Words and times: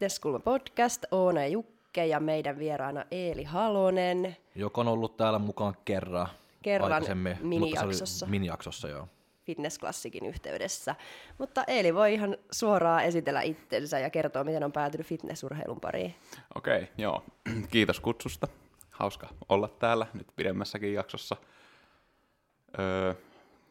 Fitnesskulma 0.00 0.38
podcast, 0.38 1.04
Oona 1.10 1.40
ja 1.40 1.48
Jukke 1.48 2.06
ja 2.06 2.20
meidän 2.20 2.58
vieraana 2.58 3.04
Eeli 3.10 3.44
Halonen. 3.44 4.36
Joka 4.54 4.80
on 4.80 4.88
ollut 4.88 5.16
täällä 5.16 5.38
mukaan 5.38 5.74
kerran. 5.84 6.28
Kerran 6.62 7.02
minijaksossa. 7.40 8.26
Minijaksossa, 8.26 8.88
joo. 8.88 9.08
Fitnessklassikin 9.50 10.26
yhteydessä. 10.26 10.94
Mutta 11.38 11.64
Eeli 11.66 11.94
voi 11.94 12.14
ihan 12.14 12.36
suoraan 12.50 13.04
esitellä 13.04 13.42
itsensä 13.42 13.98
ja 13.98 14.10
kertoa, 14.10 14.44
miten 14.44 14.64
on 14.64 14.72
päätynyt 14.72 15.06
fitnessurheilun 15.06 15.80
pariin. 15.80 16.14
Okei, 16.54 16.88
joo. 16.98 17.24
Kiitos 17.72 18.00
kutsusta. 18.00 18.48
Hauska 18.90 19.28
olla 19.48 19.68
täällä 19.68 20.06
nyt 20.14 20.26
pidemmässäkin 20.36 20.94
jaksossa. 20.94 21.36
Öö, 22.78 23.14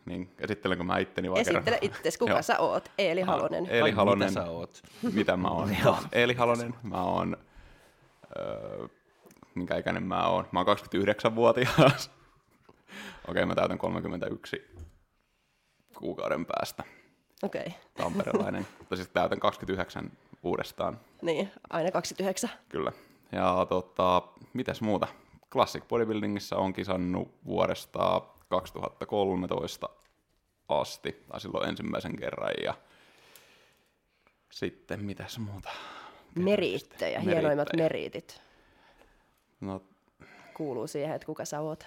niin, 0.05 0.29
esittelenkö 0.39 0.83
mä 0.83 0.97
itteni 0.97 1.31
vai 1.31 1.41
Esittele 1.41 1.63
kerran? 1.63 1.79
itses, 1.81 2.17
kuka 2.21 2.31
Joo. 2.31 2.41
sä 2.41 2.59
oot? 2.59 2.91
Eeli 2.97 3.21
Halonen. 3.21 3.67
Eeli 3.69 3.91
Halonen. 3.91 4.29
Mitä 4.29 4.41
sä 4.41 4.49
oot? 4.49 4.81
Mitä 5.13 5.37
mä 5.37 5.47
oon? 5.47 5.77
Joo. 5.83 5.97
Eeli 6.11 6.33
Halonen. 6.33 6.73
Mä 6.83 7.03
oon... 7.03 7.37
Öö, 8.39 8.87
minkä 9.55 9.77
ikäinen 9.77 10.03
mä 10.03 10.27
oon? 10.27 10.47
Mä 10.51 10.59
oon 10.59 10.77
29-vuotias. 10.77 12.11
Okei, 13.27 13.45
mä 13.45 13.55
täytän 13.55 13.77
31 13.77 14.68
kuukauden 15.99 16.45
päästä. 16.45 16.83
Okei, 17.43 17.61
okay. 17.61 17.73
Tamperelainen. 17.93 18.67
tai 18.89 18.97
siis 18.97 19.09
täytän 19.09 19.39
29 19.39 20.11
uudestaan. 20.43 20.99
niin, 21.21 21.51
aina 21.69 21.91
29. 21.91 22.49
Kyllä. 22.69 22.91
Ja 23.31 23.65
tota, 23.69 24.21
mitäs 24.53 24.81
muuta? 24.81 25.07
Classic 25.51 25.83
Bodybuildingissa 25.87 26.55
on 26.55 26.73
kisannut 26.73 27.31
vuodesta 27.45 28.21
2013 28.49 29.89
asti, 30.69 31.23
tai 31.27 31.41
silloin 31.41 31.69
ensimmäisen 31.69 32.15
kerran, 32.15 32.51
ja 32.63 32.73
sitten 34.51 35.05
mitäs 35.05 35.39
muuta? 35.39 35.69
Meriittejä, 36.35 37.19
hienoimmat 37.19 37.69
meriitit. 37.77 38.41
No 39.61 39.81
Kuuluu 40.53 40.87
siihen, 40.87 41.15
että 41.15 41.25
kuka 41.25 41.45
sä 41.45 41.59
oot. 41.59 41.85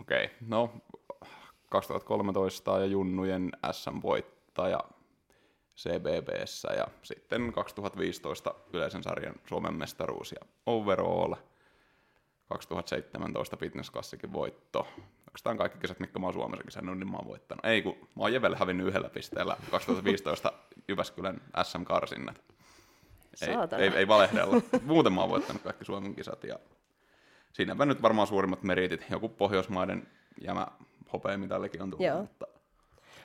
okei, 0.00 0.24
okay. 0.24 0.36
no 0.48 0.70
2013 1.74 2.78
ja 2.78 2.86
Junnujen 2.86 3.52
SM-voittaja 3.72 4.80
CBBssä 5.76 6.72
ja 6.72 6.86
sitten 7.02 7.52
2015 7.52 8.54
yleisen 8.72 9.02
sarjan 9.02 9.34
Suomen 9.46 9.74
mestaruus 9.74 10.32
ja 10.32 10.46
overall. 10.66 11.34
2017 12.48 13.56
Fitness 13.56 13.92
Classicin 13.92 14.32
voitto. 14.32 14.88
Oikeastaan 15.26 15.56
kaikki 15.56 15.78
kisat, 15.78 16.00
mitkä 16.00 16.18
mä 16.18 16.26
oon 16.26 16.32
Suomessa 16.32 16.64
kisannut, 16.64 16.98
niin 16.98 17.10
mä 17.10 17.16
oon 17.16 17.28
voittanut. 17.28 17.64
Ei 17.64 17.82
kun 17.82 17.94
mä 17.94 18.22
oon 18.22 18.32
Jevelle 18.32 18.56
hävinnyt 18.56 18.86
yhdellä 18.86 19.08
pisteellä 19.08 19.56
2015 19.70 20.52
Jyväskylän 20.88 21.40
SM-karsinnat. 21.62 22.42
Ei, 23.42 23.54
Saatana. 23.54 23.82
ei, 23.82 23.88
ei 23.88 24.08
valehdella. 24.08 24.62
Muuten 24.82 25.12
mä 25.12 25.20
oon 25.20 25.30
voittanut 25.30 25.62
kaikki 25.62 25.84
Suomen 25.84 26.14
kisat 26.14 26.44
ja 26.44 26.58
siinäpä 27.52 27.86
nyt 27.86 28.02
varmaan 28.02 28.26
suurimmat 28.26 28.62
meritit. 28.62 29.06
Joku 29.10 29.28
Pohjoismaiden 29.28 30.06
jämä 30.40 30.66
hopeamitallikin 31.12 31.82
on 31.82 31.90
tullut. 31.90 32.06
Joo. 32.06 32.20
Mutta 32.20 32.46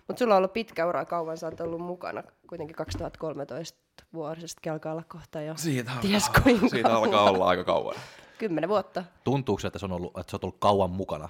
Mutta 0.07 0.19
sulla 0.19 0.33
on 0.33 0.37
ollut 0.37 0.53
pitkä 0.53 0.85
ura, 0.87 1.05
kauan 1.05 1.37
sä 1.37 1.47
oot 1.47 1.61
ollut 1.61 1.81
mukana, 1.81 2.23
kuitenkin 2.47 2.75
2013 2.75 3.79
vuodesta 4.13 4.71
alkaa 4.71 4.91
olla 4.91 5.03
kohta 5.07 5.41
jo. 5.41 5.57
siitä, 5.57 5.91
Ties 6.01 6.27
alkaa, 6.27 6.43
kuinka 6.43 6.67
siitä 6.69 6.93
alkaa 6.93 7.29
olla 7.29 7.47
aika 7.47 7.63
kauan. 7.63 7.95
Kymmenen 8.37 8.69
vuotta. 8.69 9.03
Tuntuuko 9.23 9.59
se, 9.59 9.67
että, 9.67 9.79
se 9.79 9.85
on 9.85 9.91
ollut, 9.91 10.17
että 10.17 10.31
sä 10.31 10.35
oot 10.35 10.43
ollut 10.43 10.59
kauan 10.59 10.89
mukana? 10.89 11.29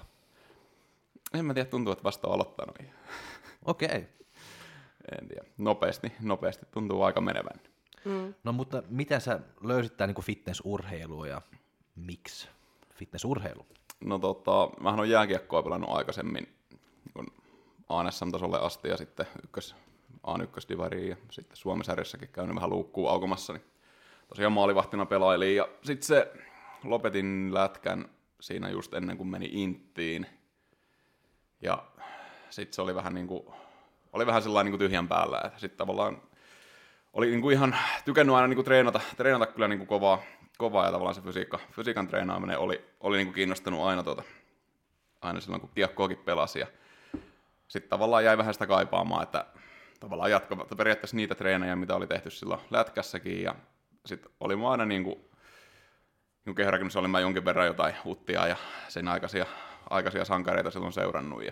En 1.34 1.46
mä 1.46 1.54
tiedä, 1.54 1.70
tuntuu, 1.70 1.94
että 1.94 2.04
vasta 2.04 2.28
on 2.28 2.34
aloittanut. 2.34 2.78
Okei. 3.66 3.88
Okay. 3.88 4.04
En 5.22 5.28
tiedä. 5.28 5.44
Nopeasti, 5.58 6.12
nopeasti 6.22 6.66
tuntuu 6.72 7.04
aika 7.04 7.22
menevän. 7.22 7.60
No 8.44 8.52
mutta 8.52 8.84
miten 8.90 9.22
sä 9.22 9.40
löysit 9.64 9.98
tää 9.98 10.08
niinku 10.08 10.22
fitnessurheilua 10.22 11.28
ja 11.28 11.42
miksi 11.96 12.50
fitnessurheilu? 12.96 13.66
No 14.00 14.20
tota, 14.20 14.70
mähän 14.80 15.00
on 15.00 15.10
jääkiekkoa 15.10 15.64
pelannut 15.64 15.90
aikaisemmin 15.90 16.48
kun 17.14 17.28
ANSM-tasolle 17.90 18.60
asti 18.60 18.88
ja 18.88 18.98
sitten 18.98 19.26
ykkös, 19.44 19.76
A1 20.28 20.70
divariin 20.70 21.10
ja 21.10 21.16
sitten 21.32 21.58
Suomen-sarjassakin 21.58 22.30
käynyt 22.30 22.56
vähän 22.56 22.70
luukkuu 22.70 23.08
aukomassa, 23.08 23.54
niin 23.54 23.64
tosiaan 24.28 24.54
maalivahtina 24.54 25.06
pelailiin 25.06 25.56
ja 25.56 25.68
sitten 25.84 26.08
se 26.08 26.32
lopetin 26.84 27.54
lätkän 27.54 28.10
siinä 28.40 28.70
just 28.70 28.94
ennen 28.94 29.18
kuin 29.18 29.28
meni 29.28 29.50
Inttiin. 29.52 30.26
Ja 31.62 31.84
sitten 32.50 32.74
se 32.74 32.82
oli 32.82 32.96
vähän 32.96 33.14
niin 33.14 33.28
kuin, 33.28 33.44
oli 34.14 34.26
vähän 34.26 34.42
sellainen 34.42 34.72
niin 34.72 34.80
kuin 34.80 34.88
tyhjän 34.88 35.08
päällä, 35.08 35.42
että 35.46 35.60
sitten 35.60 35.78
tavallaan 35.78 36.22
oli 37.14 37.28
niin 37.28 37.42
kuin 37.42 37.54
ihan 37.54 37.76
tykännyt 38.06 38.36
aina 38.36 38.48
niin 38.48 38.56
kuin 38.58 38.66
treenata, 38.66 39.00
treenata 39.18 39.52
kyllä 39.52 39.68
niin 39.68 39.80
kuin 39.80 39.88
kovaa, 39.88 40.22
kovaa 40.60 40.86
ja 40.86 40.92
tavallaan 40.92 41.16
se 41.16 41.22
fysiikka, 41.22 41.60
fysiikan 41.72 42.08
treenaaminen 42.08 42.60
oli, 42.60 42.86
oli 43.00 43.18
niin 43.18 43.28
kuin 43.28 43.36
kiinnostanut 43.36 43.82
aina, 43.82 44.04
tuota, 44.04 44.24
aina 45.22 45.40
silloin, 45.40 45.62
kun 45.62 45.70
kiekkoakin 45.76 46.18
pelasi. 46.18 46.60
Ja 46.60 46.68
sitten 47.68 47.90
tavallaan 47.90 48.26
jäi 48.26 48.38
vähän 48.38 48.54
sitä 48.54 48.68
kaipaamaan, 48.68 49.24
että 49.24 49.46
tavallaan 50.00 50.32
jatko, 50.32 50.56
periaatteessa 50.56 51.16
niitä 51.16 51.36
treenejä, 51.36 51.76
mitä 51.76 51.96
oli 51.96 52.08
tehty 52.08 52.30
silloin 52.30 52.62
lätkässäkin. 52.70 53.44
Ja 53.44 53.56
sitten 54.06 54.32
oli 54.40 54.56
mä 54.56 54.72
aina 54.72 54.86
niin 54.86 55.04
kuin, 55.04 55.20
niin 56.46 56.56
kehärakennus 56.56 56.96
olin 56.96 57.12
mä 57.12 57.20
jonkin 57.20 57.46
verran 57.46 57.68
jotain 57.68 57.96
uttia 58.06 58.48
ja 58.48 58.56
sen 58.88 59.08
aikaisia, 59.08 59.46
aikaisia 59.90 60.26
sankareita 60.26 60.72
silloin 60.72 60.94
seurannut. 60.94 61.44
Ja 61.44 61.52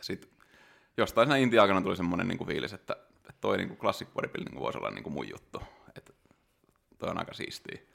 sitten 0.00 0.30
jostain 0.96 1.28
siinä 1.28 1.36
Intia-aikana 1.36 1.82
tuli 1.82 1.96
semmoinen 1.96 2.28
niin 2.28 2.38
kuin 2.38 2.48
fiilis, 2.48 2.72
että, 2.72 2.96
että 3.16 3.40
toi 3.40 3.56
niin 3.56 3.68
kuin 3.68 3.78
classic 3.78 4.08
bodybuilding 4.14 4.58
voisi 4.58 4.78
olla 4.78 4.90
niin 4.90 5.02
kuin 5.02 5.14
mun 5.14 5.28
juttu. 5.28 5.62
Että 5.96 6.12
toi 6.98 7.10
on 7.10 7.18
aika 7.18 7.34
siistiä. 7.34 7.93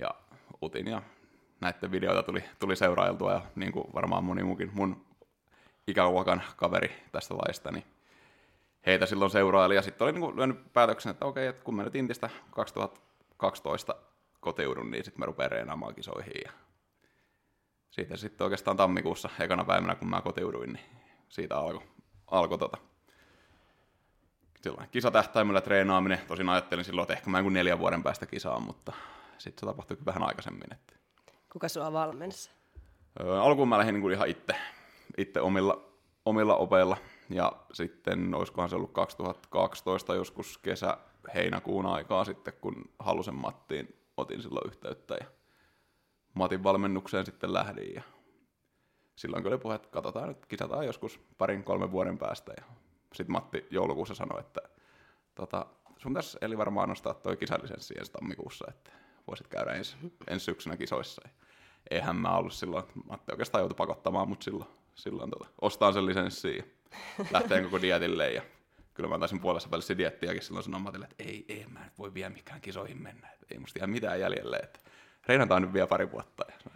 Ja 0.00 0.10
utin 0.62 0.86
ja 0.86 1.02
näiden 1.60 1.90
videoita 1.90 2.22
tuli, 2.22 2.44
tuli 2.58 2.76
seurailtua 2.76 3.32
ja 3.32 3.42
niin 3.54 3.72
kuin 3.72 3.84
varmaan 3.94 4.24
moni 4.24 4.42
muukin 4.42 4.70
mun 4.74 5.06
ikäluokan 5.86 6.42
kaveri 6.56 7.02
tästä 7.12 7.34
laista, 7.34 7.70
niin 7.70 7.84
heitä 8.86 9.06
silloin 9.06 9.30
seuraili 9.30 9.74
ja 9.74 9.82
sitten 9.82 10.04
oli 10.04 10.12
niin 10.12 10.20
kuin 10.20 10.36
lyönyt 10.36 10.72
päätöksen, 10.72 11.10
että 11.10 11.26
okei, 11.26 11.46
että 11.46 11.64
kun 11.64 11.74
mä 11.74 11.82
nyt 11.82 11.94
Intistä 11.94 12.30
2012 12.50 13.94
kotiudun, 14.40 14.90
niin 14.90 15.04
sitten 15.04 15.20
mä 15.20 15.26
rupean 15.26 15.50
reenaamaan 15.50 15.94
kisoihin 15.94 16.42
ja 16.44 16.52
siitä 17.90 18.16
sitten 18.16 18.44
oikeastaan 18.44 18.76
tammikuussa 18.76 19.30
ekana 19.40 19.64
päivänä, 19.64 19.94
kun 19.94 20.10
mä 20.10 20.20
kotiuduin, 20.20 20.72
niin 20.72 20.84
siitä 21.28 21.58
alkoi 21.58 21.82
alko 22.26 22.58
tota, 22.58 22.76
silloin 24.62 24.88
kisatähtäimellä 24.88 25.60
treenaaminen. 25.60 26.20
Tosin 26.28 26.48
ajattelin 26.48 26.84
silloin, 26.84 27.02
että 27.04 27.14
ehkä 27.14 27.30
mä 27.30 27.38
jonkun 27.38 27.52
neljän 27.52 27.78
vuoden 27.78 28.02
päästä 28.02 28.26
kisaan, 28.26 28.62
mutta 28.62 28.92
sitten 29.38 29.60
se 29.60 29.66
tapahtui 29.66 29.96
vähän 30.06 30.22
aikaisemmin. 30.22 30.72
Että. 30.72 30.94
Kuka 31.52 31.68
sua 31.68 31.92
valmensi? 31.92 32.50
Öö, 33.20 33.40
alkuun 33.40 33.68
mä 33.68 33.78
lähdin 33.78 33.94
niin 33.94 34.02
kuin 34.02 34.14
ihan 34.14 34.28
itse, 34.28 34.54
itse 35.18 35.40
omilla, 35.40 35.84
omilla 36.24 36.56
opeilla. 36.56 36.96
Ja 37.30 37.52
sitten 37.72 38.34
olisikohan 38.34 38.68
se 38.70 38.76
ollut 38.76 38.92
2012 38.92 40.14
joskus 40.14 40.58
kesä 40.58 40.98
heinäkuun 41.34 41.86
aikaa 41.86 42.24
sitten, 42.24 42.54
kun 42.60 42.84
Halusen 42.98 43.34
Mattiin 43.34 43.96
otin 44.16 44.42
silloin 44.42 44.66
yhteyttä 44.66 45.14
ja 45.20 45.26
Matin 46.34 46.64
valmennukseen 46.64 47.26
sitten 47.26 47.54
lähdin. 47.54 47.94
Ja 47.94 48.02
silloin 49.16 49.46
oli 49.46 49.58
puhe, 49.58 49.74
että 49.74 49.88
katsotaan 49.88 50.28
nyt, 50.28 50.46
kisataan 50.46 50.86
joskus 50.86 51.20
parin 51.38 51.64
kolmen 51.64 51.92
vuoden 51.92 52.18
päästä. 52.18 52.52
Ja 52.56 52.64
sitten 53.12 53.32
Matti 53.32 53.66
joulukuussa 53.70 54.14
sanoi, 54.14 54.40
että 54.40 54.60
tota, 55.34 55.66
sun 55.96 56.14
tässä 56.14 56.38
eli 56.42 56.58
varmaan 56.58 56.88
nostaa 56.88 57.14
toi 57.14 57.36
kisalisenssi 57.36 57.94
ensi 57.98 58.12
tammikuussa, 58.12 58.64
että 58.68 58.90
voisit 59.26 59.48
käydä 59.48 59.72
ensi, 59.72 59.96
ensi 60.28 60.44
syksynä 60.44 60.76
kisoissa. 60.76 61.22
Ja 61.24 61.30
eihän 61.90 62.16
mä 62.16 62.36
ollut 62.36 62.52
silloin, 62.52 62.84
Matti 63.08 63.32
oikeastaan 63.32 63.62
joutui 63.62 63.76
pakottamaan 63.76 64.28
mut 64.28 64.42
silloin, 64.42 64.70
silloin 64.94 65.30
tota, 65.30 65.46
ostaa 65.60 65.92
sen 65.92 66.06
lisenssiin 66.06 66.56
ja 67.18 67.24
lähteen 67.30 67.64
koko 67.64 67.82
dietille. 67.82 68.32
Ja 68.32 68.42
kyllä 68.94 69.08
mä 69.08 69.18
taisin 69.18 69.40
puolessa 69.40 69.70
välissä 69.70 69.98
diettiäkin 69.98 70.42
silloin 70.42 70.64
sanoa 70.64 70.80
Matille, 70.80 71.06
että 71.10 71.24
ei, 71.24 71.44
ei 71.48 71.66
mä 71.68 71.84
nyt 71.84 71.98
voi 71.98 72.14
vielä 72.14 72.30
mikään 72.30 72.60
kisoihin 72.60 73.02
mennä, 73.02 73.28
että 73.28 73.46
ei 73.50 73.58
musta 73.58 73.78
ihan 73.78 73.90
mitään 73.90 74.20
jäljelle, 74.20 74.56
että 74.56 74.80
reinataan 75.28 75.62
nyt 75.62 75.72
vielä 75.72 75.86
pari 75.86 76.12
vuotta. 76.12 76.44
Ja 76.48 76.70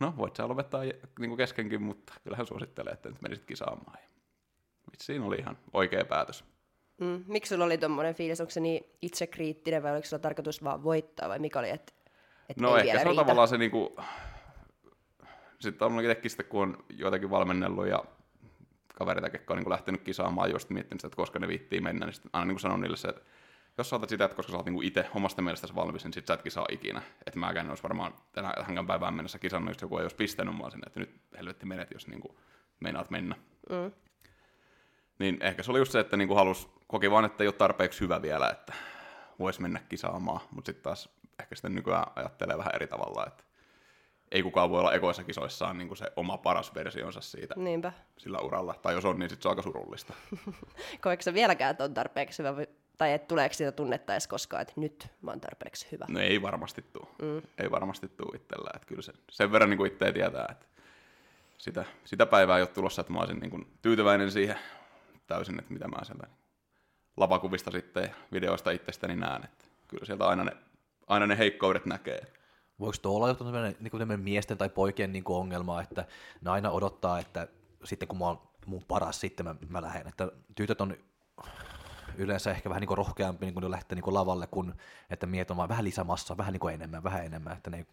no 0.00 0.14
voit 0.16 0.36
sä 0.36 0.48
lopettaa 0.48 0.82
niin 1.18 1.36
keskenkin, 1.36 1.82
mutta 1.82 2.12
kyllähän 2.24 2.46
suosittelee, 2.46 2.92
että 2.92 3.08
nyt 3.08 3.22
menisit 3.22 3.44
kisaamaan. 3.44 3.98
Ja 4.02 4.08
siinä 4.98 5.24
oli 5.24 5.36
ihan 5.36 5.58
oikea 5.72 6.04
päätös. 6.04 6.44
Mm. 6.98 7.24
Miksi 7.26 7.48
sulla 7.48 7.64
oli 7.64 7.78
tommonen 7.78 8.14
fiilis? 8.14 8.40
Onko 8.40 8.50
se 8.50 8.60
niin 8.60 8.84
itsekriittinen 9.02 9.82
vai 9.82 9.92
oliko 9.92 10.06
sulla 10.06 10.22
tarkoitus 10.22 10.64
vaan 10.64 10.84
voittaa 10.84 11.28
vai 11.28 11.38
mikä 11.38 11.58
oli, 11.58 11.70
että 11.70 11.92
et 12.48 12.56
No 12.56 12.76
ei 12.76 12.80
ehkä 12.80 12.84
vielä 12.84 12.98
se 12.98 13.04
on 13.04 13.10
riitä? 13.10 13.22
tavallaan 13.22 13.48
se 13.48 13.58
niinku... 13.58 13.96
Sitten 15.58 15.86
on 15.86 16.00
itsekin 16.00 16.30
sitten, 16.30 16.46
kun 16.46 16.62
on 16.62 16.84
joitakin 16.96 17.30
valmennellut 17.30 17.86
ja 17.86 18.04
kavereita, 18.94 19.36
jotka 19.36 19.54
on 19.54 19.58
niin 19.58 19.70
lähtenyt 19.70 20.02
kisaamaan, 20.02 20.50
just 20.50 20.70
miettinyt 20.70 21.00
sitä, 21.00 21.06
että 21.06 21.16
koska 21.16 21.38
ne 21.38 21.48
viittii 21.48 21.80
mennä, 21.80 22.06
niin 22.06 22.14
sitten 22.14 22.30
aina 22.32 22.44
niin 22.52 22.60
sanon 22.60 22.80
niille 22.80 22.96
se, 22.96 23.08
että 23.08 23.22
jos 23.78 23.90
sä 23.90 23.96
otat 23.96 24.08
sitä, 24.08 24.24
että 24.24 24.36
koska 24.36 24.52
sä 24.52 24.56
oot 24.56 24.66
niinku 24.66 24.82
itse 24.82 25.06
omasta 25.14 25.42
mielestäsi 25.42 25.74
valmis, 25.74 26.04
niin 26.04 26.12
sit 26.12 26.26
sä 26.26 26.34
etkin 26.34 26.52
saa 26.52 26.66
ikinä. 26.70 27.02
Että 27.26 27.38
mäkään 27.38 27.66
en 27.66 27.70
olisi 27.70 27.82
varmaan 27.82 28.14
tänä, 28.32 28.52
tähän 28.56 28.86
päivään 28.86 29.14
mennessä 29.14 29.38
kisannut, 29.38 29.74
jos 29.74 29.82
joku 29.82 29.98
ei 29.98 30.04
olisi 30.04 30.16
pistänyt 30.16 30.54
mua 30.54 30.70
sinne, 30.70 30.86
että 30.86 31.00
nyt 31.00 31.10
helvetti 31.38 31.66
menet, 31.66 31.90
jos 31.90 32.06
niinku 32.08 32.38
meinaat 32.80 33.10
mennä. 33.10 33.36
Mm. 33.70 33.92
Niin 35.18 35.38
ehkä 35.40 35.62
se 35.62 35.70
oli 35.70 35.78
just 35.78 35.92
se, 35.92 36.00
että 36.00 36.16
niinku 36.16 36.34
halus, 36.34 36.68
koki 36.86 37.10
vaan, 37.10 37.24
että 37.24 37.44
ei 37.44 37.48
ole 37.48 37.54
tarpeeksi 37.54 38.00
hyvä 38.00 38.22
vielä, 38.22 38.50
että 38.50 38.72
voisi 39.38 39.62
mennä 39.62 39.80
kisaamaan. 39.88 40.40
Mutta 40.50 40.66
sitten 40.68 40.82
taas 40.82 41.08
ehkä 41.40 41.54
sitten 41.54 41.74
nykyään 41.74 42.06
ajattelee 42.16 42.58
vähän 42.58 42.74
eri 42.74 42.86
tavalla, 42.86 43.26
että 43.26 43.44
ei 44.30 44.42
kukaan 44.42 44.70
voi 44.70 44.80
olla 44.80 44.94
ekoissa 44.94 45.24
kisoissaan 45.24 45.78
niin 45.78 45.96
se 45.96 46.12
oma 46.16 46.38
paras 46.38 46.74
versionsa 46.74 47.20
siitä 47.20 47.54
Niinpä. 47.56 47.92
sillä 48.18 48.38
uralla. 48.38 48.74
Tai 48.82 48.94
jos 48.94 49.04
on, 49.04 49.18
niin 49.18 49.30
sitten 49.30 49.42
se 49.42 49.48
on 49.48 49.52
aika 49.52 49.62
surullista. 49.62 50.14
Koetko 51.02 51.22
sä 51.22 51.34
vieläkään, 51.34 51.70
että 51.70 51.84
on 51.84 51.94
tarpeeksi 51.94 52.42
hyvä, 52.42 52.66
tai 52.98 53.12
et 53.12 53.28
tuleeko 53.28 53.52
sitä 53.52 53.72
tunnetta 53.72 54.12
edes 54.12 54.26
koskaan, 54.26 54.62
että 54.62 54.72
nyt 54.76 55.08
mä 55.22 55.30
oon 55.30 55.40
tarpeeksi 55.40 55.88
hyvä? 55.92 56.06
No 56.08 56.20
ei 56.20 56.42
varmasti 56.42 56.84
tuu. 56.92 57.08
Mm. 57.22 57.42
Ei 57.58 57.70
varmasti 57.70 58.08
tuu 58.08 58.32
itsellä. 58.34 58.70
Että 58.74 58.88
kyllä 58.88 59.02
se, 59.02 59.12
sen 59.30 59.52
verran 59.52 59.70
niin 59.70 59.78
kuin 59.78 59.92
itse 59.92 60.12
tietää, 60.12 60.46
että 60.50 60.66
sitä, 61.58 61.84
sitä 62.04 62.26
päivää 62.26 62.56
ei 62.56 62.62
ole 62.62 62.68
tulossa, 62.68 63.00
että 63.00 63.12
mä 63.12 63.18
olisin 63.18 63.40
niin 63.40 63.50
kuin 63.50 63.66
tyytyväinen 63.82 64.30
siihen 64.30 64.58
täysin, 65.26 65.58
että 65.58 65.72
mitä 65.72 65.88
mä 65.88 66.04
sieltä 66.04 66.26
lavakuvista 67.16 67.70
sitten 67.70 68.02
ja 68.02 68.14
videoista 68.32 68.70
itsestäni 68.70 69.16
näen. 69.16 69.44
Että 69.44 69.64
kyllä 69.88 70.04
sieltä 70.04 70.26
aina 70.26 70.44
ne, 70.44 70.52
aina 71.06 71.26
ne 71.26 71.38
heikkoudet 71.38 71.86
näkee. 71.86 72.20
Voiko 72.80 72.96
tuo 73.02 73.16
olla 73.16 73.34
tämmöinen, 73.34 73.76
niin 73.80 73.90
tämmöinen 73.90 74.20
miesten 74.20 74.58
tai 74.58 74.68
poikien 74.68 75.12
niin 75.12 75.24
kuin 75.24 75.36
ongelma, 75.36 75.82
että 75.82 76.04
ne 76.40 76.50
aina 76.50 76.70
odottaa, 76.70 77.18
että 77.18 77.48
sitten 77.84 78.08
kun 78.08 78.18
mä 78.18 78.24
oon 78.24 78.40
mun 78.66 78.84
paras, 78.88 79.20
sitten 79.20 79.46
mä, 79.46 79.54
mä 79.68 79.82
lähden. 79.82 80.08
Että 80.08 80.32
tytöt 80.54 80.80
on 80.80 80.96
yleensä 82.16 82.50
ehkä 82.50 82.68
vähän 82.68 82.80
niin 82.80 82.88
kuin 82.88 82.98
rohkeampi 82.98 83.46
niin 83.46 83.54
kuin 83.54 83.70
lähteä 83.70 83.96
niin 83.96 84.02
kuin 84.02 84.14
lavalle, 84.14 84.46
kun 84.46 84.74
että 85.10 85.26
miehet 85.26 85.50
on 85.50 85.56
vaan 85.56 85.68
vähän 85.68 85.84
lisämassa, 85.84 86.36
vähän 86.36 86.52
niin 86.52 86.60
kuin 86.60 86.74
enemmän, 86.74 87.04
vähän 87.04 87.24
enemmän. 87.24 87.56
Että 87.56 87.70
ne 87.70 87.76
ei... 87.76 87.86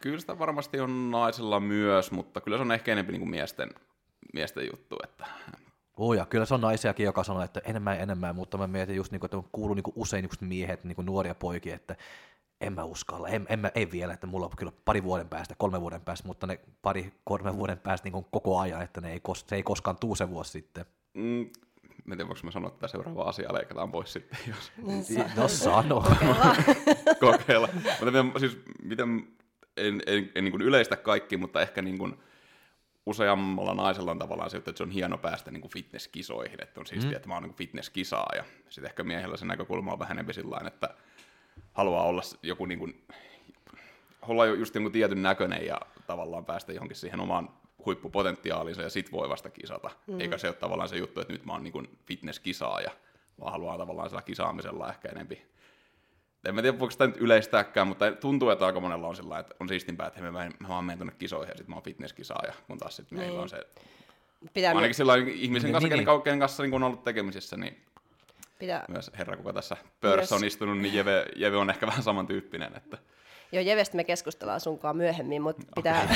Kyllä 0.00 0.20
sitä 0.20 0.38
varmasti 0.38 0.80
on 0.80 1.10
naisilla 1.10 1.60
myös, 1.60 2.10
mutta 2.10 2.40
kyllä 2.40 2.56
se 2.56 2.62
on 2.62 2.72
ehkä 2.72 2.92
enemmän 2.92 3.12
niin 3.12 3.20
kuin 3.20 3.30
miesten, 3.30 3.70
miesten 4.34 4.66
juttu. 4.66 4.96
Että 5.04 5.26
Oh 6.00 6.12
ja 6.14 6.26
kyllä 6.26 6.44
se 6.44 6.54
on 6.54 6.60
naisiakin, 6.60 7.04
joka 7.04 7.24
sanoo, 7.24 7.42
että 7.42 7.60
enemmän 7.64 7.96
ja 7.96 8.02
enemmän, 8.02 8.34
mutta 8.36 8.58
mä 8.58 8.66
mietin 8.66 8.96
just 8.96 9.12
niin 9.12 9.20
kuin, 9.20 9.26
että 9.26 9.36
on 9.36 9.48
kuullut 9.52 9.76
niin 9.76 9.82
kuin 9.82 9.94
usein 9.96 10.24
just 10.24 10.40
miehet, 10.40 10.84
niin 10.84 10.96
kuin 10.96 11.06
nuoria 11.06 11.34
poikia, 11.34 11.74
että 11.76 11.96
en 12.60 12.72
mä 12.72 12.84
uskalla, 12.84 13.28
en, 13.28 13.46
en, 13.48 13.58
mä, 13.58 13.70
ei 13.74 13.90
vielä, 13.90 14.12
että 14.14 14.26
mulla 14.26 14.46
on 14.46 14.52
kyllä 14.56 14.72
pari 14.84 15.02
vuoden 15.02 15.28
päästä, 15.28 15.54
kolme 15.58 15.80
vuoden 15.80 16.00
päästä, 16.00 16.28
mutta 16.28 16.46
ne 16.46 16.60
pari, 16.82 17.12
kolme 17.24 17.56
vuoden 17.56 17.78
päästä 17.78 18.06
niin 18.06 18.12
kuin 18.12 18.26
koko 18.30 18.58
ajan, 18.58 18.82
että 18.82 19.00
ne 19.00 19.12
ei, 19.12 19.20
kos, 19.20 19.44
se 19.48 19.56
ei 19.56 19.62
koskaan 19.62 19.96
tuu 19.96 20.14
se 20.14 20.30
vuosi 20.30 20.50
sitten. 20.50 20.84
mm, 21.14 21.40
en 21.40 21.50
tiedä, 22.16 22.28
voinko 22.28 22.40
mä 22.44 22.50
sanoa, 22.50 22.68
että 22.68 22.80
tämä 22.80 22.88
seuraava 22.88 23.22
asia 23.22 23.54
leikataan 23.54 23.92
pois 23.92 24.12
sitten, 24.12 24.38
jos 24.48 24.72
No 25.36 25.48
sano. 25.48 26.04
kokeilla. 27.20 27.68
mutta 27.74 28.04
miten, 28.04 28.32
siis, 28.40 28.58
miten, 28.82 29.28
en, 29.76 30.02
en, 30.06 30.30
en 30.34 30.44
niin 30.44 30.52
kuin 30.52 30.62
yleistä 30.62 30.96
kaikki, 30.96 31.36
mutta 31.36 31.60
ehkä 31.62 31.82
niin 31.82 31.98
kuin 31.98 32.14
useammalla 33.06 33.74
naisella 33.74 34.10
on 34.10 34.18
tavallaan 34.18 34.50
se, 34.50 34.56
että 34.56 34.72
se 34.76 34.82
on 34.82 34.90
hieno 34.90 35.18
päästä 35.18 35.50
niin 35.50 35.60
kuin 35.60 35.72
fitnesskisoihin, 35.72 36.62
että 36.62 36.80
on 36.80 36.86
siistiä, 36.86 37.10
mm. 37.10 37.16
että 37.16 37.28
mä 37.28 37.34
oon 37.34 37.42
niin 37.42 37.50
kuin 37.50 37.58
fitnesskisaaja. 37.58 38.44
Sitten 38.68 38.90
ehkä 38.90 39.02
miehellä 39.02 39.36
se 39.36 39.46
näkökulma 39.46 39.92
on 39.92 39.98
vähän 39.98 40.16
enemmän 40.16 40.34
sillä 40.34 40.60
että 40.66 40.94
haluaa 41.72 42.04
olla 42.04 42.22
joku 42.42 42.66
niin 42.66 42.78
kuin, 42.78 43.04
olla 44.22 44.46
just 44.46 44.74
joku 44.74 44.90
tietyn 44.90 45.22
näköinen 45.22 45.66
ja 45.66 45.80
tavallaan 46.06 46.44
päästä 46.44 46.72
johonkin 46.72 46.96
siihen 46.96 47.20
omaan 47.20 47.48
huippupotentiaaliinsa 47.86 48.82
ja 48.82 48.90
sit 48.90 49.12
voi 49.12 49.28
vasta 49.28 49.50
kisata. 49.50 49.90
Mm. 50.06 50.20
Eikä 50.20 50.38
se 50.38 50.48
ole 50.48 50.56
tavallaan 50.56 50.88
se 50.88 50.96
juttu, 50.96 51.20
että 51.20 51.32
nyt 51.32 51.44
mä 51.44 51.52
oon 51.52 51.62
niin 51.62 51.98
fitnesskisaaja, 52.06 52.90
vaan 53.40 53.52
haluaa 53.52 53.78
tavallaan 53.78 54.10
sillä 54.10 54.22
kisaamisella 54.22 54.90
ehkä 54.90 55.08
enempi 55.08 55.50
en 56.44 56.54
mä 56.54 56.62
tiedä, 56.62 56.78
voiko 56.78 56.90
sitä 56.90 57.06
nyt 57.06 57.16
yleistääkään, 57.16 57.86
mutta 57.86 58.12
tuntuu, 58.12 58.50
että 58.50 58.66
aika 58.66 58.80
monella 58.80 59.08
on 59.08 59.16
sillä 59.16 59.38
että 59.38 59.54
on 59.60 59.68
siistimpää, 59.68 60.06
että 60.06 60.20
mä, 60.20 60.30
mä, 60.30 60.50
vaan 60.68 60.84
menen 60.84 60.98
tuonne 60.98 61.14
kisoihin 61.18 61.48
ja 61.50 61.56
sitten 61.56 61.70
mä 61.70 61.76
oon 61.76 61.82
fitnesskisaaja, 61.82 62.52
kun 62.66 62.78
taas 62.78 62.96
sitten 62.96 63.18
meillä 63.18 63.32
Niin. 63.32 63.42
on 63.42 63.48
se, 63.48 63.66
Pitää, 64.54 64.72
ainakin 64.74 64.94
sillä 64.94 65.16
ihmisen 65.16 65.32
Niin, 65.42 65.72
kanssa, 65.72 65.88
niin, 65.88 65.90
kenen 65.90 66.06
niin. 66.14 66.22
kenen 66.22 66.38
kanssa 66.40 66.62
niin 66.62 66.70
kun 66.70 66.82
on 66.82 66.86
ollut 66.86 67.04
tekemisissä, 67.04 67.56
niin 67.56 67.80
pitää, 68.58 68.84
myös 68.88 69.10
herra, 69.18 69.36
kuka 69.36 69.52
tässä 69.52 69.76
pöydässä 70.00 70.34
Myös- 70.34 70.42
on 70.42 70.46
istunut, 70.46 70.78
niin 70.78 70.94
Jeve, 70.94 71.26
Jeve 71.36 71.56
on 71.56 71.70
ehkä 71.70 71.86
vähän 71.86 72.02
samantyyppinen, 72.02 72.76
että 72.76 72.98
Joo, 73.52 73.62
Jevestä 73.62 73.96
me 73.96 74.04
keskustellaan 74.04 74.60
sunkaan 74.60 74.96
myöhemmin, 74.96 75.42
mutta 75.42 75.62
pitää 75.76 76.08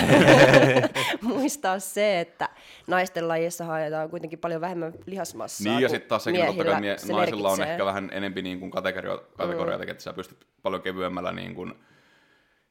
muistaa 1.22 1.78
se, 1.78 2.20
että 2.20 2.48
naisten 2.86 3.28
lajissa 3.28 3.64
haetaan 3.64 4.10
kuitenkin 4.10 4.38
paljon 4.38 4.60
vähemmän 4.60 4.92
lihasmassaa 5.06 5.72
Niin, 5.72 5.82
ja 5.82 5.88
sitten 5.88 6.08
taas 6.08 6.24
sekin, 6.24 6.46
totta 6.46 6.64
kai 6.64 6.80
mie- 6.80 6.98
Se 6.98 7.12
naisilla 7.12 7.50
on 7.50 7.62
ehkä 7.62 7.84
vähän 7.84 8.08
enempi 8.12 8.42
niin 8.42 8.60
kuin 8.60 8.70
kategorio- 8.72 9.24
kategorioita, 9.36 9.84
mm. 9.84 9.90
että 9.90 10.02
sä 10.02 10.12
pystyt 10.12 10.46
paljon 10.62 10.82
kevyemmällä 10.82 11.32
niin 11.32 11.54
kuin, 11.54 11.74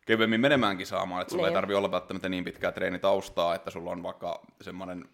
kevyemmin 0.06 0.42
menemään 0.42 0.78
kisaamaan, 0.78 1.22
että 1.22 1.32
sulla 1.32 1.48
ei 1.48 1.50
Niin. 1.52 1.58
tarvi 1.58 1.74
olla 1.74 1.92
välttämättä 1.92 2.30
niin 2.30 2.44
pitkää 2.44 2.72
treenitaustaa, 2.72 3.56
että 3.56 3.72
sulla 3.72 3.92
on 3.92 4.04
vaikka 4.04 4.42
semmoinen, 4.62 5.06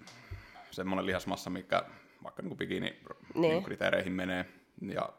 semmoinen 0.72 1.06
lihasmassa, 1.06 1.50
mikä 1.50 1.84
vaikka 2.24 2.42
niin 2.42 2.50
kuin 2.50 2.58
bikini 2.58 2.80
Niin. 2.90 3.42
niin. 3.42 3.64
kriteereihin 3.64 4.14
menee. 4.14 4.46
Ja 4.94 5.10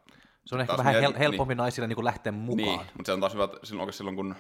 Se 0.51 0.55
on 0.55 0.61
ehkä 0.61 0.77
vähän 0.77 0.95
mie- 0.95 1.03
hel- 1.09 1.19
helpompi 1.19 1.55
naisille 1.55 1.89
niin 1.89 1.97
kuin 1.97 2.05
lähteä 2.05 2.33
mukaan. 2.33 2.57
Niin, 2.57 2.81
mutta 2.81 3.07
se 3.07 3.13
on 3.13 3.21
taas 3.21 3.33
hyvä, 3.35 3.45
että 3.45 3.59
silloin, 3.93 4.17
kun 4.17 4.35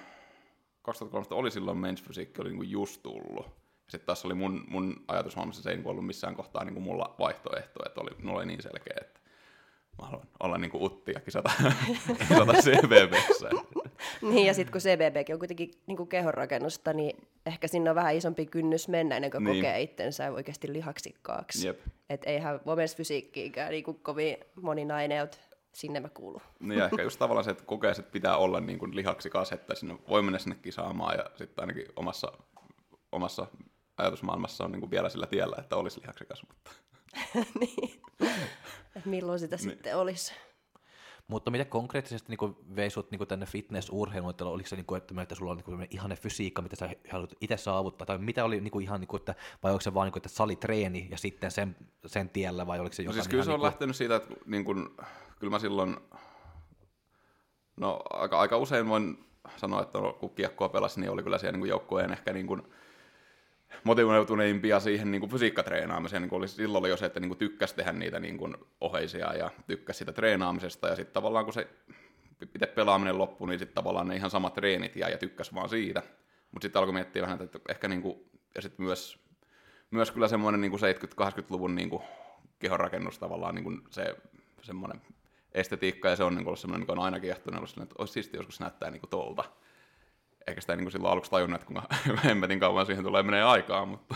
2013 0.82 1.34
oli 1.34 1.50
silloin 1.50 1.78
Men's 1.78 2.04
Physique, 2.04 2.40
oli 2.42 2.48
niin 2.48 2.56
kuin 2.56 2.70
just 2.70 3.02
tullut. 3.02 3.46
Sitten 3.88 4.06
taas 4.06 4.24
oli 4.24 4.34
mun, 4.34 4.64
mun 4.68 5.04
ajatusmaailmassa, 5.08 5.62
se 5.62 5.70
ei 5.70 5.76
niin 5.76 5.82
kuin 5.82 5.90
ollut 5.90 6.06
missään 6.06 6.34
kohtaa 6.34 6.64
niin 6.64 6.74
kuin 6.74 6.84
mulla 6.84 7.14
vaihtoehto, 7.18 7.80
että 7.86 8.00
oli, 8.00 8.10
mulla 8.22 8.38
oli 8.38 8.46
niin 8.46 8.62
selkeä, 8.62 8.96
että 9.00 9.20
mä 10.02 10.06
haluan 10.06 10.26
olla 10.40 10.58
niin 10.58 10.70
kuin 10.70 10.82
utti 10.82 11.12
ja 11.14 11.20
kisata, 11.20 11.50
kisata 12.28 12.52
CVVssä. 12.52 13.50
Niin, 14.22 14.46
ja 14.46 14.54
sitten 14.54 14.72
kun 14.72 14.80
CBBkin 14.80 15.34
on 15.34 15.38
kuitenkin 15.38 15.70
niin 15.86 16.08
kehonrakennusta, 16.08 16.92
niin 16.92 17.28
ehkä 17.46 17.68
sinne 17.68 17.90
on 17.90 17.96
vähän 17.96 18.14
isompi 18.16 18.46
kynnys 18.46 18.88
mennä 18.88 19.16
ennen 19.16 19.30
kuin 19.30 19.44
Niin. 19.44 19.56
kokee 19.56 19.80
itsensä 19.80 20.32
oikeasti 20.32 20.72
lihaksikkaaksi. 20.72 21.66
Jep. 21.66 21.80
Että 22.10 22.30
eihän 22.30 22.56
women's 22.56 22.96
fysiikkiinkään 22.96 23.70
niin 23.70 23.84
kovin 24.02 24.36
moni 24.62 24.84
nainen, 24.84 25.20
sinne 25.74 26.00
mä 26.00 26.08
kuulun. 26.08 26.40
Niin 26.60 26.78
ja 26.78 26.84
ehkä 26.84 27.02
just 27.02 27.18
tavallaan 27.18 27.44
se, 27.44 27.50
että 27.50 27.64
kokee, 27.64 27.90
että 27.90 28.12
pitää 28.12 28.36
olla 28.36 28.60
niin 28.60 28.78
kuin 28.78 28.96
lihaksikas, 28.96 29.52
että 29.52 29.74
sinne 29.74 29.98
voi 30.08 30.22
mennä 30.22 30.38
sinne 30.38 30.56
kisaamaan 30.62 31.18
ja 31.18 31.24
sitten 31.36 31.62
ainakin 31.62 31.86
omassa, 31.96 32.32
omassa 33.12 33.46
ajatusmaailmassa 33.96 34.64
on 34.64 34.72
niin 34.72 34.80
kuin 34.80 34.90
vielä 34.90 35.08
sillä 35.08 35.26
tiellä, 35.26 35.56
että 35.58 35.76
olisi 35.76 36.00
lihaksikas, 36.00 36.42
mutta 36.48 36.70
niin. 37.60 38.00
Et 38.96 39.06
milloin 39.06 39.38
sitä 39.38 39.56
Niin. 39.56 39.70
sitten 39.70 39.96
olisi? 39.96 40.32
Mutta 41.30 41.50
mitä 41.50 41.64
konkreettisesti 41.64 42.36
niin 42.36 42.56
veisut 42.76 43.10
niin 43.10 43.28
tänne 43.28 43.46
fitness-urheiluun, 43.46 44.30
että 44.30 44.44
oliko 44.44 44.68
se 44.68 44.76
niin 44.76 44.86
kuin, 44.86 44.98
että, 44.98 45.22
että 45.22 45.34
sulla 45.34 45.50
on 45.50 45.62
niin 45.66 45.88
ihane 45.90 46.16
fysiikka, 46.16 46.62
mitä 46.62 46.76
sä 46.76 46.90
haluat 47.10 47.34
itse 47.40 47.56
saavuttaa, 47.56 48.06
tai 48.06 48.18
mitä 48.18 48.44
oli 48.44 48.60
niin 48.60 48.70
kuin 48.70 48.82
ihan, 48.82 49.00
niin 49.00 49.08
kuin, 49.08 49.18
että, 49.20 49.34
vai 49.62 49.72
onko 49.72 49.80
se 49.80 49.94
vaan 49.94 50.06
niin 50.06 50.12
kuin, 50.12 50.18
että 50.20 50.28
salitreeni 50.28 51.08
ja 51.10 51.18
sitten 51.18 51.50
sen, 51.50 51.76
sen 52.06 52.28
tiellä, 52.28 52.66
vai 52.66 52.80
oliko 52.80 52.94
se 52.94 53.02
No 53.02 53.04
jotain 53.04 53.14
siis 53.22 53.28
kyllä 53.28 53.38
ihan 53.38 53.44
se 53.44 53.50
on 53.50 53.54
niin 53.54 53.60
kuin, 53.60 53.66
lähtenyt 53.66 53.96
siitä, 53.96 54.16
että 54.16 54.34
niin 54.46 54.64
kun, 54.64 54.96
kyllä 55.40 55.50
mä 55.50 55.58
silloin, 55.58 55.96
no 57.76 58.02
aika, 58.10 58.38
aika 58.38 58.56
usein 58.56 58.88
voin 58.88 59.24
sanoa, 59.56 59.82
että 59.82 59.98
kun 60.20 60.30
kiekkoa 60.30 60.68
pelasi, 60.68 61.00
niin 61.00 61.10
oli 61.10 61.22
kyllä 61.22 61.38
siellä 61.38 61.58
niin 61.58 61.68
joukkueen 61.68 62.12
ehkä 62.12 62.32
niin 62.32 62.46
kuin 62.46 62.62
motivoituneimpia 63.84 64.80
siihen 64.80 65.10
niin 65.10 65.20
kuin 65.20 65.30
fysiikkatreenaamiseen. 65.30 66.22
Niin 66.22 66.30
kuin 66.30 66.38
oli, 66.38 66.48
silloin 66.48 66.82
oli 66.82 66.88
jo 66.88 66.96
se, 66.96 67.06
että 67.06 67.20
niin 67.20 67.28
kuin 67.28 67.38
tykkäsi 67.38 67.74
tehdä 67.74 67.92
niitä 67.92 68.20
niin 68.20 68.38
kuin 68.38 68.56
oheisia 68.80 69.34
ja 69.34 69.50
tykkäsi 69.66 69.98
sitä 69.98 70.12
treenaamisesta. 70.12 70.88
Ja 70.88 70.96
sitten 70.96 71.14
tavallaan 71.14 71.44
kun 71.44 71.54
se 71.54 71.68
itse 72.54 72.66
pelaaminen 72.66 73.18
loppui, 73.18 73.48
niin 73.48 73.58
sitten 73.58 73.74
tavallaan 73.74 74.08
ne 74.08 74.16
ihan 74.16 74.30
samat 74.30 74.54
treenit 74.54 74.96
jäi 74.96 75.10
ja 75.10 75.18
tykkäsi 75.18 75.54
vaan 75.54 75.68
siitä. 75.68 76.02
Mutta 76.52 76.64
sitten 76.64 76.80
alkoi 76.80 76.94
miettiä 76.94 77.22
vähän, 77.22 77.42
että 77.42 77.58
ehkä 77.68 77.88
niin 77.88 78.02
kuin, 78.02 78.30
ja 78.54 78.62
sitten 78.62 78.86
myös, 78.86 79.18
myös 79.90 80.10
kyllä 80.10 80.28
semmoinen 80.28 80.60
niin 80.60 80.72
70-80-luvun 80.72 81.74
niin 81.74 81.90
kuin 81.90 82.02
kehonrakennus 82.58 83.18
tavallaan 83.18 83.54
niin 83.54 83.64
kuin 83.64 83.82
se 83.90 84.16
semmoinen 84.62 85.00
estetiikka, 85.52 86.08
ja 86.08 86.16
se 86.16 86.24
on 86.24 86.34
niin 86.34 86.46
ollut 86.46 86.58
semmoinen, 86.58 86.82
mikä 86.82 86.92
on 86.92 86.98
aina 86.98 87.20
kiehtonut, 87.20 87.58
ollut 87.58 87.70
sellainen, 87.70 87.90
että 87.90 88.02
olisi 88.02 88.12
siistiä 88.12 88.38
joskus 88.38 88.60
näyttää 88.60 88.90
niin 88.90 89.00
kuin 89.00 89.10
tolta. 89.10 89.44
Eikä 90.46 90.60
sitä 90.60 90.76
niin 90.76 90.84
kuin 90.84 90.92
silloin 90.92 91.12
aluksi 91.12 91.30
tajunnut, 91.30 91.60
että 91.60 91.66
kuinka 91.66 92.22
hemmetin 92.28 92.60
kauan 92.60 92.86
siihen 92.86 93.04
tulee 93.04 93.22
menee 93.22 93.42
aikaa, 93.42 93.86
mutta, 93.86 94.14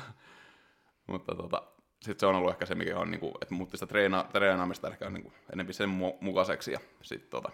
mutta 1.07 1.35
tota, 1.35 1.63
sitten 2.01 2.21
se 2.21 2.27
on 2.27 2.35
ollut 2.35 2.51
ehkä 2.51 2.67
se, 2.67 2.75
mikä 2.75 2.99
on, 2.99 3.11
niin 3.11 3.21
kuin, 3.21 3.35
että 3.43 3.55
muutti 3.55 3.77
sitä 3.77 3.87
treena, 3.87 4.25
treenaamista 4.33 4.89
ehkä 4.89 5.11
niin 5.11 5.23
kuin 5.23 5.35
enemmän 5.53 5.75
sen 5.75 5.89
mu- 5.89 6.19
mukaiseksi, 6.21 6.73
ja 6.73 6.81
sitten 7.03 7.31
tota, 7.31 7.51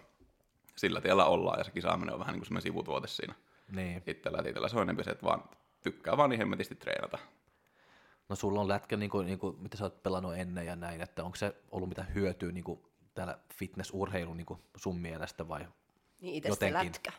sillä 0.76 1.00
tiellä 1.00 1.24
ollaan, 1.24 1.58
ja 1.58 1.64
se 1.64 1.70
kisaaminen 1.70 2.14
on 2.14 2.20
vähän 2.20 2.32
niin 2.32 2.40
kuin 2.40 2.46
semmoinen 2.46 2.62
sivutuote 2.62 3.08
siinä 3.08 3.34
niin. 3.72 4.02
itsellä, 4.06 4.42
itsellä 4.46 4.68
se 4.68 4.76
on 4.76 4.82
enemmän 4.82 5.04
se, 5.04 5.10
että 5.10 5.26
vaan 5.26 5.44
tykkää 5.82 6.16
vaan 6.16 6.30
niin 6.30 6.38
hemmetisti 6.38 6.74
treenata. 6.74 7.18
No 8.28 8.36
sulla 8.36 8.60
on 8.60 8.68
lätkä, 8.68 8.96
niin 8.96 9.10
kuin, 9.10 9.26
niin 9.26 9.38
kuin, 9.38 9.56
mitä 9.60 9.76
sä 9.76 9.84
oot 9.84 10.02
pelannut 10.02 10.36
ennen 10.36 10.66
ja 10.66 10.76
näin, 10.76 11.00
että 11.00 11.24
onko 11.24 11.36
se 11.36 11.54
ollut 11.70 11.88
mitä 11.88 12.02
hyötyä 12.02 12.52
niin 12.52 12.64
kuin, 12.64 12.80
täällä 13.14 13.38
fitness-urheilun 13.54 14.36
niin 14.36 14.46
kuin 14.46 14.60
sun 14.76 14.98
mielestä 14.98 15.48
vai? 15.48 15.66
Niin 16.20 16.34
itse 16.34 16.46
se 16.48 16.52
Jotenkin. 16.52 16.74
lätkä. 16.86 17.12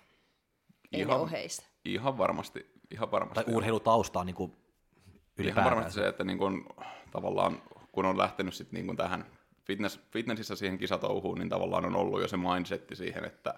Ei 0.91 0.99
ne 1.05 1.11
Ihan- 1.11 1.21
oheis. 1.21 1.69
Ihan 1.85 2.17
varmasti, 2.17 2.71
ihan 2.91 3.11
varmasti. 3.11 3.43
Tai 3.45 3.53
urheilutaustaa 3.53 4.23
niin 4.23 4.35
kuin 4.35 4.51
Ihan 4.51 5.21
ylipäätään? 5.37 5.75
varmasti 5.75 5.93
se, 6.01 6.07
että 6.07 6.23
niin 6.23 6.37
kun, 6.37 6.65
tavallaan 7.11 7.61
kun 7.91 8.05
on 8.05 8.17
lähtenyt 8.17 8.53
sit 8.53 8.71
niin 8.71 8.87
kun 8.87 8.97
tähän 8.97 9.25
fitness, 9.65 9.99
fitnessissä 10.11 10.55
siihen 10.55 10.77
kisatouhuun, 10.77 11.37
niin 11.37 11.49
tavallaan 11.49 11.85
on 11.85 11.95
ollut 11.95 12.21
jo 12.21 12.27
se 12.27 12.37
mindsetti 12.37 12.95
siihen, 12.95 13.25
että 13.25 13.53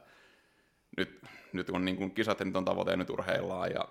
nyt, 0.98 1.22
nyt 1.54 1.72
kun 1.72 1.86
niin 1.86 1.98
kuin 1.98 2.12
kisat 2.12 2.40
ja 2.40 2.46
nyt 2.46 2.56
on 2.56 2.66
tavoite 2.66 2.92
ja 2.92 2.98
nyt 2.98 3.10
urheillaan 3.10 3.72
ja 3.72 3.88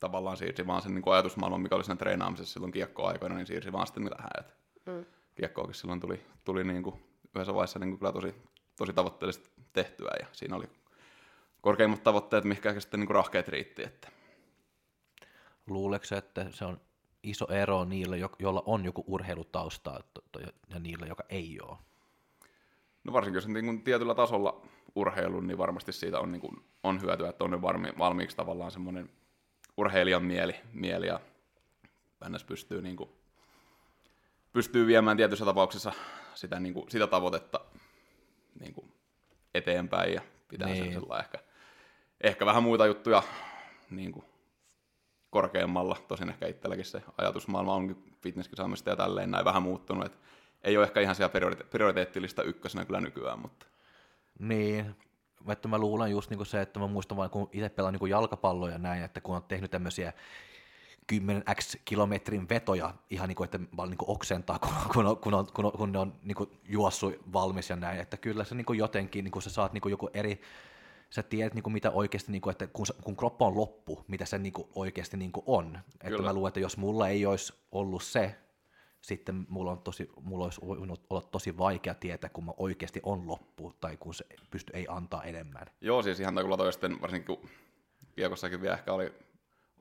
tavallaan 0.00 0.36
siirsi 0.36 0.66
vaan 0.66 0.82
sen 0.82 0.94
niin 0.94 1.02
kuin 1.02 1.14
ajatusmaailman, 1.14 1.60
mikä 1.60 1.74
oli 1.74 1.84
siinä 1.84 1.96
treenaamisessa 1.96 2.52
silloin 2.52 2.72
kiekkoaikoina, 2.72 3.34
niin 3.34 3.46
siirsi 3.46 3.72
vaan 3.72 3.86
sitten 3.86 4.08
tähän. 4.16 4.30
Että 4.38 4.54
mm. 4.86 5.04
Kiekkoakin 5.34 5.74
silloin 5.74 6.00
tuli, 6.00 6.26
tuli 6.44 6.64
niin 6.64 6.82
kuin 6.82 7.02
yhdessä 7.34 7.54
vaiheessa 7.54 7.78
niin 7.78 7.90
kuin 7.90 7.98
kyllä 7.98 8.12
tosi, 8.12 8.34
tosi 8.76 8.92
tavoitteellisesti 8.92 9.50
tehtyä 9.72 10.10
ja 10.20 10.26
siinä 10.32 10.56
oli 10.56 10.68
korkeimmat 11.60 12.02
tavoitteet, 12.02 12.44
mikä 12.44 12.80
sitten 12.80 13.00
niin 13.00 13.06
kuin 13.06 13.14
rahkeet 13.14 13.48
riitti. 13.48 13.82
Että. 13.82 14.08
Luuleeko 15.66 16.04
että 16.16 16.46
se 16.50 16.64
on 16.64 16.80
iso 17.22 17.46
ero 17.48 17.84
niille, 17.84 18.16
joilla 18.38 18.62
on 18.66 18.84
joku 18.84 19.04
urheilutausta 19.06 20.00
ja 20.70 20.78
niillä, 20.80 21.06
joka 21.06 21.24
ei 21.28 21.58
ole? 21.62 21.78
No 23.04 23.12
varsinkin 23.12 23.36
jos 23.36 23.46
on 23.46 23.52
niin 23.52 23.64
kuin 23.64 23.82
tietyllä 23.82 24.14
tasolla 24.14 24.66
urheilun, 24.94 25.46
niin 25.46 25.58
varmasti 25.58 25.92
siitä 25.92 26.20
on, 26.20 26.32
niin 26.32 26.40
kuin, 26.40 26.56
on 26.82 27.02
hyötyä, 27.02 27.28
että 27.28 27.44
on 27.44 27.50
ne 27.50 27.62
varmi, 27.62 27.92
valmiiksi 27.98 28.36
tavallaan 28.36 28.70
semmoinen 28.70 29.10
urheilijan 29.76 30.24
mieli, 30.24 30.56
mieli 30.72 31.06
ja 31.06 31.20
ns. 32.28 32.44
pystyy, 32.44 32.82
niin 32.82 32.96
kuin, 32.96 33.10
pystyy 34.52 34.86
viemään 34.86 35.16
tietyissä 35.16 35.44
tapauksissa 35.44 35.92
sitä, 36.34 36.60
niin 36.60 36.74
kuin, 36.74 36.90
sitä 36.90 37.06
tavoitetta 37.06 37.60
niin 38.60 38.74
kuin 38.74 38.92
eteenpäin 39.54 40.14
ja 40.14 40.20
pitää 40.48 40.68
niin. 40.68 40.92
sen 40.92 41.02
ehkä, 41.20 41.38
ehkä 42.20 42.46
vähän 42.46 42.62
muita 42.62 42.86
juttuja 42.86 43.22
niin 43.90 44.12
kuin, 44.12 44.24
korkeammalla. 45.30 45.96
Tosin 46.08 46.28
ehkä 46.28 46.46
itselläkin 46.46 46.84
se 46.84 47.02
ajatusmaailma 47.18 47.74
onkin 47.74 48.16
fitnesskisaamista 48.22 48.90
ja 48.90 48.96
tälleen 48.96 49.30
näin 49.30 49.44
vähän 49.44 49.62
muuttunut. 49.62 50.06
Et 50.06 50.18
ei 50.62 50.76
ole 50.76 50.86
ehkä 50.86 51.00
ihan 51.00 51.14
siellä 51.14 51.32
prioriteettilista 51.70 52.42
ykkösenä 52.42 52.84
kyllä 52.84 53.00
nykyään, 53.00 53.38
mutta... 53.38 53.66
Niin, 54.38 54.96
että 55.48 55.68
mä 55.68 55.78
luulen 55.78 56.10
just 56.10 56.30
niin 56.30 56.46
se, 56.46 56.60
että 56.60 56.80
mä 56.80 56.86
muistan 56.86 57.16
vaan, 57.16 57.30
kun 57.30 57.48
itse 57.52 57.68
pelaan 57.68 57.94
niin 57.94 58.10
jalkapalloa 58.10 58.70
ja 58.70 58.78
näin, 58.78 59.02
että 59.02 59.20
kun 59.20 59.36
on 59.36 59.42
tehnyt 59.42 59.70
tämmöisiä 59.70 60.12
10x 61.12 61.80
kilometrin 61.84 62.48
vetoja 62.48 62.94
ihan 63.10 63.28
niin 63.28 63.36
kuin, 63.36 63.44
että 63.44 63.60
vaan 63.76 63.90
niin 63.90 63.98
kuin 63.98 64.10
oksentaa, 64.10 64.58
kun, 64.58 64.70
kun, 64.92 65.06
on, 65.06 65.16
kun, 65.16 65.34
on, 65.34 65.46
kun, 65.54 65.64
on, 65.64 65.72
kun 65.72 65.92
ne 65.92 65.98
on 65.98 66.14
niin 66.22 66.36
kuin 66.36 66.50
juossut 66.64 67.14
valmis 67.32 67.70
ja 67.70 67.76
näin, 67.76 68.00
että 68.00 68.16
kyllä 68.16 68.44
se 68.44 68.54
niin 68.54 68.64
kuin 68.64 68.78
jotenkin, 68.78 69.24
niin 69.24 69.32
kuin 69.32 69.42
sä 69.42 69.50
saat 69.50 69.72
niin 69.72 69.82
kuin 69.82 69.90
joku 69.90 70.10
eri, 70.14 70.40
sä 71.10 71.22
tiedät 71.22 71.54
niin 71.54 71.62
kuin 71.62 71.72
mitä 71.72 71.90
oikeasti, 71.90 72.32
niin 72.32 72.42
kuin, 72.42 72.52
että 72.52 72.66
kun, 72.66 72.86
kun 73.04 73.16
kroppa 73.16 73.46
on 73.46 73.56
loppu, 73.56 74.04
mitä 74.08 74.24
se 74.24 74.38
niin 74.38 74.52
kuin 74.52 74.68
oikeasti 74.74 75.16
niin 75.16 75.32
kuin 75.32 75.44
on. 75.46 75.66
Kyllä. 75.70 76.14
Että 76.14 76.22
mä 76.22 76.32
luulen, 76.32 76.48
että 76.48 76.60
jos 76.60 76.76
mulla 76.76 77.08
ei 77.08 77.26
olisi 77.26 77.52
ollut 77.72 78.02
se, 78.02 78.36
sitten 79.00 79.46
mulla, 79.48 79.70
on 79.70 79.78
tosi, 79.78 80.10
mulla 80.22 80.44
olisi 80.44 80.60
olla 81.10 81.22
tosi 81.22 81.58
vaikea 81.58 81.94
tietää, 81.94 82.30
kun 82.30 82.44
mä 82.44 82.52
oikeasti 82.56 83.00
on 83.02 83.28
loppu, 83.28 83.72
tai 83.80 83.96
kun 83.96 84.14
se 84.14 84.24
pysty, 84.50 84.72
ei 84.76 84.86
antaa 84.88 85.22
enemmän. 85.22 85.66
Joo, 85.80 86.02
siis 86.02 86.20
ihan 86.20 86.34
takulla 86.34 86.56
toi 86.56 86.72
sitten, 86.72 87.00
varsinkin 87.00 87.36
kun 87.36 87.48
kiekossakin 88.16 88.60
vielä 88.60 88.74
ehkä 88.74 88.92
oli 88.92 89.12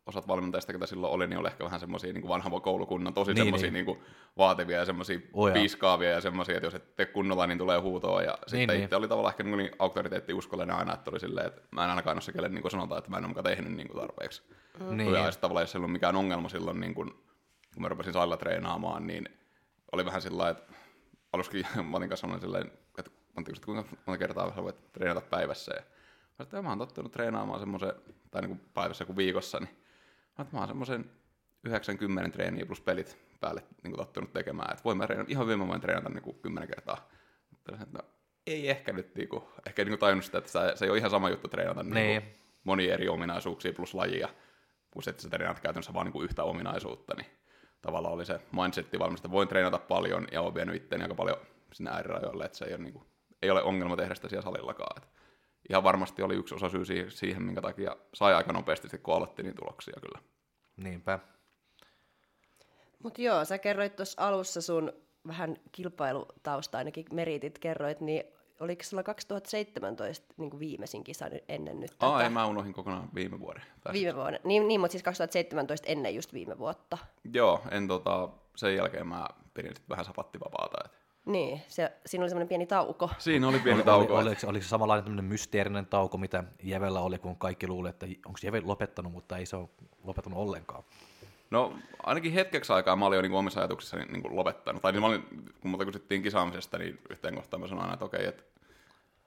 osat 0.06 0.28
valmentajista, 0.28 0.74
ketä 0.74 0.86
silloin 0.86 1.14
oli, 1.14 1.28
niin 1.28 1.40
oli 1.40 1.48
ehkä 1.48 1.64
vähän 1.64 1.80
semmoisia 1.80 2.14
niin 2.14 2.28
vanhan 2.28 2.62
koulukunnan, 2.62 3.14
tosi 3.14 3.34
niin, 3.34 3.44
semmoisia 3.44 3.72
niin. 3.72 3.86
niin 3.86 4.04
vaativia 4.38 4.78
ja 4.78 4.86
semmoisia 4.86 5.20
oh, 5.34 5.54
piiskaavia 5.54 6.10
ja 6.10 6.22
semmoisia, 6.22 6.56
että 6.56 6.68
jos 6.68 6.76
et 6.76 6.96
tee 6.96 7.06
kunnolla, 7.06 7.48
niin 7.48 7.58
tulee 7.58 7.80
huutoa. 7.80 8.22
Ja 8.22 8.32
niin, 8.32 8.50
sitten 8.50 8.76
niin. 8.76 8.84
itse 8.84 8.96
oli 8.96 9.08
tavallaan 9.08 9.34
ehkä 9.34 9.44
niin 9.44 9.72
auktoriteetti 9.80 10.34
uskollinen 10.34 10.76
aina, 10.76 10.94
että 10.94 11.12
oli 11.12 11.20
silleen, 11.20 11.48
että 11.48 11.62
mä 11.72 11.84
en 11.84 11.90
ainakaan 11.90 12.16
ole 12.16 12.22
se, 12.22 12.32
kelle 12.32 12.50
niin 12.50 12.72
sanotaan, 12.72 13.00
että 13.00 13.12
mä 13.12 13.18
en 13.18 13.24
ole 13.24 13.28
mukaan 13.28 13.44
tehnyt 13.44 13.74
niin 13.74 13.88
tarpeeksi. 13.96 14.44
Mm. 14.80 14.98
Niin. 14.98 15.14
Ja 15.14 15.32
sitten 15.32 15.42
tavallaan, 15.42 15.64
jos 15.64 15.76
ei 15.76 15.80
ollut 15.80 15.92
mikään 15.92 16.16
ongelma 16.16 16.50
silloin, 16.50 16.80
niin 16.80 16.94
kuin, 16.94 17.12
kun 17.74 17.82
mä 17.82 17.88
rupesin 17.88 18.14
salilla 18.14 18.38
treenaamaan, 18.38 19.08
niin 19.08 19.30
oli 19.92 20.06
vähän 20.06 20.22
sillä 20.22 20.50
että 20.50 20.74
aluskin 21.34 21.66
mä 21.90 21.98
olin 21.98 22.10
kanssa 22.10 22.40
silleen, 22.40 22.72
että 22.98 23.12
kuinka 23.66 23.90
monta 24.06 24.18
kertaa 24.18 24.56
sä 24.56 24.64
voit 24.64 24.92
treenata 24.92 25.28
päivässä. 25.30 25.74
Ja 25.76 25.82
mä, 26.40 26.44
että 26.44 26.62
mä 26.62 26.70
oon 26.70 26.78
tottunut 26.78 27.12
treenaamaan 27.12 27.60
semmoisen, 27.60 27.94
tai 28.32 28.42
niin 28.42 28.58
kuin 28.58 28.70
päivässä 28.74 29.06
kuin 29.06 29.16
viikossa, 29.16 29.60
niin 29.60 29.83
mä, 30.38 30.46
mä 30.52 30.60
oon 30.60 30.68
semmoisen 30.68 31.12
90 31.64 32.30
treeniä 32.30 32.66
plus 32.66 32.82
pelit 32.82 33.18
päälle 33.40 33.64
niin 33.84 33.96
tottunut 33.96 34.34
tekemään. 34.34 34.72
Että 34.72 34.84
voin 34.84 34.98
mä 34.98 35.06
treenata, 35.06 35.32
ihan 35.32 35.46
hyvin 35.46 35.60
mä 35.60 35.68
voin 35.68 35.82
treenata 35.82 36.10
niin 36.10 36.24
kuin 36.24 36.40
10 36.42 36.70
kertaa. 36.70 37.10
Että, 37.54 37.86
no, 37.92 38.00
ei 38.48 38.70
ehkä 38.70 38.94
nyt 38.94 39.16
niin 39.16 39.30
kuin, 39.30 39.44
ehkä 39.68 39.84
niin 39.84 39.92
kuin 39.92 40.00
tajunnut 40.00 40.26
sitä, 40.26 40.38
että 40.38 40.76
se, 40.76 40.86
ei 40.86 40.90
ole 40.90 40.98
ihan 40.98 41.12
sama 41.12 41.30
juttu 41.30 41.48
treenata 41.48 41.84
niin. 41.84 41.94
Niin 41.94 42.22
kuin, 42.22 42.36
monia 42.64 42.94
eri 42.94 43.10
ominaisuuksia 43.10 43.74
plus 43.74 43.94
lajia, 43.94 44.30
plus 44.92 45.08
että 45.08 45.22
sä 45.22 45.30
treenaat 45.30 45.60
käytännössä 45.60 45.94
vaan 45.94 46.06
niin 46.06 46.14
kuin 46.14 46.26
yhtä 46.26 46.44
ominaisuutta, 46.44 47.14
niin 47.16 47.28
tavallaan 47.82 48.14
oli 48.14 48.26
se 48.26 48.42
mindsetti 48.52 49.00
valmista. 49.00 49.32
Voin 49.32 49.48
treenata 49.48 49.80
paljon 49.80 50.28
ja 50.32 50.42
olen 50.42 50.54
vienyt 50.54 50.76
itseäni 50.76 51.04
aika 51.04 51.16
paljon 51.16 51.38
sinne 51.74 51.92
äärirajoille, 51.92 52.46
että 52.46 52.58
se 52.58 52.66
ei 52.66 52.74
ole, 52.74 52.84
niin 52.84 52.94
kuin, 52.94 53.06
ei 53.42 53.50
ole 53.50 53.64
ongelma 53.64 53.96
tehdä 53.96 54.16
sitä 54.16 54.30
siellä 54.30 54.44
salillakaan. 54.44 55.04
Että 55.04 55.10
ihan 55.70 55.84
varmasti 55.84 56.22
oli 56.22 56.36
yksi 56.36 56.56
osa 56.56 56.70
syy 56.70 56.86
siihen, 57.10 57.44
minkä 57.44 57.62
takia 57.62 57.96
sai 58.14 58.34
aika 58.34 58.54
nopeasti, 58.54 58.98
kun 58.98 59.16
aloitti 59.16 59.44
niin 59.44 59.56
tuloksia 59.56 59.94
kyllä. 60.02 60.20
Niinpä. 60.78 61.20
Mutta 63.04 63.22
joo, 63.22 63.46
sä 63.46 63.58
kerroit 63.58 63.96
tuossa 63.96 64.28
alussa 64.28 64.62
sun 64.62 64.94
vähän 65.28 65.58
kilpailutausta, 65.72 66.78
ainakin 66.78 67.06
meritit 67.12 67.60
kerroit, 67.60 68.02
niin 68.02 68.24
oliko 68.60 68.84
sulla 68.84 69.04
2017 69.04 70.34
niin 70.38 70.50
kuin 70.50 70.60
viimeisin 70.60 71.04
kisa 71.04 71.26
ennen 71.48 71.80
nyt? 71.80 71.92
Aa, 72.00 72.12
tätä? 72.12 72.24
ei, 72.24 72.30
mä 72.30 72.46
unohdin 72.46 72.74
kokonaan 72.74 73.10
viime 73.16 73.40
vuoden. 73.40 73.64
Viime 73.94 74.16
vuoden, 74.16 74.40
niin, 74.44 74.68
niin, 74.68 74.80
mutta 74.80 74.92
siis 74.92 75.04
2017 75.04 75.88
ennen 75.88 76.16
just 76.16 76.34
viime 76.34 76.58
vuotta. 76.58 76.98
Joo, 77.34 77.62
en 77.72 77.88
tota, 77.88 78.30
sen 78.56 78.76
jälkeen 78.76 79.08
mä 79.08 79.28
pidin 79.54 79.72
sitten 79.76 79.90
vähän 79.90 80.06
sapattivapaata. 80.06 80.78
Et. 80.86 81.03
Niin, 81.26 81.62
se, 81.68 81.92
siinä 82.06 82.24
oli 82.24 82.30
semmoinen 82.30 82.48
pieni 82.48 82.66
tauko. 82.66 83.10
Siinä 83.18 83.48
oli 83.48 83.60
pieni 83.60 83.84
tauko. 83.84 84.16
Oli, 84.16 84.28
oliko, 84.28 84.48
oliko 84.48 84.64
se 84.64 84.70
samanlainen 84.70 85.04
tämmöinen 85.04 85.26
mysteerinen 85.26 85.86
tauko, 85.86 86.18
mitä 86.18 86.44
Jevellä 86.64 87.00
oli, 87.00 87.20
kun 87.20 87.38
kaikki 87.38 87.68
luuli, 87.68 87.90
että 87.90 88.06
onko 88.26 88.40
Jeve 88.44 88.62
lopettanut, 88.66 89.12
mutta 89.12 89.38
ei 89.38 89.46
se 89.46 89.56
ole 89.56 89.70
lopettanut 90.04 90.40
ollenkaan. 90.40 90.84
No 91.52 91.74
ainakin 92.04 92.34
hetkeksi 92.34 92.74
aikaa 92.74 92.96
mä 92.96 93.06
olin 93.06 93.16
jo 93.16 93.22
niin 93.22 93.34
omissa 93.34 93.60
ajatuksissani 93.60 94.06
niin 94.06 94.22
kuin 94.22 94.36
lopettanut. 94.36 94.82
Tai 94.82 94.92
niin 94.92 95.02
mä 95.02 95.08
olin, 95.08 95.24
kun 95.62 95.72
muuta 95.72 95.86
kysyttiin 95.86 96.24
kisaamisesta, 96.24 96.78
niin 96.78 97.00
yhteen 97.10 97.36
kohtaan 97.36 97.62
mä 97.62 97.68
sanoin 97.68 97.84
aina, 97.84 97.94
että 97.94 98.06
okei, 98.06 98.26
että 98.26 98.44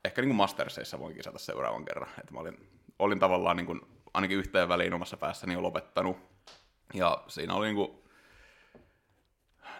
ehkä 0.04 0.22
niin 0.22 0.28
kuin 0.28 0.36
Mastersissa 0.36 0.98
voin 0.98 1.14
kisata 1.16 1.38
seuraavan 1.38 1.84
kerran. 1.84 2.08
Että 2.20 2.34
mä 2.34 2.40
olin, 2.40 2.68
olin 2.98 3.18
tavallaan 3.18 3.56
niin 3.56 3.66
kuin, 3.66 3.80
ainakin 4.14 4.38
yhteen 4.38 4.68
väliin 4.68 4.94
omassa 4.94 5.16
päässäni 5.16 5.54
jo 5.54 5.62
lopettanut. 5.62 6.16
Ja 6.94 7.22
siinä 7.28 7.54
oli 7.54 7.66
niin 7.66 7.76
kuin, 7.76 7.90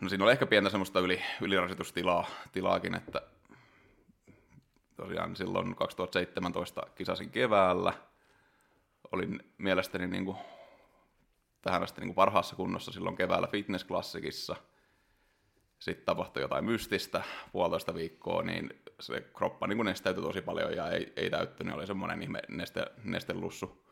no 0.00 0.08
siinä 0.08 0.24
oli 0.24 0.32
ehkä 0.32 0.46
pientä 0.46 0.70
semmoista 0.70 1.00
yli, 1.00 1.22
ylirasitustilaa 1.40 2.26
tilaakin, 2.52 2.94
että 2.94 3.22
tosiaan 4.96 5.36
silloin 5.36 5.74
2017 5.74 6.82
kisasin 6.94 7.30
keväällä. 7.30 7.92
Olin 9.12 9.52
mielestäni 9.58 10.06
niin 10.06 10.24
kuin 10.24 10.36
tähän 11.62 11.82
asti 11.82 12.00
niin 12.00 12.08
kuin 12.08 12.14
parhaassa 12.14 12.56
kunnossa 12.56 12.92
silloin 12.92 13.16
keväällä 13.16 13.46
fitnessklassikissa. 13.46 14.56
Sitten 15.78 16.06
tapahtui 16.06 16.42
jotain 16.42 16.64
mystistä 16.64 17.22
puolitoista 17.52 17.94
viikkoa, 17.94 18.42
niin 18.42 18.82
se 19.00 19.20
kroppa 19.20 19.66
niin 19.66 19.76
kuin 19.76 19.86
nesteytyi 19.86 20.22
tosi 20.22 20.42
paljon 20.42 20.72
ja 20.72 20.90
ei, 20.90 21.12
ei 21.16 21.30
täyttynyt. 21.30 21.74
Oli 21.74 21.86
semmoinen 21.86 22.22
ihme 22.22 22.42
neste, 22.48 22.86
nestelussu 23.04 23.86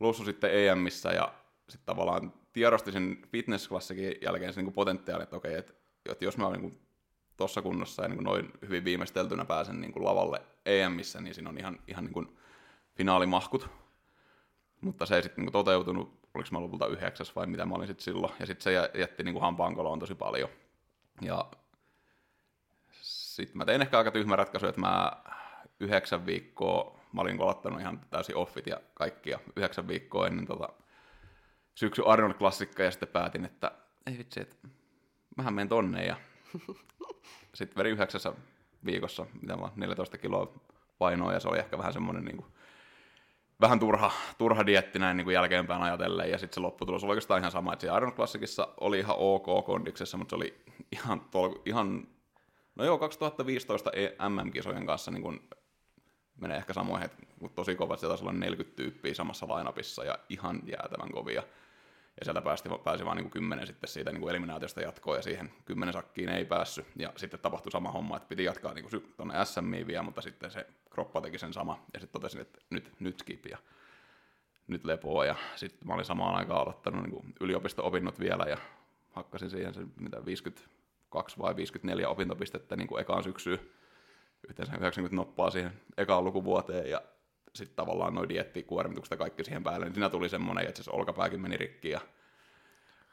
lussu 0.00 0.24
sitten 0.24 0.68
EMissä 0.68 1.10
ja 1.10 1.34
sitten 1.68 1.86
tavallaan 1.86 2.32
tiedosti 2.52 2.92
sen 2.92 3.18
fitnessklassikin 3.32 4.14
jälkeen 4.22 4.52
se 4.52 4.62
niin 4.62 4.72
potentiaali, 4.72 5.22
että 5.22 5.36
okei, 5.36 5.54
että, 5.54 5.72
että 6.10 6.24
jos 6.24 6.38
mä 6.38 6.46
olen 6.46 6.60
niin 6.60 6.80
tuossa 7.36 7.62
kunnossa 7.62 8.02
ja 8.02 8.08
niin 8.08 8.16
kuin 8.16 8.24
noin 8.24 8.52
hyvin 8.62 8.84
viimeisteltynä 8.84 9.44
pääsen 9.44 9.80
niin 9.80 9.92
kuin 9.92 10.04
lavalle 10.04 10.42
EMissä, 10.66 11.20
niin 11.20 11.34
siinä 11.34 11.50
on 11.50 11.58
ihan, 11.58 11.78
ihan 11.88 12.04
niin 12.04 12.12
kuin 12.12 12.36
finaalimahkut. 12.94 13.68
Mutta 14.80 15.06
se 15.06 15.16
ei 15.16 15.22
sitten 15.22 15.44
niin 15.44 15.52
toteutunut, 15.52 16.18
oliko 16.34 16.48
mä 16.52 16.60
lopulta 16.60 16.86
yhdeksäs 16.86 17.36
vai 17.36 17.46
mitä 17.46 17.66
mä 17.66 17.74
olin 17.74 17.86
sitten 17.86 18.04
silloin. 18.04 18.32
Ja 18.40 18.46
sitten 18.46 18.64
se 18.64 19.00
jätti 19.00 19.22
niin 19.22 19.40
hampaankoloon 19.40 19.98
tosi 19.98 20.14
paljon. 20.14 20.48
Ja 21.20 21.46
sitten 23.00 23.58
mä 23.58 23.64
tein 23.64 23.82
ehkä 23.82 23.98
aika 23.98 24.10
tyhmä 24.10 24.36
ratkaisu, 24.36 24.66
että 24.66 24.80
mä 24.80 25.12
yhdeksän 25.80 26.26
viikkoa, 26.26 27.00
mä 27.12 27.20
olin 27.20 27.38
kolottanut 27.38 27.80
ihan 27.80 28.00
täysin 28.10 28.36
offit 28.36 28.66
ja 28.66 28.80
kaikkia 28.94 29.38
yhdeksän 29.56 29.88
viikkoa 29.88 30.26
ennen 30.26 30.46
tota 30.46 30.68
syksy 31.76 32.02
Arnold-klassikka 32.06 32.82
ja 32.82 32.90
sitten 32.90 33.08
päätin, 33.08 33.44
että 33.44 33.70
ei 34.06 34.18
vitsi, 34.18 34.40
että 34.40 34.56
mähän 35.36 35.54
menen 35.54 35.68
tonne 35.68 36.04
ja 36.04 36.16
sitten 37.54 37.76
veri 37.76 37.90
yhdeksässä 37.90 38.32
viikossa, 38.84 39.26
mitä 39.42 39.56
mä 39.56 39.68
14 39.76 40.18
kiloa 40.18 40.52
painoa 40.98 41.32
ja 41.32 41.40
se 41.40 41.48
oli 41.48 41.58
ehkä 41.58 41.78
vähän 41.78 41.92
semmoinen 41.92 42.24
niin 42.24 42.36
kuin, 42.36 42.46
vähän 43.60 43.80
turha, 43.80 44.10
turha 44.38 44.66
dietti 44.66 44.98
näin 44.98 45.16
niin 45.16 45.24
kuin 45.24 45.34
jälkeenpäin 45.34 45.82
ajatellen, 45.82 46.30
ja 46.30 46.38
sitten 46.38 46.54
se 46.54 46.60
lopputulos 46.60 47.04
oli 47.04 47.10
oikeastaan 47.10 47.40
ihan 47.40 47.52
sama, 47.52 47.72
että 47.72 47.86
se 47.86 47.90
Arnold 47.90 48.14
Classicissa 48.14 48.68
oli 48.80 48.98
ihan 48.98 49.16
ok 49.18 49.66
kondiksessa, 49.66 50.16
mutta 50.16 50.30
se 50.30 50.36
oli 50.36 50.64
ihan, 50.92 51.20
tol, 51.20 51.54
ihan 51.64 52.08
no 52.74 52.84
joo, 52.84 52.98
2015 52.98 53.90
MM-kisojen 54.28 54.86
kanssa 54.86 55.10
niin 55.10 55.22
kuin 55.22 55.48
menee 56.36 56.56
ehkä 56.56 56.72
samoin, 56.72 57.02
että 57.02 57.24
tosi 57.54 57.74
kovat, 57.74 58.00
se 58.00 58.06
taisi 58.06 58.24
olla 58.24 58.32
40 58.32 58.76
tyyppiä 58.76 59.14
samassa 59.14 59.48
lainapissa 59.48 60.04
ja 60.04 60.18
ihan 60.28 60.60
jäätävän 60.66 61.12
kovia. 61.12 61.42
Ja 62.20 62.24
sieltä 62.24 62.42
päästi, 62.42 62.68
pääsi 62.84 63.04
vain 63.04 63.16
niin 63.16 63.30
kymmenen 63.30 63.66
sitten 63.66 63.88
siitä 63.88 64.12
niin 64.12 64.20
kuin 64.20 64.30
eliminaatiosta 64.30 64.80
jatkoon, 64.80 65.16
ja 65.16 65.22
siihen 65.22 65.52
kymmenen 65.64 65.92
sakkiin 65.92 66.28
ei 66.28 66.44
päässyt. 66.44 66.86
Ja 66.98 67.12
sitten 67.16 67.40
tapahtui 67.40 67.72
sama 67.72 67.90
homma, 67.90 68.16
että 68.16 68.28
piti 68.28 68.44
jatkaa 68.44 68.74
niin 68.74 69.04
tuonne 69.16 69.44
SMiin 69.44 69.86
vielä, 69.86 70.02
mutta 70.02 70.20
sitten 70.20 70.50
se 70.50 70.66
kroppa 70.90 71.20
teki 71.20 71.38
sen 71.38 71.52
sama. 71.52 71.84
Ja 71.94 72.00
sitten 72.00 72.20
totesin, 72.20 72.40
että 72.40 72.60
nyt, 72.70 72.92
nyt 73.00 73.18
skip 73.18 73.46
ja 73.46 73.58
nyt 74.66 74.84
lepoa. 74.84 75.24
Ja 75.24 75.34
sitten 75.56 75.88
mä 75.88 75.94
olin 75.94 76.04
samaan 76.04 76.34
aikaan 76.34 76.60
aloittanut 76.60 77.02
niin 77.02 77.34
yliopisto-opinnot 77.40 78.20
vielä, 78.20 78.44
ja 78.44 78.56
hakkasin 79.12 79.50
siihen 79.50 79.74
se 79.74 79.80
mitä 80.00 80.26
52 80.26 81.38
vai 81.38 81.56
54 81.56 82.08
opintopistettä 82.08 82.76
niin 82.76 82.88
kuin 82.88 83.00
ekaan 83.00 83.22
syksyyn. 83.22 83.60
Yhteensä 84.48 84.72
90 84.76 85.16
noppaa 85.16 85.50
siihen 85.50 85.72
ekaan 85.96 86.24
lukuvuoteen, 86.24 86.90
ja 86.90 87.02
sitten 87.56 87.76
tavallaan 87.76 88.14
noin 88.14 88.28
dieettikuormitukset 88.28 89.10
ja 89.10 89.16
kaikki 89.16 89.44
siihen 89.44 89.62
päälle, 89.62 89.86
niin 89.86 89.94
siinä 89.94 90.10
tuli 90.10 90.28
semmoinen, 90.28 90.66
että 90.68 90.82
se 90.82 90.90
olkapääkin 90.90 91.40
meni 91.40 91.56
rikki 91.56 91.90
ja 91.90 92.00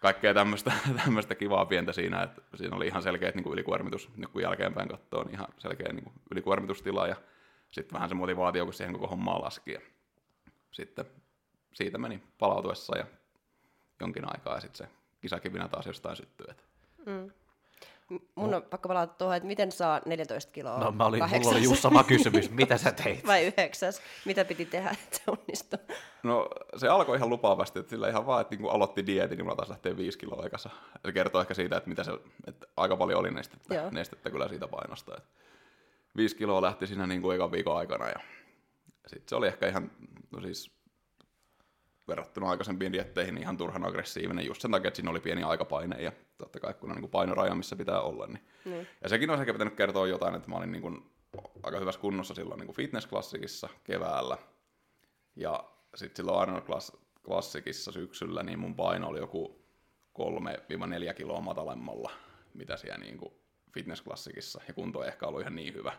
kaikkea 0.02 0.34
tämmöistä, 0.34 0.72
tämmöistä 1.04 1.36
kivaa 1.36 1.66
pientä 1.66 1.94
siinä, 1.94 2.24
että 2.24 2.42
siinä 2.56 2.76
oli 2.76 2.88
ihan 2.88 3.04
selkeä 3.04 3.32
niin 3.36 3.54
ylikuormitus, 3.54 4.10
nyt 4.18 4.30
kun 4.30 4.42
jälkeenpäin 4.42 4.90
katsoo, 4.90 5.24
niin 5.24 5.34
ihan 5.34 5.48
selkeä 5.58 5.94
niin 5.94 6.04
kuin 6.04 6.14
ylikuormitustila 6.32 7.08
ja 7.08 7.16
sitten 7.72 7.94
vähän 7.94 8.10
se 8.10 8.16
motivaatio, 8.16 8.66
kun 8.66 8.74
siihen 8.74 8.94
koko 8.94 9.08
hommaa 9.08 9.42
laski 9.42 9.72
ja 9.72 9.82
sitten 10.72 11.06
siitä 11.74 11.98
meni 11.98 12.24
palautuessa 12.38 12.98
ja 12.98 13.06
jonkin 14.00 14.26
aikaa 14.26 14.56
ja 14.56 14.62
sitten 14.62 14.88
se 14.88 14.94
kisakivinä 15.22 15.68
taas 15.68 15.86
jostain 15.86 16.16
syttyi. 16.16 16.48
Mm. 17.06 17.32
Mun 18.36 18.54
on 18.54 18.64
pakko 18.64 18.88
palata 18.88 19.14
tuohon, 19.14 19.38
että 19.38 19.48
miten 19.48 19.72
saa 19.72 20.02
14 20.06 20.52
kiloa 20.52 20.80
No 20.80 20.92
mä 20.92 21.06
olin, 21.06 21.24
mulla 21.30 21.50
oli 21.50 21.64
just 21.64 21.82
sama 21.82 22.04
kysymys, 22.04 22.52
mitä 22.52 22.78
sä 22.78 22.92
teit? 22.92 23.28
Vai 23.28 23.46
yhdeksäs? 23.46 24.02
Mitä 24.26 24.46
piti 24.46 24.66
tehdä, 24.66 24.90
että 24.90 25.18
se 25.18 25.24
onnistui? 25.28 25.80
No 26.24 26.50
se 26.78 26.88
alkoi 26.88 27.18
ihan 27.18 27.30
lupaavasti, 27.30 27.80
että 27.80 27.90
sillä 27.90 28.10
ihan 28.10 28.26
vaan, 28.26 28.42
että 28.42 28.56
niin 28.56 28.72
aloitti 28.72 29.06
dietin, 29.06 29.38
niin 29.38 29.46
mulla 29.46 29.56
taas 29.56 29.70
lähtee 29.70 29.98
5 29.98 30.18
kiloa 30.18 30.44
aikassa. 30.44 30.70
Se 31.06 31.12
kertoo 31.12 31.42
ehkä 31.42 31.54
siitä, 31.54 31.78
että, 31.78 31.90
mitä 31.90 32.04
se, 32.04 32.12
että 32.48 32.68
aika 32.78 32.98
paljon 32.98 33.20
oli 33.20 33.32
nestettä, 33.32 33.76
Joo. 33.76 33.90
nestettä 33.92 34.30
kyllä 34.30 34.48
siitä 34.48 34.68
painosta. 34.68 35.18
Että 35.18 35.30
5 36.18 36.36
kiloa 36.36 36.62
lähti 36.62 36.88
siinä 36.88 37.08
niin 37.08 37.22
kuin 37.22 37.36
ekan 37.36 37.52
viikon 37.52 37.78
aikana 37.78 38.08
ja 38.08 38.20
sitten 39.08 39.30
se 39.30 39.36
oli 39.36 39.48
ehkä 39.48 39.68
ihan, 39.68 39.92
no 40.32 40.42
siis 40.42 40.83
verrattuna 42.08 42.50
aikaisempiin 42.50 42.94
dietteihin 42.94 43.38
ihan 43.38 43.58
turhan 43.58 43.86
aggressiivinen 43.86 44.46
just 44.46 44.62
sen 44.62 44.72
takia, 44.72 44.88
että 44.88 44.96
siinä 44.96 45.12
oli 45.12 45.20
pieni 45.20 45.44
aikapaine 45.44 46.02
ja 46.02 46.12
totta 46.38 46.60
kai 46.60 46.74
kun 46.74 46.92
on 46.92 46.98
niin 46.98 47.10
painoraja, 47.10 47.56
missä 47.56 47.76
pitää 47.76 48.02
olla. 48.02 48.28
Niin. 48.28 48.46
Mm. 48.66 48.86
Ja 49.02 49.10
sekin 49.10 49.30
olisi 49.30 49.42
ehkä 49.42 49.54
pitänyt 49.54 49.76
kertoa 49.76 50.08
jotain, 50.08 50.36
että 50.36 50.50
mä 50.50 50.56
olin 50.56 50.72
niin 50.72 50.82
kuin 50.82 51.12
aika 51.64 51.80
hyvässä 51.80 52.02
kunnossa 52.02 52.34
silloin 52.34 52.60
niin 52.60 52.76
fitnessklassikissa 52.76 53.70
keväällä 53.84 54.38
ja 55.36 55.64
sitten 55.96 56.16
silloin 56.16 56.40
Arnold 56.40 56.82
Klassikissa 57.24 57.92
syksyllä, 57.92 58.44
niin 58.44 58.60
mun 58.60 58.76
paino 58.76 59.08
oli 59.08 59.20
joku 59.20 59.66
3-4 61.10 61.14
kiloa 61.14 61.42
matalemmalla, 61.42 62.12
mitä 62.54 62.78
siellä 62.78 62.98
niin 62.98 63.18
kuin 63.18 63.34
fitnessklassikissa, 63.74 64.62
ja 64.68 64.74
kunto 64.74 65.04
ei 65.04 65.08
ehkä 65.08 65.28
ollut 65.28 65.42
ihan 65.42 65.56
niin 65.56 65.74
hyvä. 65.74 65.94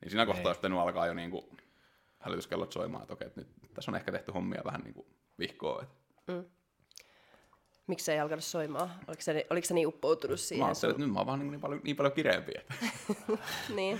Niin 0.00 0.10
siinä 0.10 0.26
kohtaa 0.26 0.52
olisi 0.52 0.66
alkaa 0.66 1.06
jo 1.06 1.14
niin 1.14 1.30
kuin 1.30 1.44
hälytyskellot 2.18 2.72
soimaan, 2.72 3.02
että 3.02 3.14
okei, 3.14 3.26
että 3.26 3.40
nyt 3.40 3.48
tässä 3.74 3.90
on 3.90 3.96
ehkä 3.96 4.12
tehty 4.12 4.32
hommia 4.32 4.62
vähän 4.64 4.80
niin 4.80 4.94
kuin 4.94 5.06
vihkoa. 5.38 5.84
Mm. 6.26 6.44
Miksi 7.86 8.04
se 8.04 8.12
ei 8.12 8.20
alkanut 8.20 8.44
soimaan? 8.44 8.90
Oliko 9.08 9.22
se, 9.22 9.46
oliko 9.50 9.66
se 9.66 9.74
niin 9.74 9.86
uppoutunut 9.86 10.40
siihen? 10.40 10.62
Mä 10.62 10.66
ajattelin, 10.66 10.90
että 10.90 11.04
nyt 11.04 11.12
mä 11.12 11.18
oon 11.18 11.26
vaan 11.26 11.38
niin, 11.38 11.50
niin, 11.50 11.60
paljon, 11.60 11.80
niin 11.84 11.96
paljon 11.96 12.12
kireempi. 12.12 12.52
Niin, 13.76 13.98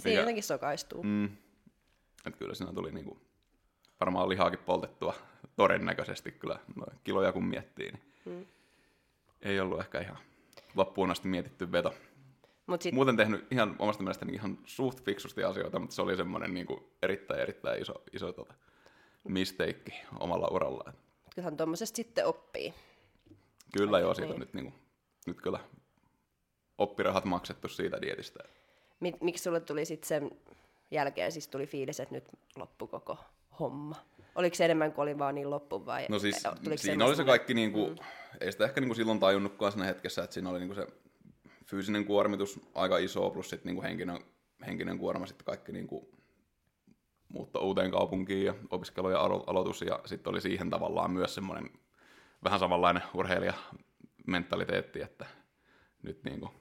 siinä 0.00 0.20
jotenkin 0.20 0.44
sokaistuu. 0.44 1.02
Mm. 1.02 1.24
Että 2.26 2.38
kyllä 2.38 2.54
siinä 2.54 2.72
tuli 2.72 2.92
niin 2.92 3.04
kuin, 3.04 3.20
varmaan 4.00 4.28
lihaakin 4.28 4.58
poltettua 4.58 5.14
todennäköisesti 5.56 6.32
kyllä 6.32 6.58
noin 6.76 6.98
kiloja 7.04 7.32
kun 7.32 7.44
miettii. 7.44 7.92
Niin 7.92 8.02
mm. 8.24 8.46
Ei 9.42 9.60
ollut 9.60 9.80
ehkä 9.80 10.00
ihan 10.00 10.18
loppuun 10.74 11.10
asti 11.10 11.28
mietitty 11.28 11.72
veto. 11.72 11.94
Mut 12.66 12.82
sit... 12.82 12.94
Muuten 12.94 13.16
tehnyt 13.16 13.46
ihan 13.50 13.76
omasta 13.78 14.02
mielestäni 14.02 14.32
ihan 14.32 14.58
suht 14.64 15.04
fiksusti 15.04 15.44
asioita, 15.44 15.78
mutta 15.78 15.94
se 15.94 16.02
oli 16.02 16.16
semmoinen 16.16 16.54
niin 16.54 16.66
kuin 16.66 16.84
erittäin 17.02 17.40
erittäin 17.40 17.82
iso, 17.82 17.94
iso 18.12 18.32
tota, 18.32 18.54
misteikki 19.28 19.92
omalla 20.20 20.48
uralla. 20.48 20.92
Kyllähän 21.34 21.56
tuommoisesta 21.56 21.96
sitten 21.96 22.26
oppii. 22.26 22.74
Kyllä 23.78 24.00
joo, 24.00 24.14
siitä 24.14 24.32
niin. 24.32 24.40
nyt, 24.40 24.54
niin 24.54 24.64
kuin, 24.64 24.74
nyt 25.26 25.40
kyllä 25.40 25.60
oppirahat 26.78 27.24
maksettu 27.24 27.68
siitä 27.68 28.02
dietistä. 28.02 28.40
Mik, 29.00 29.20
miksi 29.20 29.42
sulle 29.42 29.60
tuli 29.60 29.84
sitten 29.84 30.08
sen 30.08 30.30
jälkeen, 30.90 31.32
siis 31.32 31.48
tuli 31.48 31.66
fiilis, 31.66 32.00
että 32.00 32.14
nyt 32.14 32.24
loppu 32.56 32.86
koko 32.86 33.18
homma? 33.60 33.96
Oliko 34.34 34.56
se 34.56 34.64
enemmän 34.64 34.92
kuin 34.92 35.02
oli 35.02 35.18
vaan 35.18 35.34
niin 35.34 35.50
loppu 35.50 35.86
vai? 35.86 36.06
No 36.08 36.18
siis 36.18 36.42
siinä 36.76 37.04
oli 37.04 37.16
se 37.16 37.24
kaikki, 37.24 37.54
niin 37.54 37.72
kuin, 37.72 37.90
mm. 37.90 37.98
ei 38.40 38.52
sitä 38.52 38.64
ehkä 38.64 38.80
niin 38.80 38.88
kuin 38.88 38.96
silloin 38.96 39.20
tajunnutkaan 39.20 39.72
siinä 39.72 39.86
hetkessä, 39.86 40.24
että 40.24 40.34
siinä 40.34 40.50
oli 40.50 40.58
niin 40.58 40.74
kuin 40.74 40.86
se 40.86 40.92
fyysinen 41.66 42.04
kuormitus 42.04 42.60
aika 42.74 42.98
iso, 42.98 43.30
plus 43.30 43.50
sitten 43.50 43.66
niin 43.66 43.76
kuin 43.76 43.86
henkinen, 43.86 44.24
henkinen 44.66 44.98
kuorma, 44.98 45.26
sitten 45.26 45.44
kaikki 45.44 45.72
niin 45.72 45.86
kuin 45.86 46.08
muutto 47.34 47.60
uuteen 47.60 47.90
kaupunkiin 47.90 48.44
ja 48.44 48.54
opiskelujen 48.70 49.18
alo- 49.18 49.44
aloitus, 49.46 49.82
ja 49.82 50.00
sitten 50.04 50.30
oli 50.30 50.40
siihen 50.40 50.70
tavallaan 50.70 51.10
myös 51.10 51.34
semmoinen 51.34 51.70
vähän 52.44 52.58
samanlainen 52.60 53.02
urheilijamentaliteetti, 53.14 55.02
että 55.02 55.26
nyt 56.02 56.24
niin 56.24 56.40
kuin 56.40 56.52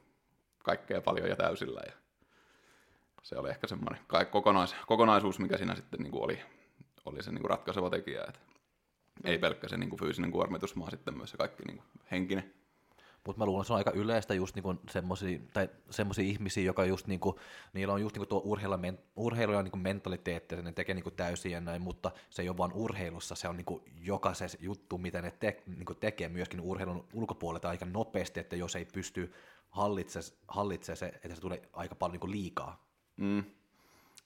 kaikkea 0.63 1.01
paljon 1.01 1.29
ja 1.29 1.35
täysillä, 1.35 1.81
ja 1.85 1.93
se 3.23 3.37
oli 3.37 3.49
ehkä 3.49 3.67
semmoinen 3.67 4.01
kokonais, 4.31 4.75
kokonaisuus, 4.87 5.39
mikä 5.39 5.57
siinä 5.57 5.75
sitten 5.75 5.99
niin 5.99 6.11
kuin 6.11 6.23
oli, 6.23 6.39
oli 7.05 7.23
se 7.23 7.31
niin 7.31 7.41
kuin 7.41 7.49
ratkaiseva 7.49 7.89
tekijä, 7.89 8.23
että 8.27 8.39
ei 9.23 9.37
pelkkä 9.37 9.67
se 9.67 9.77
niin 9.77 9.89
kuin 9.89 9.99
fyysinen 9.99 10.31
kuormitus, 10.31 10.79
vaan 10.79 10.91
sitten 10.91 11.17
myös 11.17 11.31
se 11.31 11.37
kaikki 11.37 11.63
niin 11.63 11.77
kuin 11.77 11.87
henkinen 12.11 12.53
mutta 13.25 13.39
mä 13.39 13.45
luulen, 13.45 13.61
että 13.61 13.67
se 13.67 13.73
on 13.73 13.77
aika 13.77 13.91
yleistä 13.91 14.33
just 14.33 14.55
niinku 14.55 14.75
semmoisia, 14.89 15.39
tai 15.53 15.69
semmoisia 15.89 16.25
ihmisiä, 16.25 16.63
joka 16.63 16.85
just 16.85 17.07
niinku, 17.07 17.39
niillä 17.73 17.93
on 17.93 18.01
just 18.01 18.15
niinku 18.15 18.25
tuo 18.25 18.41
urheilu, 18.45 18.75
urheilu 19.15 19.53
ja 19.53 19.63
niinku 19.63 19.77
mentaliteetti, 19.77 20.55
että 20.55 20.65
ne 20.65 20.71
tekee 20.71 20.95
niinku 20.95 21.11
täysin 21.11 21.51
ja 21.51 21.61
näin, 21.61 21.81
mutta 21.81 22.11
se 22.29 22.41
ei 22.41 22.49
ole 22.49 22.57
vain 22.57 22.73
urheilussa, 22.73 23.35
se 23.35 23.47
on 23.47 23.57
niinku 23.57 23.83
jokaisen 24.01 24.49
juttu, 24.59 24.97
mitä 24.97 25.21
ne 25.21 25.31
te, 25.31 25.63
niinku 25.67 25.93
tekee 25.93 26.29
myöskin 26.29 26.61
urheilun 26.61 27.05
ulkopuolelta 27.13 27.69
aika 27.69 27.85
nopeasti, 27.85 28.39
että 28.39 28.55
jos 28.55 28.75
ei 28.75 28.85
pysty 28.85 29.33
hallitsemaan 29.69 30.31
hallitse 30.47 30.95
se, 30.95 31.05
että 31.05 31.35
se 31.35 31.41
tulee 31.41 31.61
aika 31.73 31.95
paljon 31.95 32.11
niinku 32.13 32.31
liikaa. 32.31 32.85
Mm. 33.17 33.43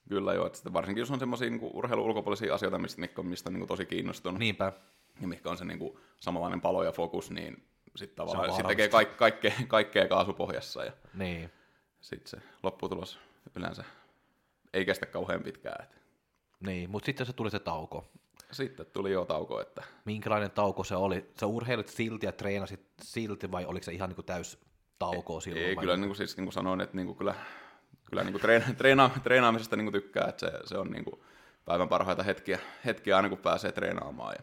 Kyllä 0.08 0.34
joo, 0.34 0.46
että 0.46 0.72
varsinkin 0.72 1.00
jos 1.00 1.10
on 1.10 1.18
semmoisia 1.18 1.50
niinku 1.50 1.70
urheilun 1.74 2.06
ulkopuolisia 2.06 2.54
asioita, 2.54 2.78
mistä, 2.78 3.02
mistä 3.22 3.50
on 3.50 3.54
niinku 3.54 3.66
tosi 3.66 3.86
kiinnostunut. 3.86 4.38
Niinpä. 4.38 4.72
Ja 5.20 5.28
mikä 5.28 5.50
on 5.50 5.58
se 5.58 5.64
niinku 5.64 6.00
samanlainen 6.20 6.60
palo 6.60 6.84
ja 6.84 6.92
fokus, 6.92 7.30
niin 7.30 7.62
sitten 7.98 8.16
tavallaan 8.16 8.52
sit 8.52 8.66
tekee 8.66 8.88
kaik, 8.88 9.16
kaikkea, 9.16 9.52
kaikkea 9.68 10.08
kaasupohjassa 10.08 10.84
ja 10.84 10.92
niin. 11.14 11.50
sitten 12.00 12.30
se 12.30 12.46
lopputulos 12.62 13.18
yleensä 13.56 13.84
ei 14.72 14.84
kestä 14.84 15.06
kauhean 15.06 15.42
pitkään. 15.42 15.82
Että. 15.82 15.96
Niin, 16.60 16.90
mutta 16.90 17.06
sitten 17.06 17.26
se 17.26 17.32
tuli 17.32 17.50
se 17.50 17.58
tauko. 17.58 18.04
Sitten 18.52 18.86
tuli 18.86 19.12
jo 19.12 19.24
tauko. 19.24 19.60
Että... 19.60 19.82
Minkälainen 20.04 20.50
tauko 20.50 20.84
se 20.84 20.96
oli? 20.96 21.30
Se 21.36 21.46
urheilit 21.46 21.88
silti 21.88 22.26
ja 22.26 22.32
treenasit 22.32 22.80
silti 23.02 23.50
vai 23.50 23.64
oliko 23.64 23.84
se 23.84 23.92
ihan 23.92 24.08
niin 24.08 24.14
kuin 24.14 24.26
täys 24.26 24.58
tauko 24.98 25.40
silloin? 25.40 25.66
Ei, 25.66 25.76
kyllä 25.76 25.96
niin 25.96 26.08
kuin, 26.08 26.16
siis, 26.16 26.36
niin 26.36 26.44
kuin 26.44 26.52
sanoin, 26.52 26.80
että 26.80 26.96
niin 26.96 27.06
kuin, 27.06 27.18
kyllä, 27.18 27.34
kyllä 28.04 28.24
niin 28.24 28.32
kuin 28.32 28.42
treena, 28.42 28.66
treena, 28.76 29.10
treenaamisesta 29.22 29.76
niin 29.76 29.84
kuin 29.84 30.02
tykkää, 30.02 30.28
että 30.28 30.50
se, 30.50 30.58
se 30.64 30.78
on 30.78 30.90
niin 30.90 31.04
kuin 31.04 31.20
päivän 31.64 31.88
parhaita 31.88 32.22
hetkiä, 32.22 32.58
hetkiä 32.84 33.16
aina 33.16 33.28
kun 33.28 33.38
pääsee 33.38 33.72
treenaamaan. 33.72 34.34
Ja 34.38 34.42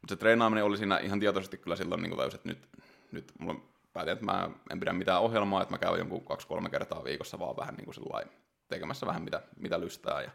mutta 0.00 0.14
se 0.14 0.16
treenaaminen 0.16 0.64
oli 0.64 0.76
siinä 0.76 0.98
ihan 0.98 1.20
tietoisesti 1.20 1.58
kyllä 1.58 1.76
silloin 1.76 2.02
niin 2.02 2.16
täysin, 2.16 2.36
että 2.36 2.48
nyt, 2.48 2.68
nyt 3.12 3.32
mulla 3.38 3.60
päätin, 3.92 4.12
että 4.12 4.24
mä 4.24 4.50
en 4.70 4.80
pidä 4.80 4.92
mitään 4.92 5.20
ohjelmaa, 5.20 5.62
että 5.62 5.74
mä 5.74 5.78
käyn 5.78 5.98
jonkun 5.98 6.24
kaksi-kolme 6.24 6.70
kertaa 6.70 7.04
viikossa 7.04 7.38
vaan 7.38 7.56
vähän 7.56 7.74
niin 7.74 7.84
kuin 7.84 8.24
tekemässä 8.68 9.06
vähän 9.06 9.22
mitä, 9.22 9.42
mitä 9.56 9.80
lystää. 9.80 10.22
Ja 10.22 10.30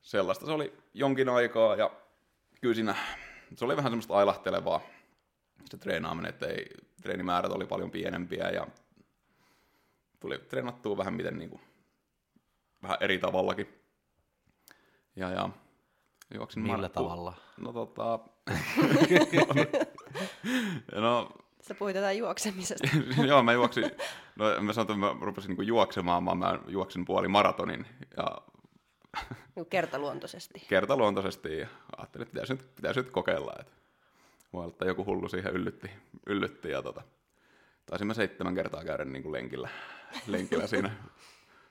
sellaista 0.00 0.46
se 0.46 0.52
oli 0.52 0.72
jonkin 0.94 1.28
aikaa 1.28 1.76
ja 1.76 1.90
kyllä 2.60 2.74
siinä 2.74 2.94
se 3.56 3.64
oli 3.64 3.76
vähän 3.76 3.92
semmoista 3.92 4.14
ailahtelevaa 4.14 4.80
se 5.70 5.78
treenaaminen, 5.78 6.28
että 6.28 6.46
ei, 6.46 6.66
treenimäärät 7.02 7.52
oli 7.52 7.66
paljon 7.66 7.90
pienempiä 7.90 8.50
ja 8.50 8.66
tuli 10.20 10.38
treenattua 10.38 10.96
vähän 10.96 11.14
miten 11.14 11.38
niin 11.38 11.50
kuin, 11.50 11.60
vähän 12.82 12.98
eri 13.00 13.18
tavallakin. 13.18 13.68
Ja, 15.16 15.30
ja 15.30 15.48
juoksin 16.34 16.62
Millä 16.62 16.76
Markku. 16.76 17.02
tavalla? 17.02 17.34
No 17.56 17.72
tota... 17.72 18.18
no, 20.94 21.28
Sä 21.68 21.74
puhuit 21.74 21.96
jotain 21.96 22.18
juoksemisesta. 22.18 22.88
Joo, 23.28 23.42
mä 23.42 23.52
juoksin, 23.52 23.84
no 24.36 24.60
mä 24.60 24.72
sanoin, 24.72 25.04
että 25.04 25.14
mä 25.14 25.16
rupesin 25.20 25.48
niinku 25.48 25.62
juoksemaan, 25.62 26.24
vaan 26.24 26.38
mä 26.38 26.58
juoksin 26.68 27.04
puoli 27.04 27.28
maratonin 27.28 27.86
ja 28.16 28.38
niinku 29.56 29.70
kertaluontoisesti. 29.70 30.62
Kertaluontoisesti 30.68 31.58
ja 31.58 31.68
ajattelin, 31.96 32.22
että 32.22 32.32
pitäisi 32.32 32.52
nyt, 32.52 32.74
pitäisi 32.76 33.00
nyt 33.00 33.10
kokeilla. 33.10 33.52
Että 33.60 33.72
voi 34.52 34.62
olla, 34.62 34.72
että 34.72 34.84
joku 34.84 35.04
hullu 35.04 35.28
siihen 35.28 35.52
yllytti, 35.52 35.90
yllytti 36.26 36.70
ja 36.70 36.82
tota, 36.82 37.02
taisin 37.86 38.06
mä 38.06 38.14
seitsemän 38.14 38.54
kertaa 38.54 38.84
käydä 38.84 39.04
niin 39.04 39.22
kuin 39.22 39.32
lenkillä, 39.32 39.68
lenkillä 40.26 40.66
siinä 40.66 40.90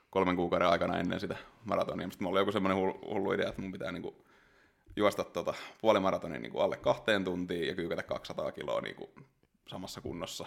kolmen 0.10 0.36
kuukauden 0.36 0.68
aikana 0.68 1.00
ennen 1.00 1.20
sitä 1.20 1.36
maratonia. 1.66 2.10
Sitten 2.10 2.26
mulla 2.26 2.34
oli 2.34 2.42
joku 2.42 2.52
semmoinen 2.52 2.78
hullu 3.06 3.32
idea, 3.32 3.50
että 3.50 3.62
mun 3.62 3.72
pitää 3.72 3.92
niin 3.92 4.04
kuin 4.04 4.16
juosta 4.98 5.24
tota 5.24 5.54
puolimaratonin 5.82 6.42
niin 6.42 6.52
kuin 6.52 6.64
alle 6.64 6.78
kahteen 6.78 7.24
tuntiin 7.24 7.68
ja 7.68 7.76
kyykätä 7.76 8.04
200 8.04 8.52
kiloa 8.52 8.82
niin 8.82 8.96
kuin 8.96 9.10
samassa 9.68 10.02
kunnossa. 10.02 10.46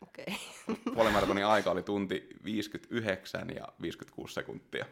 Okei. 0.00 0.24
Okay. 0.68 0.76
Puolimaratonin 0.94 1.46
aika 1.46 1.70
oli 1.70 1.82
tunti 1.82 2.28
59 2.44 3.50
ja 3.54 3.68
56 3.82 4.34
sekuntia. 4.34 4.86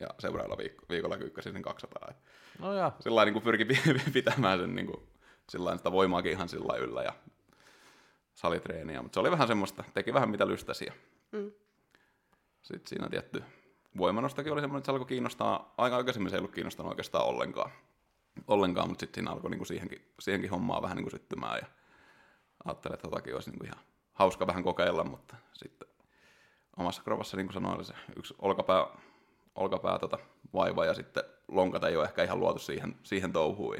Ja 0.00 0.08
seuraavalla 0.18 0.62
viik- 0.62 0.84
viikolla 0.90 1.18
kyykkäsin 1.18 1.52
sen 1.52 1.62
200. 1.62 2.08
Et 2.10 2.16
No 2.58 2.74
joo. 2.74 2.92
Sillä 3.00 3.24
niin 3.24 3.32
kuin 3.32 3.42
pyrki 3.42 3.64
pi- 3.64 3.80
pitämään 4.12 4.58
sen 4.58 4.74
niin 4.74 4.86
kuin, 4.86 5.02
sillain 5.48 5.78
sitä 5.78 5.92
voimaakin 5.92 6.32
ihan 6.32 6.48
sillä 6.48 6.76
yllä 6.76 7.02
ja 7.02 7.12
salitreeniä. 8.34 9.02
Mutta 9.02 9.14
se 9.16 9.20
oli 9.20 9.30
vähän 9.30 9.48
semmoista, 9.48 9.84
teki 9.94 10.14
vähän 10.14 10.30
mitä 10.30 10.46
lystäsi. 10.46 10.84
Ja 10.86 10.92
Mm. 11.32 11.52
Sitten 12.62 12.86
siinä 12.88 13.08
tietty 13.08 13.42
voimanostakin 13.98 14.52
oli 14.52 14.60
semmoinen, 14.60 14.78
että 14.78 14.86
se 14.86 14.92
alkoi 14.92 15.06
kiinnostaa, 15.06 15.74
aika 15.78 15.96
aikaisemmin 15.96 16.30
se 16.30 16.36
ei 16.36 16.38
ollut 16.38 16.54
kiinnostanut 16.54 16.90
oikeastaan 16.90 17.26
ollenkaan, 17.26 17.70
ollenkaan 18.46 18.88
mutta 18.88 19.00
sitten 19.00 19.14
siinä 19.14 19.30
alkoi 19.30 19.50
niinku 19.50 19.64
siihenkin, 19.64 20.12
siihenkin 20.20 20.50
hommaa 20.50 20.82
vähän 20.82 20.96
niinku 20.96 21.10
syttymään 21.10 21.58
ja 21.62 21.66
ajattelin, 22.64 22.94
että 22.94 23.08
totakin 23.08 23.34
olisi 23.34 23.50
niinku 23.50 23.64
ihan 23.64 23.84
hauska 24.12 24.46
vähän 24.46 24.62
kokeilla, 24.62 25.04
mutta 25.04 25.36
sitten 25.52 25.88
omassa 26.76 27.02
kropassa, 27.02 27.36
niin 27.36 27.46
kuin 27.46 27.54
sanoin, 27.54 27.76
oli 27.76 27.84
se 27.84 27.94
yksi 28.16 28.34
olkapää, 28.38 28.86
olkapää 29.54 29.98
tota, 29.98 30.18
vaiva 30.54 30.84
ja 30.84 30.94
sitten 30.94 31.24
lonkat 31.48 31.84
ei 31.84 31.96
ole 31.96 32.04
ehkä 32.04 32.22
ihan 32.22 32.40
luotu 32.40 32.58
siihen, 32.58 32.96
siihen 33.02 33.32
touhuun. 33.32 33.76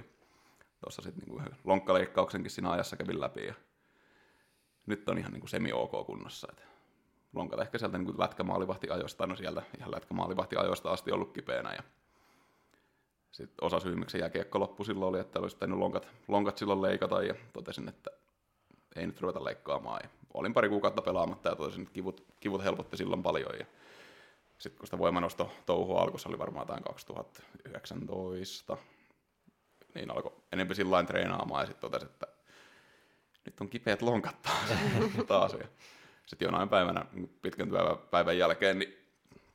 Tuossa 0.81 1.03
sitten 1.03 1.19
niinku 1.19 1.39
yhden 1.39 1.57
lonkkaleikkauksenkin 1.65 2.51
siinä 2.51 2.71
ajassa 2.71 2.97
kävin 2.97 3.21
läpi 3.21 3.47
ja 3.47 3.55
nyt 4.87 5.09
on 5.09 5.19
ihan 5.19 5.33
niinku 5.33 5.47
semi-ok 5.47 6.07
kunnossa. 6.07 6.49
Että 6.51 6.63
lonkat 7.33 7.61
ehkä 7.61 7.79
sieltä 7.79 7.99
niin 7.99 8.19
lätkämaalivahti 8.19 8.91
ajoista, 8.91 9.27
no 9.27 9.37
sieltä 9.37 9.63
ihan 9.79 9.91
lätkämaalivahti 9.91 10.57
ajoista 10.57 10.91
asti 10.91 11.13
ollut 11.13 11.33
kipeänä. 11.33 11.73
Ja 11.73 11.83
sitten 13.33 13.65
osa 13.65 13.81
syy, 13.81 13.95
miksi 13.95 14.19
jääkiekko 14.19 14.61
loppui 14.61 14.87
silloin 14.87 15.09
oli, 15.09 15.21
että 15.21 15.41
olisi 15.41 15.57
pitänyt 15.57 15.79
lonkat, 15.79 16.09
lonkat 16.29 16.59
silloin 16.59 16.83
leikata 16.83 17.23
ja 17.23 17.35
totesin, 17.53 17.89
että 17.89 18.11
ei 18.97 19.07
nyt 19.07 19.21
ruveta 19.21 19.45
leikkaamaan. 19.45 20.01
Ja 20.03 20.09
olin 20.35 20.55
pari 20.55 20.69
kuukautta 20.69 21.03
pelaamatta 21.03 21.49
ja 21.49 21.57
totesin, 21.57 21.83
että 21.83 21.95
kivut, 21.95 22.25
kivut 22.41 22.65
helpotti 22.65 22.97
silloin 22.97 23.23
paljon. 23.23 23.59
Ja 23.59 23.67
sitten 24.59 24.79
kun 24.79 24.87
sitä 24.87 24.99
voimanosto 24.99 25.53
touhua 25.67 26.01
alkoi, 26.01 26.21
se 26.21 26.29
oli 26.29 26.39
varmaan 26.39 26.63
jotain 26.63 26.85
2019, 26.85 28.77
niin 29.95 30.11
alkoi 30.11 30.33
enemmän 30.53 30.77
sillä 30.77 31.05
treenaamaan 31.05 31.63
ja 31.63 31.67
sitten 31.67 31.91
totesin, 31.91 32.09
että 32.09 32.27
nyt 33.45 33.61
on 33.61 33.69
kipeät 33.69 34.03
lonkat 34.03 34.43
taas. 34.43 34.69
taas. 35.29 35.53
Ja 35.53 35.69
sitten 36.27 36.47
jonain 36.47 36.69
päivänä 36.69 37.07
pitkän 37.43 37.69
työpäivän 37.69 38.39
jälkeen 38.39 38.79
niin 38.79 38.97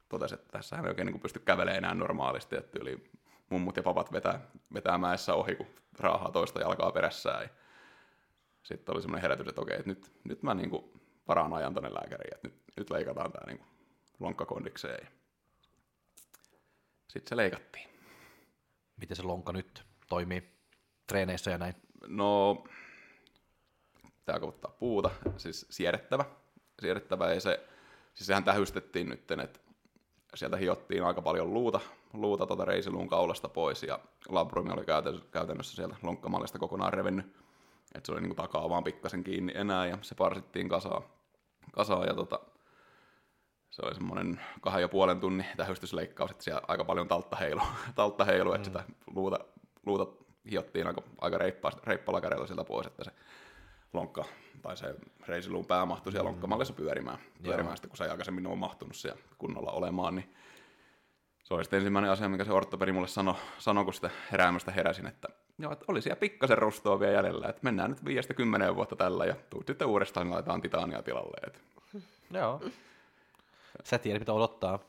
totesi, 0.09 0.35
että 0.35 0.47
tässä 0.51 0.75
ei 0.75 0.89
oikein 0.89 1.05
niin 1.05 1.19
pysty 1.19 1.39
kävelemään 1.39 1.77
enää 1.77 1.93
normaalisti, 1.93 2.55
että 2.55 2.79
yli 2.81 3.03
mummut 3.49 3.77
ja 3.77 3.83
papat 3.83 4.11
vetää, 4.11 4.39
vetää 4.73 4.97
mäessä 4.97 5.33
ohi, 5.33 5.55
kun 5.55 5.67
raahaa 5.99 6.31
toista 6.31 6.59
jalkaa 6.59 6.91
perässään. 6.91 7.43
Ja 7.43 7.49
sitten 8.63 8.95
oli 8.95 9.01
semmoinen 9.01 9.21
herätys, 9.21 9.47
että 9.47 9.61
okei, 9.61 9.75
että 9.75 9.89
nyt, 9.89 10.11
nyt 10.23 10.43
mä 10.43 10.53
niin 10.53 10.71
varaan 11.27 11.53
ajan 11.53 11.73
tonne 11.73 11.93
lääkäriin, 11.93 12.35
että 12.35 12.47
nyt, 12.47 12.63
nyt 12.77 12.89
leikataan 12.89 13.31
tämä 13.31 13.51
niin 13.51 13.65
lonkkakondikseen. 14.19 15.07
Sitten 17.07 17.29
se 17.29 17.37
leikattiin. 17.37 17.89
Miten 18.97 19.17
se 19.17 19.23
lonkka 19.23 19.53
nyt 19.53 19.83
toimii 20.09 20.49
treeneissä 21.07 21.51
ja 21.51 21.57
näin? 21.57 21.75
No, 22.07 22.63
tämä 24.25 24.39
ottaa 24.41 24.71
puuta, 24.79 25.09
siis 25.37 25.65
siedettävä. 25.69 26.25
Siedettävä 26.81 27.31
ei 27.31 27.41
se, 27.41 27.67
siis 28.13 28.27
sehän 28.27 28.43
tähystettiin 28.43 29.09
nyt, 29.09 29.31
että 29.31 29.59
sieltä 30.35 30.57
hiottiin 30.57 31.03
aika 31.03 31.21
paljon 31.21 31.53
luuta, 31.53 31.79
luuta 32.13 32.45
tuota 32.45 32.65
reisiluun 32.65 33.07
kaulasta 33.07 33.49
pois 33.49 33.83
ja 33.83 33.99
labrumi 34.29 34.71
oli 34.71 34.85
käytännössä 35.31 35.75
sieltä 35.75 35.95
lonkkamallista 36.03 36.59
kokonaan 36.59 36.93
revennyt. 36.93 37.25
Että 37.95 38.05
se 38.05 38.11
oli 38.11 38.21
niinku 38.21 38.35
takaa 38.35 38.69
vaan 38.69 38.83
pikkasen 38.83 39.23
kiinni 39.23 39.53
enää 39.55 39.85
ja 39.85 39.97
se 40.01 40.15
parsittiin 40.15 40.69
kasaan. 40.69 41.03
kasaan 41.71 42.07
ja 42.07 42.13
tota, 42.13 42.39
se 43.69 43.81
oli 43.85 43.95
semmoinen 43.95 44.41
kahden 44.61 44.81
ja 44.81 44.89
puolen 44.89 45.19
tunnin 45.19 45.45
tähystysleikkaus, 45.57 46.31
että 46.31 46.43
siellä 46.43 46.61
aika 46.67 46.85
paljon 46.85 47.07
taltta 47.07 47.35
heilu, 47.35 47.61
taltta 47.95 48.25
heilu 48.25 48.49
mm. 48.49 48.55
että 48.55 48.65
sitä 48.65 48.83
luuta, 49.07 49.39
luuta 49.85 50.07
hiottiin 50.51 50.87
aika, 50.87 51.01
aika 51.21 51.37
reippalla 51.83 52.21
kädellä 52.21 52.47
sieltä 52.47 52.63
pois, 52.63 52.87
että 52.87 53.03
se 53.03 53.11
lonkka 53.93 54.25
tai 54.61 54.77
se 54.77 54.95
reisiluun 55.27 55.65
pää 55.65 55.85
mahtui 55.85 56.11
siellä 56.11 56.29
mm. 56.29 56.31
lonkkamallissa 56.31 56.73
pyörimään. 56.73 57.17
pyörimään 57.43 57.77
sitten, 57.77 57.89
kun 57.89 57.97
se 57.97 58.03
ei 58.03 58.09
aikaisemmin 58.09 58.47
ole 58.47 58.55
mahtunut 58.55 58.95
siellä 58.95 59.21
kunnolla 59.37 59.71
olemaan, 59.71 60.15
niin 60.15 60.33
se 61.47 61.53
oli 61.53 61.63
sitten 61.63 61.77
ensimmäinen 61.77 62.11
asia, 62.11 62.29
mikä 62.29 62.43
se 62.43 62.51
ortopedi 62.51 62.91
mulle 62.91 63.07
sanoi, 63.07 63.35
sano, 63.57 63.83
kun 63.83 63.93
sitä 63.93 64.09
heräämöstä 64.31 64.71
heräsin, 64.71 65.07
että 65.07 65.27
joo, 65.57 65.71
että 65.71 65.85
oli 65.87 66.01
siellä 66.01 66.19
pikkasen 66.19 66.57
rustoa 66.57 66.99
vielä 66.99 67.13
jäljellä, 67.13 67.47
että 67.47 67.59
mennään 67.63 67.89
nyt 67.89 68.05
viiestä 68.05 68.33
kymmeneen 68.33 68.75
vuotta 68.75 68.95
tällä 68.95 69.25
ja 69.25 69.35
tuut 69.49 69.67
sitten 69.67 69.87
uudestaan, 69.87 70.25
niin 70.25 70.33
laitetaan 70.33 70.61
titania 70.61 71.01
tilalle. 71.01 71.37
Että... 71.47 71.59
Joo. 72.31 72.61
Sä 73.83 73.97
tiedät, 73.97 74.19
mitä 74.19 74.33
odottaa. 74.33 74.79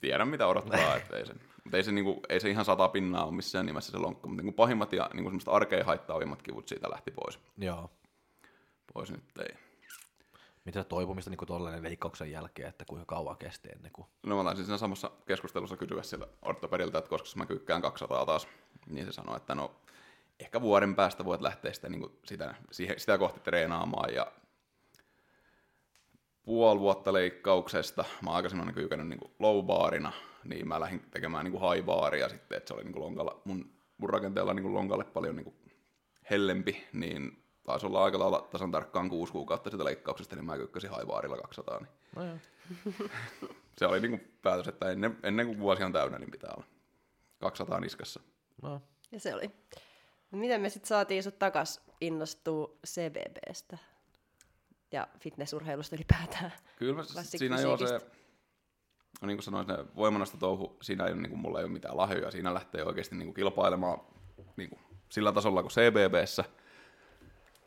Tiedän, 0.00 0.28
mitä 0.28 0.46
odottaa, 0.46 0.96
että 0.96 1.16
ei 1.16 1.26
se, 1.26 1.34
mutta 1.64 1.76
ei 1.76 1.84
se, 1.84 1.92
niinku, 1.92 2.20
ei 2.28 2.40
se 2.40 2.50
ihan 2.50 2.64
sata 2.64 2.88
pinnaa 2.88 3.24
ole 3.24 3.34
missään 3.34 3.66
nimessä 3.66 3.92
se 3.92 3.98
lonkka, 3.98 4.28
mutta 4.28 4.42
niinku 4.42 4.56
pahimmat 4.56 4.92
ja 4.92 5.10
niinku 5.12 5.30
semmoista 5.30 5.50
arkeen 5.50 5.86
haittaavimmat 5.86 6.42
kivut 6.42 6.68
siitä 6.68 6.90
lähti 6.90 7.10
pois. 7.10 7.38
Joo. 7.58 7.90
Pois 8.94 9.10
nyt 9.10 9.38
ei. 9.38 9.65
Mitä 10.66 10.84
toipumista 10.84 11.30
niin 11.30 11.46
tuollainen 11.46 11.82
leikkauksen 11.82 12.30
jälkeen, 12.30 12.68
että 12.68 12.84
kuinka 12.84 13.06
kauan 13.06 13.36
kesti 13.36 13.68
ennen 13.72 13.92
kuin... 13.92 14.06
No 14.22 14.36
mä 14.36 14.44
taisin 14.44 14.64
siinä 14.64 14.78
samassa 14.78 15.10
keskustelussa 15.26 15.76
kysyä 15.76 16.02
sieltä 16.02 16.26
ortopedilta, 16.42 16.98
että 16.98 17.08
koska 17.08 17.38
mä 17.38 17.46
kyykkään 17.46 17.82
200 17.82 18.26
taas, 18.26 18.48
niin 18.86 19.06
se 19.06 19.12
sanoi, 19.12 19.36
että 19.36 19.54
no 19.54 19.74
ehkä 20.40 20.60
vuoden 20.60 20.94
päästä 20.94 21.24
voit 21.24 21.40
lähteä 21.40 21.72
sitä, 21.72 21.88
niin 21.88 22.00
kuin 22.00 22.12
sitä, 22.24 22.54
sitä 22.96 23.18
kohti 23.18 23.40
treenaamaan 23.40 24.14
ja 24.14 24.32
puoli 26.42 26.80
vuotta 26.80 27.12
leikkauksesta, 27.12 28.04
mä 28.22 28.30
oon 28.30 28.36
aikaisemmin 28.36 28.74
kyykännyt 28.74 29.08
niin 29.08 29.34
low 29.38 29.66
barina, 29.66 30.12
niin 30.44 30.68
mä 30.68 30.80
lähdin 30.80 31.02
tekemään 31.10 31.44
niin 31.44 31.60
high 31.60 31.86
baria 31.86 32.28
sitten, 32.28 32.58
että 32.58 32.68
se 32.68 32.74
oli 32.74 32.84
niin 32.84 33.00
lonkalla, 33.00 33.42
mun, 33.44 33.70
mun 33.98 34.10
rakenteella 34.10 34.54
niin 34.54 34.74
lonkalle 34.74 35.04
paljon 35.04 35.36
niin 35.36 35.54
hellempi, 36.30 36.86
niin 36.92 37.45
taisi 37.66 37.86
olla 37.86 38.04
aika 38.04 38.18
lailla 38.18 38.48
tasan 38.50 38.70
tarkkaan 38.70 39.10
kuusi 39.10 39.32
kuukautta 39.32 39.70
sitä 39.70 39.84
leikkauksesta, 39.84 40.36
niin 40.36 40.44
mä 40.44 40.56
kyykkäsin 40.56 40.90
haivaarilla 40.90 41.36
200. 41.36 41.78
Niin. 41.78 41.88
No 42.16 42.24
joo. 42.24 42.38
se 43.78 43.86
oli 43.86 44.00
niin 44.00 44.10
kuin 44.10 44.38
päätös, 44.42 44.68
että 44.68 44.90
ennen, 44.90 45.18
ennen 45.22 45.46
kuin 45.46 45.58
vuosi 45.58 45.82
on 45.82 45.92
täynnä, 45.92 46.18
niin 46.18 46.30
pitää 46.30 46.50
olla 46.56 46.66
200 47.40 47.80
niskassa. 47.80 48.20
No. 48.62 48.80
Ja 49.12 49.20
se 49.20 49.34
oli. 49.34 49.50
Miten 50.30 50.60
me 50.60 50.68
sitten 50.68 50.88
saatiin 50.88 51.22
sut 51.22 51.38
takas 51.38 51.80
innostua 52.00 52.76
CBBstä 52.86 53.78
ja 54.92 55.08
fitnessurheilusta 55.20 55.96
ylipäätään? 55.96 56.52
Kyllä 56.78 56.94
mä, 56.94 57.02
siinä 57.22 57.60
joo 57.60 57.76
se, 57.76 58.00
no 59.22 59.26
niin 59.26 59.36
kuin 59.36 59.44
sanoin, 59.44 59.66
se 59.66 59.96
voimannasta 59.96 60.38
touhu, 60.38 60.76
siinä 60.82 61.04
ei 61.04 61.12
ole, 61.12 61.20
niin 61.20 61.30
kuin, 61.30 61.40
mulla 61.40 61.58
ei 61.58 61.64
ole 61.64 61.72
mitään 61.72 61.96
lahjoja, 61.96 62.30
siinä 62.30 62.54
lähtee 62.54 62.84
oikeasti 62.84 63.16
niin 63.16 63.26
kuin 63.26 63.34
kilpailemaan 63.34 64.00
niin 64.56 64.70
kuin, 64.70 64.80
sillä 65.08 65.32
tasolla 65.32 65.62
kuin 65.62 65.72
CBBssä, 65.72 66.44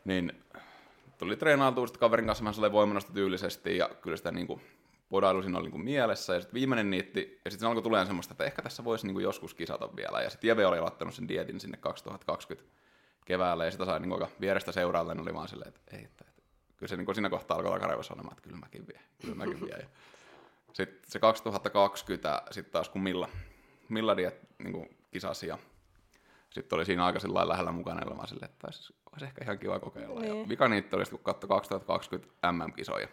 niin 0.04 0.32
tuli 1.18 1.36
treenailtua 1.36 1.86
sitten 1.86 2.00
kaverin 2.00 2.26
kanssa 2.26 2.44
vähän 2.44 2.54
sellainen 2.54 2.72
voimannasta 2.72 3.12
tyylisesti 3.12 3.76
ja 3.76 3.90
kyllä 4.02 4.16
sitä 4.16 4.32
niin 4.32 4.46
kuin, 4.46 4.60
podailu 5.08 5.42
siinä 5.42 5.58
oli 5.58 5.64
niin 5.64 5.72
kuin 5.72 5.84
mielessä 5.84 6.34
ja 6.34 6.40
sitten 6.40 6.54
viimeinen 6.54 6.90
niitti 6.90 7.40
ja 7.44 7.50
sitten 7.50 7.68
alkoi 7.68 7.82
tulemaan 7.82 8.06
semmoista, 8.06 8.34
että 8.34 8.44
ehkä 8.44 8.62
tässä 8.62 8.84
voisi 8.84 9.06
niin 9.06 9.14
kuin 9.14 9.22
joskus 9.22 9.54
kisata 9.54 9.96
vielä 9.96 10.22
ja 10.22 10.30
sitten 10.30 10.48
Jeve 10.48 10.66
oli 10.66 10.80
laittanut 10.80 11.14
sen 11.14 11.28
dietin 11.28 11.60
sinne 11.60 11.76
2020 11.76 12.70
keväällä 13.24 13.64
ja 13.64 13.70
sitä 13.70 13.84
sai 13.84 14.00
niin 14.00 14.12
aika 14.12 14.28
vierestä 14.40 14.72
seuraalla, 14.72 15.14
niin 15.14 15.22
oli 15.22 15.34
vaan 15.34 15.48
silleen, 15.48 15.68
että 15.68 15.96
ei, 15.96 16.04
että, 16.04 16.24
että 16.28 16.42
kyllä 16.76 16.88
se 16.88 16.96
niin 16.96 17.04
kuin 17.04 17.14
siinä 17.14 17.30
kohtaa 17.30 17.56
alkoi 17.56 17.72
takaraivossa 17.72 18.14
olemaan, 18.14 18.32
että 18.32 18.42
kyllä 18.42 18.60
mäkin 18.60 18.86
vie, 18.86 19.00
kyllä 19.20 19.34
mäkin 19.34 19.60
vie. 19.60 19.88
Sitten 20.72 21.10
se 21.10 21.18
2020 21.18 22.42
sitten 22.50 22.72
taas 22.72 22.88
kun 22.88 23.02
Milla, 23.02 23.28
Milla 23.88 24.16
diet 24.16 24.40
niin 24.58 24.72
kuin 24.72 24.96
kisasi 25.10 25.46
ja 25.46 25.58
sitten 26.50 26.76
oli 26.76 26.84
siinä 26.84 27.04
aika 27.04 27.18
lähellä 27.48 27.72
mukana, 27.72 28.00
ja 28.20 28.26
silleen, 28.26 28.50
että 28.50 28.68
olisi, 29.12 29.24
olisi 29.24 29.26
ehkä 29.26 29.44
ihan 29.44 29.58
kiva 29.58 29.80
kokeilla. 29.80 30.20
Niin. 30.20 30.40
Ja 30.40 30.48
vika 30.48 30.68
niitä 30.68 30.96
oli, 30.96 31.04
kun 31.10 31.18
katsoi 31.18 31.48
2020 31.48 32.52
MM-kisoja. 32.52 33.08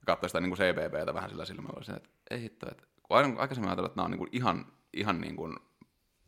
Ja 0.00 0.06
katsoi 0.06 0.28
sitä 0.28 0.40
niin 0.40 0.50
kuin 0.50 0.58
CBBtä 0.58 1.14
vähän 1.14 1.30
sillä 1.30 1.44
silmällä, 1.44 1.96
että 1.96 2.08
ei 2.30 2.40
hitto, 2.40 2.70
että 2.70 2.84
kun 3.02 3.16
aikaisemmin 3.16 3.68
ajatellut, 3.68 3.90
että 3.90 3.96
nämä 3.96 4.04
on 4.04 4.10
niin 4.10 4.18
kuin 4.18 4.30
ihan, 4.32 4.72
ihan 4.92 5.20
niin 5.20 5.36
kuin 5.36 5.56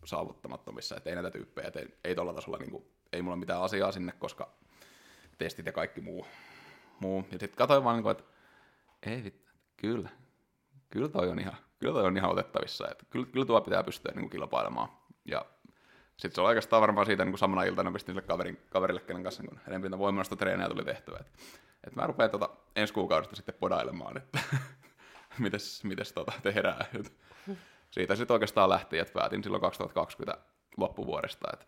saavuttamattomissa, 0.04 0.96
että 0.96 1.10
ei 1.10 1.16
näitä 1.16 1.30
tyyppejä, 1.30 1.68
että 1.68 1.80
ei, 1.80 1.88
ei 2.04 2.14
tuolla 2.14 2.34
tasolla, 2.34 2.58
niin 2.58 2.70
kuin, 2.70 2.84
ei 3.12 3.22
mulla 3.22 3.36
mitään 3.36 3.62
asiaa 3.62 3.92
sinne, 3.92 4.12
koska 4.12 4.50
testit 5.38 5.66
ja 5.66 5.72
kaikki 5.72 6.00
muu. 6.00 6.26
muu. 7.00 7.24
Ja 7.32 7.38
sitten 7.38 7.56
katsoin 7.56 7.84
vaan, 7.84 7.96
niin 7.96 8.02
kuin, 8.02 8.10
että 8.10 8.24
ei 9.02 9.24
vittu, 9.24 9.52
kyllä, 9.76 10.08
kyllä 10.90 11.08
toi 11.08 11.28
on 11.28 11.38
ihan, 11.38 11.56
kyllä 11.78 11.94
toi 11.94 12.04
on 12.04 12.16
ihan 12.16 12.30
otettavissa, 12.30 12.88
että 12.90 13.04
kyllä, 13.10 13.26
kyllä 13.26 13.46
tuo 13.46 13.60
pitää 13.60 13.84
pystyä 13.84 14.12
niin 14.12 14.20
kuin 14.20 14.30
kilpailemaan. 14.30 14.88
Ja 15.24 15.46
sitten 16.16 16.34
se 16.34 16.40
on 16.40 16.46
oikeastaan 16.46 16.80
varmaan 16.80 17.06
siitä 17.06 17.24
niin 17.24 17.32
kuin 17.32 17.38
samana 17.38 17.62
iltana 17.62 17.92
pistin 17.92 18.14
sille 18.14 18.26
kaverin, 18.26 18.60
kaverille, 18.70 19.00
kenen 19.00 19.22
kanssa 19.22 19.42
kun 19.42 19.60
enemmän 19.68 19.98
voimallista 19.98 20.36
treenejä 20.36 20.68
tuli 20.68 20.84
tehtyä. 20.84 21.16
Että, 21.20 21.32
että 21.86 22.00
mä 22.00 22.06
rupean 22.06 22.30
tota 22.30 22.48
ensi 22.76 22.94
kuukaudesta 22.94 23.36
sitten 23.36 23.54
podailemaan, 23.60 24.16
että 24.16 24.38
mites, 25.38 25.84
mites 25.84 26.12
tota 26.12 26.32
tehdään. 26.42 26.86
siitä 27.90 28.16
sitten 28.16 28.34
oikeastaan 28.34 28.70
lähti, 28.70 28.98
että 28.98 29.12
päätin 29.14 29.42
silloin 29.42 29.60
2020 29.60 30.38
loppuvuodesta, 30.76 31.48
että 31.52 31.66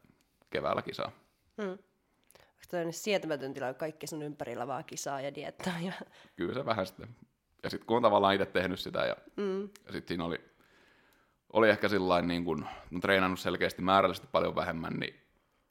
keväällä 0.50 0.82
kisaa. 0.82 1.12
Onko 1.58 2.70
toi 2.70 2.84
nyt 2.84 2.94
sietämätön 2.96 3.54
tila, 3.54 3.66
kun 3.66 3.74
kaikki 3.74 4.06
sun 4.06 4.22
ympärillä 4.22 4.66
vaan 4.66 4.84
kisaa 4.84 5.20
ja 5.20 5.34
diettaa? 5.34 5.74
Ja... 5.80 5.92
Kyllä 6.36 6.54
se 6.54 6.64
vähän 6.64 6.86
sitten. 6.86 7.08
Ja 7.62 7.70
sitten 7.70 7.86
kun 7.86 7.96
on 7.96 8.02
tavallaan 8.02 8.34
itse 8.34 8.46
tehnyt 8.46 8.80
sitä 8.80 8.98
ja, 9.06 9.16
Mm. 9.36 9.62
ja 9.62 9.92
sitten 9.92 10.08
siinä 10.08 10.24
oli, 10.24 10.40
oli 11.52 11.70
ehkä 11.70 11.88
sillä 11.88 12.22
niin 12.22 12.44
kun 12.44 12.66
no, 12.90 13.00
treenannut 13.00 13.40
selkeästi 13.40 13.82
määrällisesti 13.82 14.28
paljon 14.32 14.54
vähemmän, 14.54 14.92
niin 14.92 15.14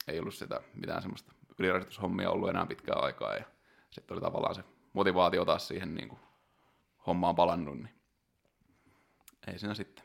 ei 0.08 0.20
ollut 0.20 0.34
sitä 0.34 0.60
mitään 0.74 1.02
semmoista 1.02 1.32
ylirasitushommia 1.58 2.30
ollut 2.30 2.48
enää 2.50 2.66
pitkään 2.66 3.04
aikaa. 3.04 3.34
Ja 3.34 3.44
sitten 3.90 4.14
oli 4.14 4.20
tavallaan 4.20 4.54
se 4.54 4.64
motivaatio 4.92 5.44
taas 5.44 5.68
siihen 5.68 5.94
niin 5.94 6.08
kuin 6.08 6.18
hommaan 7.06 7.34
palannut, 7.36 7.76
niin 7.76 7.90
ei 9.46 9.58
siinä 9.58 9.74
sitten 9.74 10.04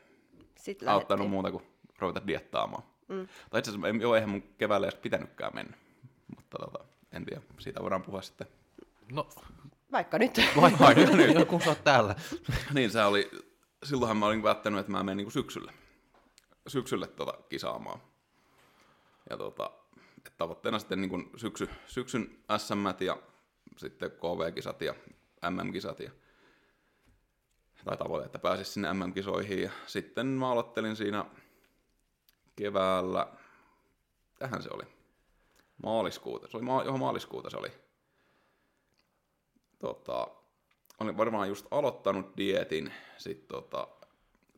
Sitten 0.57 0.89
auttanut 0.89 1.10
lähdettiin. 1.19 1.31
muuta 1.31 1.51
kuin 1.51 1.63
ruveta 1.99 2.27
diettaamaan. 2.27 2.84
Mm. 3.07 3.27
Tai 3.49 3.60
itse 3.60 3.71
asiassa, 3.71 3.88
ei- 3.88 4.01
joo, 4.01 4.15
eihän 4.15 4.29
mun 4.29 4.41
keväällä 4.57 4.88
edes 4.88 4.99
pitänytkään 4.99 5.51
mennä. 5.55 5.77
Mutta 6.36 6.57
tota, 6.57 6.86
en 7.12 7.25
tiedä, 7.25 7.41
siitä 7.60 7.81
voidaan 7.81 8.01
puhua 8.01 8.21
sitten. 8.21 8.47
No, 9.12 9.29
Vaikka 9.91 10.17
nyt. 10.17 10.31
vaikka 10.62 10.93
nyt, 10.93 11.47
kun 11.47 11.62
sä 11.62 11.69
oot 11.69 11.84
täällä. 11.84 12.15
niin, 12.73 12.91
se 12.91 13.03
oli, 13.03 13.31
silloinhan 13.84 14.17
mä 14.17 14.26
olin 14.26 14.41
päättänyt, 14.41 14.80
että 14.80 14.91
mä 14.91 15.04
menen 15.04 15.17
niinku 15.17 15.32
syksyllä, 15.32 15.74
syksylle 16.67 17.08
tota 17.08 17.34
kisaamaan. 17.50 18.00
Ja 19.30 19.38
tota, 19.38 19.72
tavoitteena 20.38 20.80
sitten 20.80 21.02
niinku 21.02 21.24
syksy, 21.38 21.70
syksyn 21.88 22.39
SM 22.58 23.04
ja 23.06 23.17
sitten 23.78 24.12
KV-kisat 24.12 24.82
ja 24.82 24.96
MM-kisat. 25.50 26.00
Ja, 26.00 26.12
tai 27.86 27.98
tavoite, 27.98 28.26
että 28.26 28.39
pääsis 28.39 28.74
sinne 28.74 28.94
MM-kisoihin. 28.94 29.62
Ja 29.62 29.72
sitten 29.88 30.28
mä 30.28 30.52
aloittelin 30.52 30.96
siinä 30.96 31.26
keväällä, 32.56 33.28
tähän 34.39 34.63
se 34.63 34.70
oli, 34.74 34.84
maaliskuuta, 35.84 36.48
se 36.48 36.58
oli 36.58 36.65
maa, 36.65 36.84
johon 36.84 37.00
maaliskuuta 37.00 37.50
se 37.50 37.58
oli. 37.58 37.72
Tota, 39.80 40.28
olin 41.01 41.17
varmaan 41.17 41.47
just 41.47 41.65
aloittanut 41.71 42.37
dietin, 42.37 42.93
sitten 43.17 43.47
tota, 43.47 43.87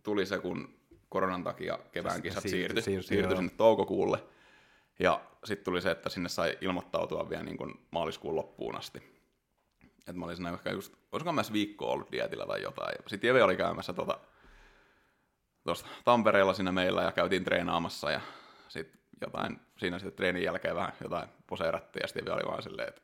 tuli 0.03 0.25
se, 0.25 0.39
kun 0.39 0.73
koronan 1.09 1.43
takia 1.43 1.79
kevään 1.91 2.21
kisat 2.21 2.43
siirtyi- 2.43 2.51
siirtyi, 2.51 2.81
siirtyi, 2.81 3.07
siirtyi 3.07 3.31
joo. 3.31 3.35
sinne 3.35 3.53
toukokuulle. 3.57 4.23
Ja 4.99 5.21
sitten 5.43 5.65
tuli 5.65 5.81
se, 5.81 5.91
että 5.91 6.09
sinne 6.09 6.29
sai 6.29 6.57
ilmoittautua 6.61 7.29
vielä 7.29 7.43
niin 7.43 7.57
kuin 7.57 7.73
maaliskuun 7.91 8.35
loppuun 8.35 8.75
asti. 8.75 9.13
Et 10.07 10.15
mä 10.15 10.25
olin 10.25 10.35
siinä 10.35 10.51
ehkä 10.51 10.71
just, 10.71 10.93
olisikohan 11.11 11.35
mä 11.35 11.41
edes 11.41 11.53
viikko 11.53 11.91
ollut 11.91 12.11
dietillä 12.11 12.45
tai 12.45 12.61
jotain. 12.61 12.95
Sitten 13.07 13.27
Jeve 13.27 13.43
oli 13.43 13.55
käymässä 13.55 13.93
tota, 13.93 14.19
tuosta 15.63 15.89
Tampereella 16.05 16.53
siinä 16.53 16.71
meillä 16.71 17.01
ja 17.01 17.11
käytiin 17.11 17.43
treenaamassa 17.43 18.11
ja 18.11 18.21
sitten 18.67 19.01
jotain, 19.21 19.59
siinä 19.77 19.99
sitten 19.99 20.15
treenin 20.15 20.43
jälkeen 20.43 20.75
vähän 20.75 20.93
jotain 21.03 21.29
poseerattiin 21.47 22.01
ja 22.01 22.07
sitten 22.07 22.23
Jeve 22.25 22.35
oli 22.35 22.51
vaan 22.51 22.63
silleen, 22.63 22.87
että 22.87 23.01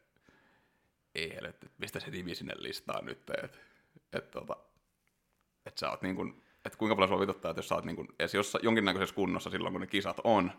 ei 1.16 1.34
helvetti, 1.36 1.68
mistä 1.78 2.00
se 2.00 2.10
nimi 2.12 2.36
sinne 2.36 2.54
listaan 2.58 3.06
nyt, 3.06 3.30
että 3.44 3.58
et, 4.14 4.32
tota, 4.32 4.56
et 5.66 5.78
sä 5.78 5.90
oot 5.90 6.02
niin 6.02 6.16
kuin, 6.16 6.44
että 6.66 6.78
kuinka 6.78 6.96
paljon 6.96 7.10
sua 7.10 7.20
vituttaa, 7.20 7.52
että 7.52 7.60
jos 7.60 7.68
sä 7.68 7.76
oot 7.76 7.86
niin 7.86 7.96
kuin, 7.96 8.08
edes 8.20 8.34
jossain, 8.34 8.66
jonkinnäköisessä 8.66 9.16
kunnossa 9.16 9.50
silloin, 9.50 9.74
kun 9.74 9.82
ne 9.82 9.88
kisat 9.88 10.18
on, 10.24 10.52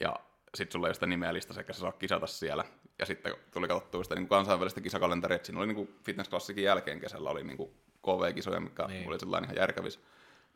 ja 0.00 0.16
sitten 0.54 0.72
sulla 0.72 0.86
ei 0.86 0.88
ole 0.88 0.94
sitä 0.94 1.06
nimeä 1.06 1.34
listassa, 1.34 1.60
eikä 1.60 1.72
sä 1.72 1.80
saa 1.80 1.92
kisata 1.92 2.26
siellä. 2.26 2.64
Ja 2.98 3.06
sitten 3.06 3.34
tuli 3.52 3.68
katsottua 3.68 4.02
sitä 4.02 4.14
niin 4.14 4.22
kuin 4.28 4.36
kansainvälistä 4.36 4.80
kisakalenteria, 4.80 5.36
että 5.36 5.46
siinä 5.46 5.58
oli 5.58 5.66
niin 5.66 5.76
kuin 5.76 5.98
fitness-klassikin 6.04 6.64
jälkeen 6.64 7.00
kesällä 7.00 7.30
oli 7.30 7.44
niin 7.44 7.56
kuin 7.56 7.70
KV-kisoja, 8.02 8.60
mikä 8.60 8.82
Niin. 8.86 8.96
niin. 8.98 9.08
oli 9.08 9.18
sellainen 9.20 9.48
ihan 9.50 9.60
järkevissä 9.60 10.00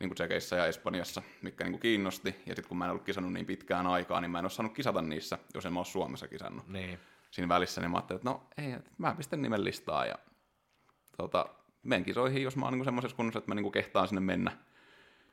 niin 0.01 0.09
kuin 0.09 0.15
Tsekeissä 0.15 0.57
ja 0.57 0.67
Espanjassa, 0.67 1.23
mikä 1.43 1.65
niin 1.65 1.73
kuin 1.73 1.81
kiinnosti. 1.81 2.29
Ja 2.29 2.55
sitten 2.55 2.69
kun 2.69 2.79
mä 2.79 2.85
en 2.85 2.91
ollut 2.91 3.05
kisannut 3.05 3.33
niin 3.33 3.47
pitkään 3.47 3.87
aikaa, 3.87 4.21
niin 4.21 4.31
mä 4.31 4.39
en 4.39 4.45
ole 4.45 4.51
saanut 4.51 4.75
kisata 4.75 5.03
niissä, 5.03 5.39
jos 5.55 5.67
en 5.67 5.73
mä 5.73 5.79
ole 5.79 5.87
Suomessa 5.87 6.29
kisannut 6.29 6.69
Niin. 6.69 6.99
Siinä 7.31 7.49
välissä, 7.49 7.81
niin 7.81 7.91
mä 7.91 7.97
ajattelin, 7.97 8.19
että 8.19 8.31
no 8.31 8.43
ei, 8.59 8.77
mä 8.99 9.15
pistän 9.15 9.43
nimen 9.43 9.65
listaa 9.65 10.07
ja 10.07 10.15
tota, 11.17 11.47
menen 11.83 12.05
kisoihin, 12.05 12.43
jos 12.43 12.57
mä 12.57 12.65
oon 12.65 12.75
niin 12.75 12.85
semmoisessa 12.85 13.17
kunnossa, 13.17 13.39
että 13.39 13.51
mä 13.51 13.55
niin 13.55 13.73
kehtaan 13.73 14.09
sinne 14.09 14.21
mennä. 14.21 14.53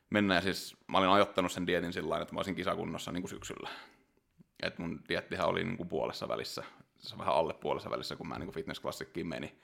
mennä. 0.09 0.35
Ja 0.35 0.41
siis 0.41 0.77
mä 0.87 0.97
olin 0.97 1.09
ajoittanut 1.09 1.51
sen 1.51 1.67
dietin 1.67 1.93
sillä 1.93 2.19
että 2.19 2.33
mä 2.33 2.39
olisin 2.39 2.55
kisakunnossa 2.55 3.11
niin 3.11 3.29
syksyllä. 3.29 3.69
Et 4.63 4.79
mun 4.79 4.99
diettihän 5.09 5.47
oli 5.47 5.63
niin 5.63 5.87
puolessa 5.87 6.27
välissä, 6.27 6.63
se 6.97 7.17
vähän 7.17 7.35
alle 7.35 7.53
puolessa 7.53 7.89
välissä, 7.89 8.15
kun 8.15 8.27
mä 8.27 8.39
niin 8.39 8.51
fitnessklassikkiin 8.51 9.27
meni. 9.27 9.59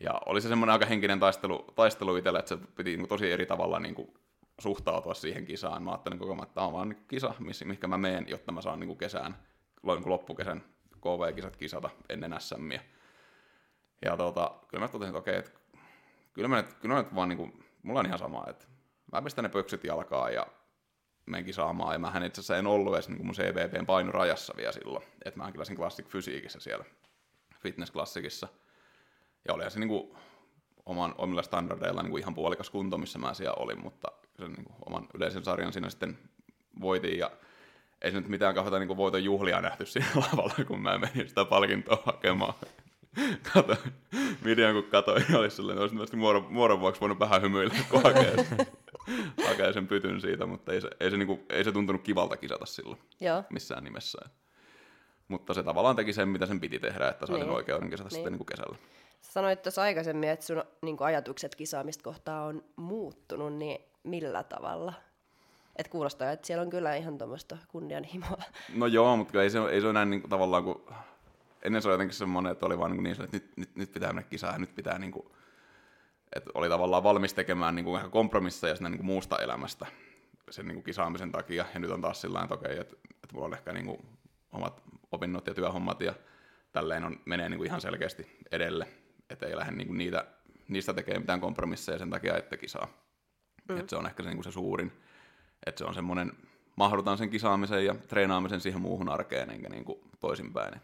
Ja 0.00 0.20
oli 0.26 0.40
se 0.40 0.48
semmoinen 0.48 0.72
aika 0.72 0.86
henkinen 0.86 1.20
taistelu, 1.20 1.58
taistelu 1.74 2.16
itselle, 2.16 2.38
että 2.38 2.48
se 2.48 2.58
piti 2.76 2.96
niin 2.96 3.08
tosi 3.08 3.32
eri 3.32 3.46
tavalla 3.46 3.80
niin 3.80 3.94
suhtautua 4.60 5.14
siihen 5.14 5.44
kisaan. 5.44 5.82
Mä 5.82 5.90
ajattelin 5.90 6.18
koko 6.18 6.32
ajan, 6.32 6.42
että 6.42 6.54
tämä 6.54 6.66
on 6.66 6.72
vaan 6.72 6.96
kisa, 7.08 7.34
mihinkä 7.64 7.86
mä 7.86 7.98
meen, 7.98 8.24
jotta 8.28 8.52
mä 8.52 8.62
saan 8.62 8.80
niin 8.80 8.98
kesään, 8.98 9.36
niin 9.82 10.10
loppukesän 10.10 10.64
KV-kisat 11.02 11.56
kisata 11.56 11.90
ennen 12.08 12.34
SMiä. 12.38 12.82
Ja 14.04 14.16
tota, 14.16 14.54
kyllä 14.68 14.84
mä 14.84 14.88
totesin, 14.88 15.08
että 15.08 15.18
okei, 15.18 15.36
että 15.36 15.50
kyllä 16.32 16.48
mä 16.48 16.56
nyt, 16.56 16.72
kyllä 16.72 16.94
mä 16.94 17.02
nyt 17.02 17.14
vaan 17.14 17.28
niinku, 17.28 17.52
mulla 17.82 18.00
on 18.00 18.06
ihan 18.06 18.18
sama, 18.18 18.44
että 18.48 18.66
mä 19.12 19.22
pistän 19.22 19.42
ne 19.42 19.48
pöksyt 19.48 19.84
jalkaan 19.84 20.34
ja 20.34 20.46
menen 21.26 21.44
kisaamaan. 21.44 21.94
Ja 21.94 21.98
mähän 21.98 22.24
itse 22.24 22.40
asiassa 22.40 22.56
en 22.56 22.66
ollut 22.66 22.94
edes 22.94 23.08
niinku 23.08 23.24
mun 23.24 23.34
CVPn 23.34 23.86
painurajassa 23.86 24.54
vielä 24.56 24.72
silloin. 24.72 25.04
Että 25.24 25.40
mä 25.40 25.52
kilasin 25.52 25.76
Classic 25.76 26.06
Fysiikissä 26.06 26.60
siellä, 26.60 26.84
Fitness 27.58 27.92
Classicissa. 27.92 28.48
Ja 29.48 29.54
olihan 29.54 29.70
se 29.70 29.80
niinku 29.80 30.16
oman, 30.86 31.14
omilla 31.18 31.42
standardeilla 31.42 32.02
niinku 32.02 32.16
ihan 32.16 32.34
puolikas 32.34 32.70
kunto, 32.70 32.98
missä 32.98 33.18
mä 33.18 33.34
siellä 33.34 33.54
olin, 33.54 33.82
mutta 33.82 34.12
se 34.38 34.48
niinku 34.48 34.74
oman 34.86 35.08
yleisen 35.14 35.44
sarjan 35.44 35.72
siinä 35.72 35.90
sitten 35.90 36.18
voitin 36.80 37.18
ja 37.18 37.30
ei 38.02 38.10
se 38.12 38.20
nyt 38.20 38.28
mitään 38.28 38.54
kauheita 38.54 38.78
niinku 38.78 38.96
voiton 38.96 39.24
juhlia 39.24 39.60
nähty 39.60 39.86
siinä 39.86 40.06
lavalla, 40.32 40.64
kun 40.66 40.80
mä 40.82 40.98
menin 40.98 41.28
sitä 41.28 41.44
palkintoa 41.44 42.02
hakemaan. 42.06 42.54
Kato, 43.54 43.76
videon 44.44 44.74
kun 44.74 44.90
katsoin, 44.90 45.22
niin 45.28 45.36
oli 45.38 45.50
silleen, 45.50 45.78
olisi 45.78 46.16
muodon, 46.16 46.46
muodon 46.52 46.80
vuoksi 46.80 47.00
voinut 47.00 47.18
vähän 47.18 47.42
hymyillä, 47.42 47.74
kun 47.90 48.02
hakee, 48.02 48.34
hakee 49.48 49.72
sen 49.72 49.86
pytyn 49.86 50.20
siitä, 50.20 50.46
mutta 50.46 50.72
ei 50.72 50.80
se, 50.80 50.90
ei, 51.00 51.10
se, 51.10 51.16
niinku, 51.16 51.40
ei 51.50 51.64
se 51.64 51.72
tuntunut 51.72 52.02
kivalta 52.02 52.36
kisata 52.36 52.66
silloin 52.66 52.98
Joo. 53.20 53.44
missään 53.50 53.84
nimessä. 53.84 54.18
Mutta 55.28 55.54
se 55.54 55.62
tavallaan 55.62 55.96
teki 55.96 56.12
sen, 56.12 56.28
mitä 56.28 56.46
sen 56.46 56.60
piti 56.60 56.78
tehdä, 56.78 57.08
että 57.08 57.26
sai 57.26 57.38
sen 57.38 57.46
Niin. 57.46 57.56
oikeuden 57.56 57.90
kisata 57.90 58.08
Niin. 58.08 58.14
sitten 58.14 58.32
niinku 58.32 58.44
kesällä. 58.44 58.76
Sä 59.20 59.32
sanoit 59.32 59.62
tuossa 59.62 59.82
aikaisemmin, 59.82 60.28
että 60.28 60.46
sun 60.46 60.64
niin 60.82 60.96
ajatukset 61.00 61.54
kisaamista 61.54 62.04
kohtaa 62.04 62.44
on 62.44 62.64
muuttunut, 62.76 63.52
niin 63.54 63.78
millä 64.02 64.42
tavalla? 64.42 64.92
Et 65.76 65.88
kuulostaa, 65.88 66.32
että 66.32 66.46
siellä 66.46 66.62
on 66.62 66.70
kyllä 66.70 66.96
ihan 66.96 67.18
tuommoista 67.18 67.58
kunnianhimoa. 67.68 68.42
No 68.74 68.86
joo, 68.86 69.16
mutta 69.16 69.42
ei 69.42 69.50
se, 69.50 69.58
ei 69.58 69.80
se 69.80 69.86
ole 69.86 69.92
näin 69.92 70.10
niin 70.10 70.20
kuin, 70.20 70.30
tavallaan 70.30 70.64
kuin... 70.64 70.78
Ennen 71.62 71.82
se 71.82 71.88
oli 71.88 71.94
jotenkin 71.94 72.16
semmoinen, 72.16 72.52
että 72.52 72.66
oli 72.66 72.78
vaan 72.78 72.90
niin, 72.90 73.02
niin 73.02 73.22
että 73.22 73.36
nyt, 73.36 73.56
nyt, 73.56 73.76
nyt 73.76 73.92
pitää 73.92 74.12
mennä 74.12 74.28
kisaan 74.30 74.54
ja 74.54 74.58
nyt 74.58 74.74
pitää 74.74 74.98
niin 74.98 75.12
kuin, 75.12 75.26
että 76.36 76.50
oli 76.54 76.68
tavallaan 76.68 77.02
valmis 77.02 77.34
tekemään 77.34 77.74
niin 77.74 77.84
kuin 77.84 77.96
ehkä 77.96 78.10
kompromisseja 78.10 78.76
siinä 78.76 78.88
niin 78.88 78.98
kuin 78.98 79.06
muusta 79.06 79.38
elämästä 79.38 79.86
sen 80.50 80.66
niin 80.66 80.76
kuin 80.76 80.84
kisaamisen 80.84 81.32
takia. 81.32 81.64
Ja 81.74 81.80
nyt 81.80 81.90
on 81.90 82.00
taas 82.00 82.20
sillä 82.20 82.38
tavalla, 82.38 82.54
että 82.54 82.68
okei, 82.68 82.80
että, 82.80 82.96
että 83.14 83.34
mulla 83.34 83.46
on 83.46 83.54
ehkä 83.54 83.72
niin 83.72 83.86
kuin 83.86 84.06
omat 84.52 84.82
opinnot 85.12 85.46
ja 85.46 85.54
työhommat 85.54 86.00
ja 86.00 86.14
tälleen 86.72 87.04
on, 87.04 87.20
menee 87.24 87.48
niin 87.48 87.58
kuin 87.58 87.66
ihan 87.66 87.80
selkeästi 87.80 88.38
edelle. 88.52 88.88
Että 89.30 89.46
ei 89.46 89.56
lähde 89.56 89.72
niin 89.72 89.86
kuin 89.86 89.98
niitä, 89.98 90.26
niistä 90.68 90.94
tekemään 90.94 91.22
mitään 91.22 91.40
kompromisseja 91.40 91.98
sen 91.98 92.10
takia, 92.10 92.36
että 92.36 92.56
kisaa. 92.56 92.88
Mm. 93.68 93.78
Että 93.78 93.90
se 93.90 93.96
on 93.96 94.06
ehkä 94.06 94.22
se, 94.22 94.28
niin 94.28 94.36
kuin 94.36 94.44
se 94.44 94.52
suurin. 94.52 94.92
Että 95.66 95.78
se 95.78 95.84
on 95.84 95.94
semmoinen, 95.94 96.32
mahdotan 96.76 97.18
sen 97.18 97.30
kisaamisen 97.30 97.84
ja 97.86 97.94
treenaamisen 98.08 98.60
siihen 98.60 98.80
muuhun 98.80 99.08
arkeen, 99.08 99.50
enkä 99.50 99.68
niin 99.68 99.84
kuin 99.84 99.98
toisinpäin. 100.20 100.74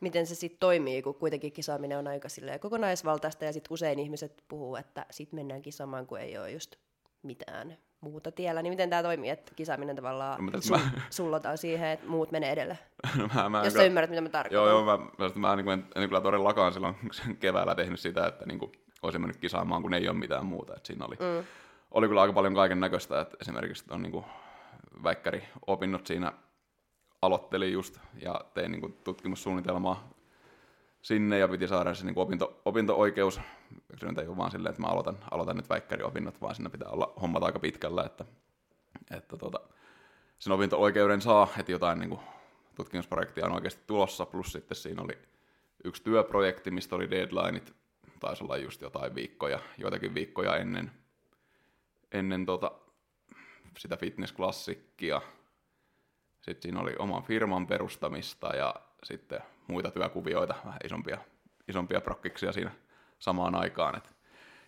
Miten 0.00 0.26
se 0.26 0.34
sitten 0.34 0.60
toimii, 0.60 1.02
kun 1.02 1.14
kuitenkin 1.14 1.52
kisaaminen 1.52 1.98
on 1.98 2.06
aika 2.08 2.28
silleen 2.28 2.60
kokonaisvaltaista 2.60 3.44
ja 3.44 3.52
sitten 3.52 3.72
usein 3.74 3.98
ihmiset 3.98 4.44
puhuu, 4.48 4.76
että 4.76 5.06
sitten 5.10 5.38
mennään 5.38 5.62
kisaamaan, 5.62 6.06
kun 6.06 6.20
ei 6.20 6.38
ole 6.38 6.50
just 6.50 6.76
mitään 7.22 7.76
muuta 8.00 8.32
tiellä. 8.32 8.62
Niin 8.62 8.72
miten 8.72 8.90
tämä 8.90 9.02
toimii, 9.02 9.30
että 9.30 9.52
kisaaminen 9.56 9.96
tavallaan 9.96 10.46
No, 10.46 10.52
sul- 10.58 10.70
mä- 10.78 10.90
sullotaan 11.10 11.58
siihen, 11.58 11.88
että 11.88 12.06
muut 12.08 12.30
menee 12.32 12.52
edelle? 12.52 12.78
No, 13.18 13.28
mä, 13.34 13.48
mä, 13.48 13.58
Jos 13.64 13.66
sä 13.72 13.72
kyllä- 13.72 13.86
ymmärrät, 13.86 14.10
mitä 14.10 14.20
mä 14.20 14.28
tarkoitan. 14.28 14.56
Joo, 14.56 14.68
joo, 14.68 14.84
mä, 14.84 14.98
mä, 15.18 15.30
mä 15.48 15.56
niin 15.56 15.64
kuin, 15.64 15.72
en, 15.72 15.84
en 16.02 16.08
kyllä 16.08 16.20
todellakaan 16.20 16.72
silloin 16.72 16.94
keväällä 17.40 17.74
tehnyt 17.74 18.00
sitä, 18.00 18.26
että 18.26 18.46
niin 18.46 18.58
kuin, 18.58 18.72
olisin 19.02 19.20
mennyt 19.20 19.36
kisaamaan, 19.36 19.82
kun 19.82 19.94
ei 19.94 20.08
ole 20.08 20.16
mitään 20.18 20.46
muuta. 20.46 20.74
Et 20.76 20.86
siinä 20.86 21.04
oli, 21.04 21.14
mm. 21.14 21.44
Oli 21.90 22.08
kyllä 22.08 22.20
aika 22.20 22.32
paljon 22.32 22.54
kaiken 22.54 22.80
näköistä, 22.80 23.20
että 23.20 23.36
esimerkiksi 23.40 23.84
on 23.90 24.02
niin 24.02 24.12
kuin, 24.12 24.24
väikkäriopinnot 25.02 26.06
siinä 26.06 26.32
aloittelin 27.22 27.72
just 27.72 27.98
ja 28.14 28.40
tein 28.54 28.72
niin 28.72 28.80
kuin, 28.80 28.92
tutkimussuunnitelmaa 28.92 30.10
sinne 31.02 31.38
ja 31.38 31.48
piti 31.48 31.68
saada 31.68 31.94
se 31.94 32.04
niin 32.04 32.14
kuin 32.14 32.22
opinto, 32.22 32.60
opinto-oikeus. 32.64 33.40
Se 34.00 34.06
nyt 34.06 34.18
ei 34.18 34.26
ole 34.26 34.36
vaan 34.36 34.50
silleen, 34.50 34.70
että 34.70 34.82
mä 34.82 34.88
aloitan, 34.88 35.18
aloitan 35.30 35.56
nyt 35.56 35.68
väikkäriopinnot, 35.68 36.40
vaan 36.40 36.54
siinä 36.54 36.70
pitää 36.70 36.88
olla 36.88 37.12
hommat 37.22 37.42
aika 37.42 37.58
pitkällä, 37.58 38.04
että, 38.04 38.24
että 39.16 39.36
tuota, 39.36 39.60
sen 40.38 40.52
opinto-oikeuden 40.52 41.20
saa, 41.20 41.48
että 41.58 41.72
jotain 41.72 41.98
niin 41.98 42.10
kuin, 42.10 42.20
tutkimusprojektia 42.74 43.46
on 43.46 43.52
oikeasti 43.52 43.82
tulossa, 43.86 44.26
plus 44.26 44.52
sitten 44.52 44.76
siinä 44.76 45.02
oli 45.02 45.18
yksi 45.84 46.02
työprojekti, 46.02 46.70
mistä 46.70 46.96
oli 46.96 47.10
deadlineit, 47.10 47.74
taisi 48.20 48.44
olla 48.44 48.56
just 48.56 48.82
jotain 48.82 49.14
viikkoja, 49.14 49.58
joitakin 49.78 50.14
viikkoja 50.14 50.56
ennen, 50.56 50.90
ennen 52.12 52.46
tota, 52.46 52.72
sitä 53.78 53.96
fitnessklassikkia. 53.96 55.22
Sitten 56.40 56.62
siinä 56.62 56.80
oli 56.80 56.94
oman 56.98 57.22
firman 57.22 57.66
perustamista 57.66 58.56
ja 58.56 58.74
sitten 59.02 59.40
muita 59.66 59.90
työkuvioita, 59.90 60.54
vähän 60.64 60.80
isompia, 60.84 61.18
isompia 61.68 62.00
prokkiksia 62.00 62.52
siinä 62.52 62.70
samaan 63.18 63.54
aikaan. 63.54 63.96
Et 63.96 64.14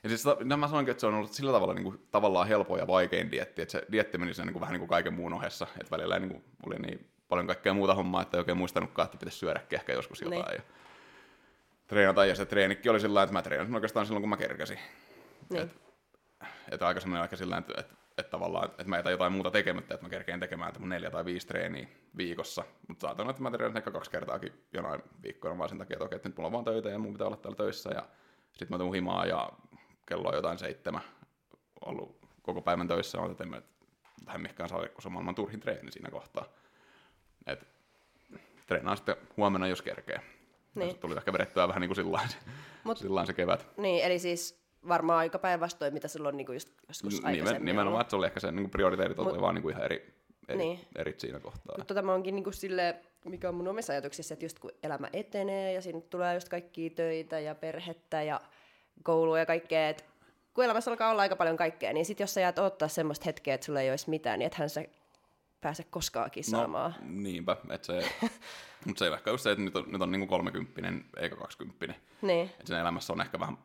ja 0.02 0.08
siis 0.08 0.24
no 0.44 0.56
mä 0.56 0.68
sanoinkin, 0.68 0.90
että 0.90 1.00
se 1.00 1.06
on 1.06 1.14
ollut 1.14 1.32
sillä 1.32 1.52
tavalla 1.52 1.74
niin 1.74 1.84
kuin, 1.84 2.06
tavallaan 2.10 2.48
helpoin 2.48 2.80
ja 2.80 2.86
vaikein 2.86 3.30
dietti, 3.30 3.62
että 3.62 3.72
se 3.72 3.86
dietti 3.92 4.18
meni 4.18 4.34
sen 4.34 4.46
niin 4.46 4.52
kuin, 4.52 4.60
vähän 4.60 4.72
niin 4.72 4.80
kuin 4.80 4.88
kaiken 4.88 5.14
muun 5.14 5.32
ohessa, 5.32 5.66
että 5.80 5.90
välillä 5.90 6.18
niin 6.18 6.30
kuin, 6.30 6.44
oli 6.66 6.76
niin 6.76 7.10
paljon 7.28 7.46
kaikkea 7.46 7.74
muuta 7.74 7.94
hommaa, 7.94 8.22
että 8.22 8.36
ei 8.36 8.38
oikein 8.38 8.56
muistanutkaan, 8.56 9.04
että 9.04 9.18
pitäisi 9.18 9.38
syödäkin 9.38 9.78
ehkä 9.78 9.92
joskus 9.92 10.20
jotain. 10.20 10.44
Niin. 10.44 10.56
Ja 10.56 10.62
treenata, 11.86 12.26
ja 12.26 12.34
se 12.34 12.46
treenikki 12.46 12.88
oli 12.88 13.00
sillä 13.00 13.22
että 13.22 13.32
mä 13.32 13.42
treenasin 13.42 13.74
oikeastaan 13.74 14.06
silloin, 14.06 14.22
kun 14.22 14.30
mä 14.30 14.36
kerkesin. 14.36 14.78
Niin. 15.50 15.70
Että 16.64 16.74
et 16.74 16.82
aikaisemmin 16.82 17.20
aika 17.20 17.36
sillä 17.36 17.56
että 17.56 17.72
et, 17.80 17.86
et 18.18 18.30
tavallaan, 18.30 18.64
että 18.64 18.84
mä 18.84 18.96
jätän 18.96 19.12
jotain 19.12 19.32
muuta 19.32 19.50
tekemättä, 19.50 19.94
että 19.94 20.06
mä 20.06 20.10
kerkeen 20.10 20.40
tekemään 20.40 20.72
mun 20.78 20.88
neljä 20.88 21.10
tai 21.10 21.24
viisi 21.24 21.46
treeniä 21.46 21.88
viikossa. 22.16 22.64
Mutta 22.88 23.06
saatan 23.06 23.30
että 23.30 23.42
mä 23.42 23.50
treenasin 23.50 23.76
ehkä 23.76 23.90
kaksi 23.90 24.10
kertaakin 24.10 24.52
jonain 24.72 25.02
viikkoina 25.22 25.58
vaan 25.58 25.68
sen 25.68 25.78
takia, 25.78 25.94
että 25.94 26.04
okei, 26.04 26.16
että 26.16 26.28
nyt 26.28 26.36
mulla 26.36 26.46
on 26.46 26.52
vaan 26.52 26.64
töitä 26.64 26.88
ja 26.88 26.98
mun 26.98 27.12
pitää 27.12 27.26
olla 27.26 27.36
täällä 27.36 27.56
töissä. 27.56 27.90
Ja 27.90 28.06
sitten 28.52 28.68
mä 28.70 28.78
tuun 28.78 28.94
himaa 28.94 29.26
ja 29.26 29.52
kello 30.06 30.28
on 30.28 30.34
jotain 30.34 30.58
seitsemän 30.58 31.02
ollut 31.80 32.16
koko 32.42 32.62
päivän 32.62 32.88
töissä, 32.88 33.20
on, 33.20 33.30
että 33.30 33.44
en 33.44 33.50
mä 33.50 33.62
vähän 34.26 34.40
mihinkään 34.40 34.68
saa, 34.68 34.88
kun 34.88 35.02
se 35.02 35.08
on 35.08 35.12
maailman 35.12 35.34
turhin 35.34 35.60
treeni 35.60 35.92
siinä 35.92 36.10
kohtaa. 36.10 36.44
Et 37.46 37.66
treenaan 38.66 38.96
sitten 38.96 39.16
huomenna, 39.36 39.66
jos 39.66 39.82
kerkee. 39.82 40.20
Niin. 40.74 40.98
Tuli 40.98 41.16
ehkä 41.16 41.32
vedettyä 41.32 41.68
vähän 41.68 41.80
niin 41.80 41.88
kuin 41.88 41.96
sillain, 41.96 42.28
Mut, 42.84 42.98
sillain 42.98 43.26
se 43.26 43.32
kevät. 43.32 43.66
Niin, 43.76 44.04
eli 44.04 44.18
siis 44.18 44.61
varmaan 44.88 45.18
aika 45.18 45.38
päinvastoin, 45.38 45.94
mitä 45.94 46.08
silloin 46.08 46.36
niin 46.36 46.46
kuin 46.46 46.56
just 46.56 46.68
joskus 46.88 47.14
Nimen, 47.14 47.26
aikaisemmin 47.26 47.64
Nimenomaan, 47.64 48.00
että 48.00 48.10
se 48.10 48.16
oli 48.16 48.26
ehkä 48.26 48.40
se 48.40 48.52
niin 48.52 48.70
prioriteetit 48.70 49.16
Mut, 49.16 49.26
oli 49.26 49.40
vaan 49.40 49.54
niin 49.54 49.62
kuin 49.62 49.72
ihan 49.72 49.84
eri, 49.84 50.14
eri, 50.48 50.58
niin. 50.58 50.80
eri 50.96 51.14
siinä 51.18 51.40
kohtaa. 51.40 51.78
Mutta 51.78 51.94
tämä 51.94 52.14
onkin 52.14 52.34
niin 52.34 52.44
kuin 52.44 52.54
sille, 52.54 52.96
mikä 53.24 53.48
on 53.48 53.54
mun 53.54 53.68
omissa 53.68 53.92
ajatuksissa, 53.92 54.34
että 54.34 54.44
just 54.44 54.58
kun 54.58 54.70
elämä 54.82 55.08
etenee 55.12 55.72
ja 55.72 55.82
sinne 55.82 56.00
tulee 56.00 56.34
just 56.34 56.48
kaikkia 56.48 56.90
töitä 56.90 57.40
ja 57.40 57.54
perhettä 57.54 58.22
ja 58.22 58.40
koulua 59.02 59.38
ja 59.38 59.46
kaikkea, 59.46 59.88
että 59.88 60.04
kun 60.54 60.64
elämässä 60.64 60.90
alkaa 60.90 61.10
olla 61.10 61.22
aika 61.22 61.36
paljon 61.36 61.56
kaikkea, 61.56 61.92
niin 61.92 62.06
sitten 62.06 62.22
jos 62.22 62.34
sä 62.34 62.40
jäät 62.40 62.58
ottaa 62.58 62.88
semmoista 62.88 63.24
hetkeä, 63.26 63.54
että 63.54 63.64
sulla 63.64 63.80
ei 63.80 63.90
olisi 63.90 64.10
mitään, 64.10 64.38
niin 64.38 64.46
ethän 64.46 64.70
sä 64.70 64.84
pääse 65.60 65.84
koskaan 65.90 66.30
kisaamaan. 66.30 66.94
No, 67.00 67.06
niinpä, 67.08 67.56
että 67.70 67.86
se, 67.86 68.12
mutta 68.86 68.98
se 68.98 69.04
ei 69.04 69.12
ehkä 69.12 69.30
just 69.30 69.42
se, 69.42 69.50
että 69.50 69.64
nyt 69.64 69.76
on, 69.76 69.84
nyt 69.88 70.02
on 70.02 70.12
niin 70.12 70.28
30 70.28 70.90
eikä 71.16 71.36
20. 71.36 71.94
Niin. 72.22 72.46
Että 72.46 72.66
sen 72.66 72.78
elämässä 72.78 73.12
on 73.12 73.20
ehkä 73.20 73.40
vähän 73.40 73.58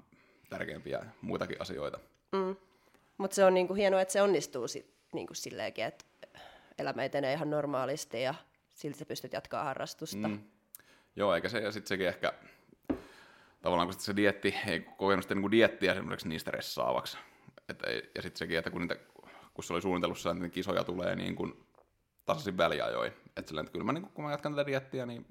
tärkeämpiä 0.49 1.05
muitakin 1.21 1.61
asioita. 1.61 1.99
Mm. 2.31 2.55
Mutta 3.17 3.35
se 3.35 3.45
on 3.45 3.53
niinku 3.53 3.73
hienoa, 3.73 4.01
että 4.01 4.11
se 4.11 4.21
onnistuu 4.21 4.67
sit, 4.67 4.93
niinku 5.13 5.33
silleenkin, 5.33 5.85
että 5.85 6.05
elämä 6.77 7.03
etenee 7.03 7.33
ihan 7.33 7.49
normaalisti 7.49 8.21
ja 8.21 8.35
silti 8.73 8.99
sä 8.99 9.05
pystyt 9.05 9.33
jatkaa 9.33 9.63
harrastusta. 9.63 10.27
Mm. 10.27 10.39
Joo, 11.15 11.35
eikä 11.35 11.49
se, 11.49 11.59
ja 11.59 11.71
sitten 11.71 11.87
sekin 11.87 12.07
ehkä, 12.07 12.33
tavallaan 13.61 13.87
kun 13.87 13.99
se 13.99 14.15
dietti, 14.15 14.55
ei 14.67 14.79
kokenut 14.79 15.23
sitä 15.23 15.35
niin 15.35 15.51
diettiä 15.51 15.93
semmoiseksi 15.93 16.27
niin 16.27 16.39
stressaavaksi. 16.39 17.17
Et, 17.69 17.79
ja 18.15 18.21
sitten 18.21 18.37
sekin, 18.37 18.57
että 18.57 18.69
kun, 18.69 18.81
niitä, 18.81 18.95
kun 19.53 19.63
se 19.63 19.73
oli 19.73 19.81
suunnitellussa, 19.81 20.31
että 20.31 20.49
kisoja 20.49 20.83
tulee 20.83 21.15
niin 21.15 21.35
kuin 21.35 21.67
tasaisin 22.25 22.57
väliajoin. 22.57 23.11
Että 23.37 23.49
sillä, 23.49 23.61
että 23.61 23.71
kyllä 23.71 23.85
mä, 23.85 23.93
niin 23.93 24.09
kun 24.13 24.25
mä 24.25 24.31
jatkan 24.31 24.55
tätä 24.55 24.65
diettiä, 24.65 25.05
niin 25.05 25.25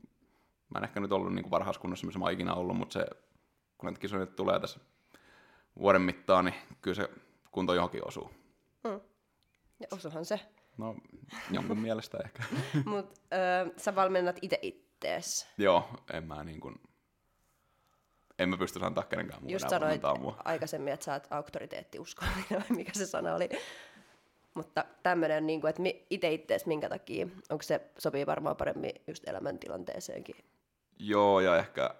mä 0.75 0.79
en 0.79 0.85
ehkä 0.85 1.01
nyt 1.01 1.13
ollut 1.13 1.35
niin 1.35 1.51
varhaiskunnossa, 1.51 2.07
missä 2.07 2.19
mä 2.19 2.25
oon 2.25 2.33
ikinä 2.33 2.55
ollut, 2.55 2.77
mutta 2.77 2.93
se, 2.93 3.07
kun 3.79 3.87
näitä 3.87 4.01
kisoja 4.01 4.27
tulee 4.27 4.61
tässä 4.61 4.81
vuoden 5.79 6.03
mittaan, 6.03 6.45
niin 6.45 6.55
kyllä 6.83 6.95
se 6.95 7.11
kunto 7.51 7.75
johonkin 7.75 8.09
osuu. 8.09 8.31
Mm. 8.85 9.01
Ja 9.81 9.87
osuhan 9.91 10.25
se. 10.25 10.41
No, 10.79 10.95
jonkun 11.51 11.79
mielestä 11.79 12.19
ehkä. 12.25 12.43
Mutta 12.85 13.21
sä 13.77 13.95
valmennat 13.95 14.39
itse 14.43 14.59
ittees. 14.63 15.49
Joo, 15.59 15.89
en 16.13 16.25
mä 16.25 16.45
niin 16.45 16.61
kuin, 16.61 16.81
en 18.39 18.49
mä 18.49 18.57
pysty 18.57 18.81
antaa 18.83 19.05
kenenkään 19.05 19.43
muun 19.43 19.53
Just 19.53 19.69
sanoit 19.69 20.03
mua. 20.19 20.37
aikaisemmin, 20.45 20.93
että 20.93 21.05
sä 21.05 21.13
oot 21.13 21.27
auktoriteettiuskollinen, 21.31 22.45
vai 22.61 22.77
mikä 22.77 22.93
se 22.95 23.07
sana 23.07 23.35
oli. 23.35 23.49
Mutta 24.55 24.85
tämmöinen, 25.03 25.47
niin 25.47 25.61
kuin, 25.61 25.69
että 25.69 25.83
itse 26.11 26.33
ittees 26.33 26.67
minkä 26.67 26.89
takia, 26.89 27.27
onko 27.51 27.63
se 27.63 27.81
sopii 27.99 28.27
varmaan 28.27 28.57
paremmin 28.57 28.93
just 29.07 29.29
elämäntilanteeseenkin? 29.29 30.37
Joo, 30.99 31.41
ja 31.41 31.57
ehkä, 31.57 31.95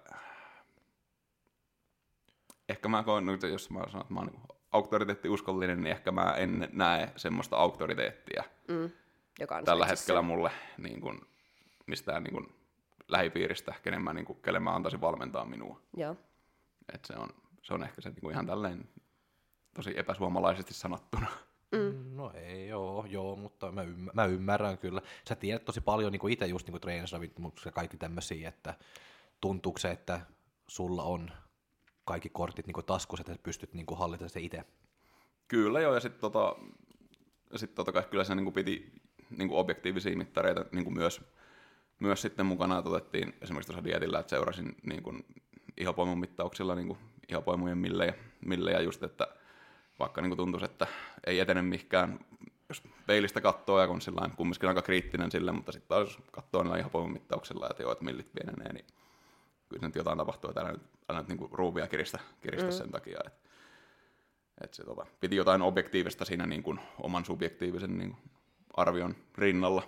ehkä 2.69 2.87
mä 2.87 3.03
koen, 3.03 3.25
jos 3.51 3.69
mä 3.69 3.79
sanon, 3.79 4.01
että 4.01 4.13
mä 4.13 4.19
oon 4.19 4.27
niin 4.27 4.41
auktoriteettiuskollinen, 4.71 5.83
niin 5.83 5.91
ehkä 5.91 6.11
mä 6.11 6.33
en 6.37 6.69
näe 6.71 7.11
semmoista 7.15 7.57
auktoriteettia 7.57 8.43
mm, 8.67 8.91
joka 9.39 9.55
on 9.55 9.63
tällä 9.63 9.85
hetkellä 9.85 10.19
sen. 10.19 10.25
mulle 10.25 10.51
niin 10.77 11.01
kuin, 11.01 11.21
mistään 11.85 12.23
niin 12.23 12.33
kuin, 12.33 12.55
lähipiiristä, 13.07 13.73
kenen 13.83 14.01
mä, 14.01 14.13
niin 14.13 14.25
kuin, 14.25 14.41
kelle 14.41 14.59
mä 14.59 14.75
antaisin 14.75 15.01
valmentaa 15.01 15.45
minua. 15.45 15.81
Joo. 15.97 16.15
Et 16.93 17.05
se, 17.05 17.13
on, 17.13 17.29
se 17.61 17.73
on 17.73 17.83
ehkä 17.83 18.01
se 18.01 18.09
niin 18.09 18.21
kuin 18.21 18.31
ihan 18.31 18.45
tälleen 18.45 18.89
tosi 19.73 19.93
epäsuomalaisesti 19.99 20.73
sanottuna. 20.73 21.27
Mm. 21.71 22.15
No 22.15 22.31
ei 22.33 22.67
joo, 22.67 23.05
joo, 23.09 23.35
mutta 23.35 23.71
mä, 23.71 23.81
ymmär, 23.81 24.15
mä 24.15 24.25
ymmärrän 24.25 24.77
kyllä. 24.77 25.01
Sä 25.29 25.35
tiedät 25.35 25.65
tosi 25.65 25.81
paljon 25.81 26.11
niin 26.11 26.29
itse 26.29 26.45
just 26.45 26.67
niin 26.67 26.81
treenisravittumuksia 26.81 27.67
ja 27.67 27.71
kaikki 27.71 27.97
tämmöisiä, 27.97 28.49
että 28.49 28.73
tuntuuko 29.41 29.79
se, 29.79 29.91
että 29.91 30.21
sulla 30.67 31.03
on 31.03 31.31
kaikki 32.07 32.29
kortit 32.29 32.67
niin 32.67 32.85
taskussa, 32.85 33.21
että 33.21 33.43
pystyt 33.43 33.73
niin 33.73 33.85
hallita 33.95 34.29
se 34.29 34.39
itse? 34.39 34.63
Kyllä 35.47 35.79
joo, 35.79 35.93
ja 35.93 35.99
sitten 35.99 36.21
tota, 36.21 36.55
sit 37.55 37.75
tota 37.75 37.91
kai 37.91 38.03
kyllä 38.03 38.23
se 38.23 38.35
niin 38.35 38.53
piti 38.53 38.91
niin 39.37 39.51
objektiivisia 39.51 40.17
mittareita 40.17 40.65
niin 40.71 40.93
myös, 40.93 41.21
myös 41.99 42.21
sitten 42.21 42.45
mukana, 42.45 42.77
otettiin 42.77 43.33
esimerkiksi 43.41 43.71
tuossa 43.71 43.83
dietillä, 43.83 44.19
että 44.19 44.29
seurasin 44.29 44.75
niin 44.83 45.03
kuin 45.03 45.25
ihopoimun 45.77 46.19
mittauksilla 46.19 46.75
niin 46.75 46.97
ihopoimujen 47.29 47.77
millejä, 47.77 48.13
millejä 48.45 48.79
just, 48.81 49.03
että 49.03 49.27
vaikka 49.99 50.21
niin 50.21 50.37
tuntuisi, 50.37 50.65
että 50.65 50.87
ei 51.27 51.39
etene 51.39 51.61
mihinkään, 51.61 52.19
jos 52.69 52.83
peilistä 53.07 53.41
katsoo 53.41 53.81
ja 53.81 53.87
kun 53.87 54.01
sillä 54.01 54.29
kumminkin 54.37 54.69
aika 54.69 54.81
kriittinen 54.81 55.31
sille, 55.31 55.51
mutta 55.51 55.71
sitten 55.71 55.89
taas 55.89 56.17
katsoo 56.31 56.63
niillä 56.63 56.77
ihopoimun 56.77 57.13
mittauksilla, 57.13 57.67
että 57.69 57.83
joo, 57.83 57.91
että 57.91 58.05
millit 58.05 58.33
pienenee, 58.33 58.73
niin 58.73 58.85
kyllä 59.69 59.87
nyt 59.87 59.95
jotain 59.95 60.17
tapahtuu, 60.17 60.49
että 60.49 60.71
nyt, 60.71 60.81
nyt 61.13 61.27
niin 61.27 61.49
ruuvia 61.51 61.87
kiristä, 61.87 62.19
kiristä 62.41 62.65
mm. 62.65 62.71
sen 62.71 62.91
takia. 62.91 63.19
Että, 63.25 63.39
että 64.63 64.77
se, 64.77 64.83
tota, 64.83 65.05
piti 65.19 65.35
jotain 65.35 65.61
objektiivista 65.61 66.25
siinä 66.25 66.45
niin 66.45 66.63
kuin, 66.63 66.79
oman 67.01 67.25
subjektiivisen 67.25 67.97
niin 67.97 68.11
kuin, 68.11 68.31
arvion 68.73 69.15
rinnalla. 69.37 69.83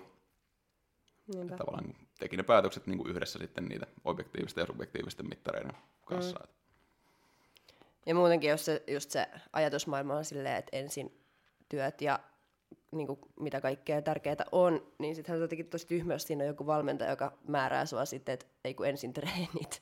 Niinpä. 1.36 1.58
Tavallaan 1.58 1.96
teki 2.20 2.38
ne 2.38 2.44
päätökset 2.44 2.88
niin 2.88 2.98
kuin 2.98 3.10
yhdessä 3.10 3.40
sitten 3.40 3.66
niitä 3.66 3.88
objektiivisten 4.06 4.62
ja 4.62 4.66
subjektiivisten 4.66 5.30
mittareiden 5.30 5.74
kanssa. 6.06 6.40
Mm. 6.40 6.54
Ja 8.06 8.16
muutenkin, 8.16 8.50
jos 8.50 8.66
se, 8.66 8.84
just 8.88 9.12
se 9.12 9.28
ajatusmaailma 9.54 10.16
on 10.16 10.26
silleen, 10.26 10.56
että 10.56 10.78
ensin 10.78 11.22
työt 11.70 12.02
ja 12.02 12.20
niin 12.92 13.08
kuin, 13.08 13.20
mitä 13.40 13.62
kaikkea 13.62 14.02
tärkeää 14.02 14.46
on, 14.52 14.88
niin 14.98 15.16
sittenhän 15.16 15.38
on 15.38 15.42
jotenkin 15.42 15.70
tosi 15.70 15.88
tyhmä, 15.88 16.14
jos 16.14 16.24
siinä 16.24 16.44
on 16.44 16.48
joku 16.48 16.66
valmentaja, 16.66 17.10
joka 17.10 17.34
määrää 17.48 17.86
sua 17.86 18.06
sitten, 18.06 18.34
että 18.34 18.46
ei 18.64 18.74
kun 18.74 18.88
ensin 18.88 19.14
treenit. 19.14 19.82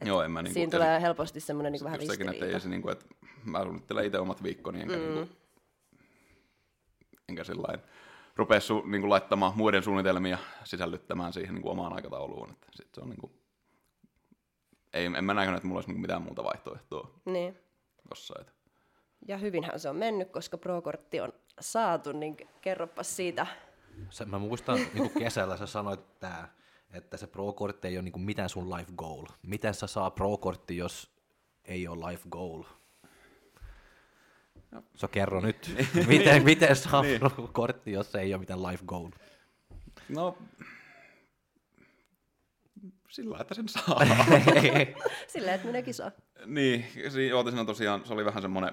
Et 0.00 0.06
Joo, 0.08 0.22
en 0.22 0.30
mä 0.30 0.42
niinku, 0.42 0.54
siinä 0.54 0.70
tulee 0.70 1.00
helposti 1.00 1.40
semmoinen 1.40 1.72
niin 1.72 1.84
vähän 1.84 1.98
ristiriita. 1.98 2.32
Sekin, 2.32 2.48
että, 2.48 2.58
se, 2.58 2.68
niin 2.68 2.82
kuin, 2.82 2.92
että 2.92 3.06
mä 3.44 3.62
suunnittelen 3.62 4.04
itse 4.04 4.18
omat 4.18 4.42
viikkoni, 4.42 4.80
enkä, 4.80 4.96
mm. 4.96 5.02
niin 5.02 5.14
kuin, 5.14 5.36
enkä 7.28 7.44
sillain 7.44 7.80
rupea 8.36 8.60
su, 8.60 8.82
niin 8.86 9.00
kuin 9.00 9.10
laittamaan 9.10 9.52
muiden 9.56 9.82
suunnitelmia 9.82 10.38
sisällyttämään 10.64 11.32
siihen 11.32 11.54
niin 11.54 11.62
kuin 11.62 11.72
omaan 11.72 11.92
aikatauluun. 11.92 12.50
Että 12.50 12.66
sit 12.72 12.88
se 12.94 13.00
on 13.00 13.08
niin 13.08 13.20
kuin, 13.20 13.32
ei, 14.92 15.04
en 15.04 15.24
mä 15.24 15.34
näkään, 15.34 15.56
että 15.56 15.68
mulla 15.68 15.78
olisi 15.78 15.90
niin 15.90 16.00
mitään 16.00 16.22
muuta 16.22 16.44
vaihtoehtoa. 16.44 17.20
Niin. 17.24 17.58
Tossa, 18.08 18.34
että. 18.40 18.52
Ja 19.28 19.38
hyvinhän 19.38 19.80
se 19.80 19.88
on 19.88 19.96
mennyt, 19.96 20.30
koska 20.30 20.58
Pro-kortti 20.58 21.20
on 21.20 21.32
saatu, 21.60 22.12
niin 22.12 22.36
kerropa 22.60 23.02
siitä. 23.02 23.46
Se, 24.10 24.24
mä 24.24 24.38
muistan 24.38 24.78
niin 24.94 25.10
kesällä 25.18 25.56
sä 25.56 25.66
sanoit 25.66 26.18
tää, 26.20 26.54
että 26.92 27.16
se 27.16 27.26
Pro-kortti 27.26 27.88
ei 27.88 27.96
ole 27.96 28.02
niin 28.02 28.20
mitään 28.20 28.48
sun 28.48 28.70
life 28.70 28.92
goal. 28.96 29.26
Miten 29.42 29.74
sä 29.74 29.86
saa 29.86 30.10
Pro-kortti, 30.10 30.76
jos 30.76 31.10
ei 31.64 31.88
ole 31.88 32.10
life 32.10 32.28
goal? 32.30 32.64
No. 34.70 34.82
So 34.94 35.08
kerro 35.08 35.40
nyt, 35.40 35.70
miten, 36.08 36.44
miten 36.44 36.76
saa 36.76 37.02
niin. 37.02 37.20
Pro-kortti, 37.20 37.92
jos 37.92 38.14
ei 38.14 38.34
ole 38.34 38.40
mitään 38.40 38.62
life 38.62 38.84
goal? 38.86 39.10
No, 40.08 40.38
sillä 43.10 43.38
että 43.40 43.54
sen 43.54 43.68
saa. 43.68 44.00
sillä 45.32 45.54
että 45.54 45.66
minäkin 45.66 45.94
saa. 45.94 46.10
Niin, 46.46 46.86
siinä 47.08 47.64
tosiaan, 47.64 48.06
se 48.06 48.12
oli 48.12 48.24
vähän 48.24 48.42
semmoinen 48.42 48.72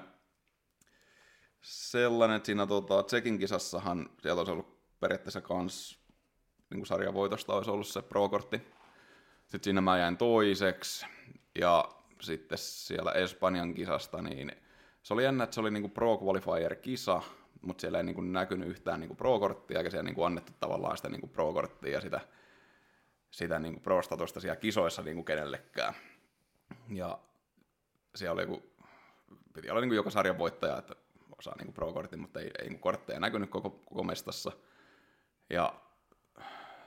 sellainen, 1.62 2.36
että 2.36 2.46
siinä 2.46 2.66
tota, 2.66 3.02
Tsekin 3.02 3.38
kisassahan 3.38 4.10
sieltä 4.22 4.40
olisi 4.40 4.52
ollut 4.52 5.00
periaatteessa 5.00 5.40
kans 5.40 6.03
niin 6.70 6.80
kuin 6.80 6.86
sarjavoitosta 6.86 7.54
olisi 7.54 7.70
ollut 7.70 7.86
se 7.86 8.02
pro-kortti. 8.02 8.56
Sitten 9.46 9.64
siinä 9.64 9.80
mä 9.80 9.98
jäin 9.98 10.16
toiseksi 10.16 11.06
ja 11.60 11.88
sitten 12.20 12.58
siellä 12.58 13.12
Espanjan 13.12 13.74
kisasta, 13.74 14.22
niin 14.22 14.52
se 15.02 15.14
oli 15.14 15.24
jännä, 15.24 15.44
että 15.44 15.54
se 15.54 15.60
oli 15.60 15.70
niin 15.70 15.82
kuin 15.82 15.90
pro 15.90 16.18
qualifier 16.18 16.74
kisa, 16.74 17.22
mutta 17.62 17.80
siellä 17.80 17.98
ei 17.98 18.04
niin 18.04 18.14
kuin 18.14 18.32
näkynyt 18.32 18.68
yhtään 18.68 19.00
niin 19.00 19.08
kuin 19.08 19.16
pro-korttia, 19.16 19.78
eikä 19.78 19.90
siellä 19.90 20.02
niin 20.02 20.14
kuin 20.14 20.26
annettu 20.26 20.52
tavallaan 20.60 20.96
sitä 20.96 21.08
niin 21.08 21.20
kuin 21.20 21.30
pro-korttia 21.30 21.92
ja 21.92 22.00
sitä, 22.00 22.20
sitä 23.30 23.58
niin 23.58 23.74
kuin 23.74 23.82
pro-statusta 23.82 24.40
siellä 24.40 24.56
kisoissa 24.56 25.02
niin 25.02 25.14
kuin 25.14 25.24
kenellekään. 25.24 25.94
Ja 26.88 27.18
siellä 28.14 28.32
oli 28.32 28.42
joku, 28.42 28.62
piti 29.54 29.70
olla 29.70 29.80
niin 29.80 29.88
kuin 29.88 29.96
joka 29.96 30.10
sarjan 30.10 30.38
voittaja, 30.38 30.78
että 30.78 30.94
osaa 31.38 31.54
niin 31.56 31.66
kuin 31.66 31.74
pro-kortin, 31.74 32.20
mutta 32.20 32.40
ei, 32.40 32.50
ei 32.58 32.64
niin 32.64 32.72
kuin 32.72 32.80
kortteja 32.80 33.20
näkynyt 33.20 33.50
koko, 33.50 33.70
koko 33.70 34.02
mestassa. 34.02 34.52
Ja 35.50 35.74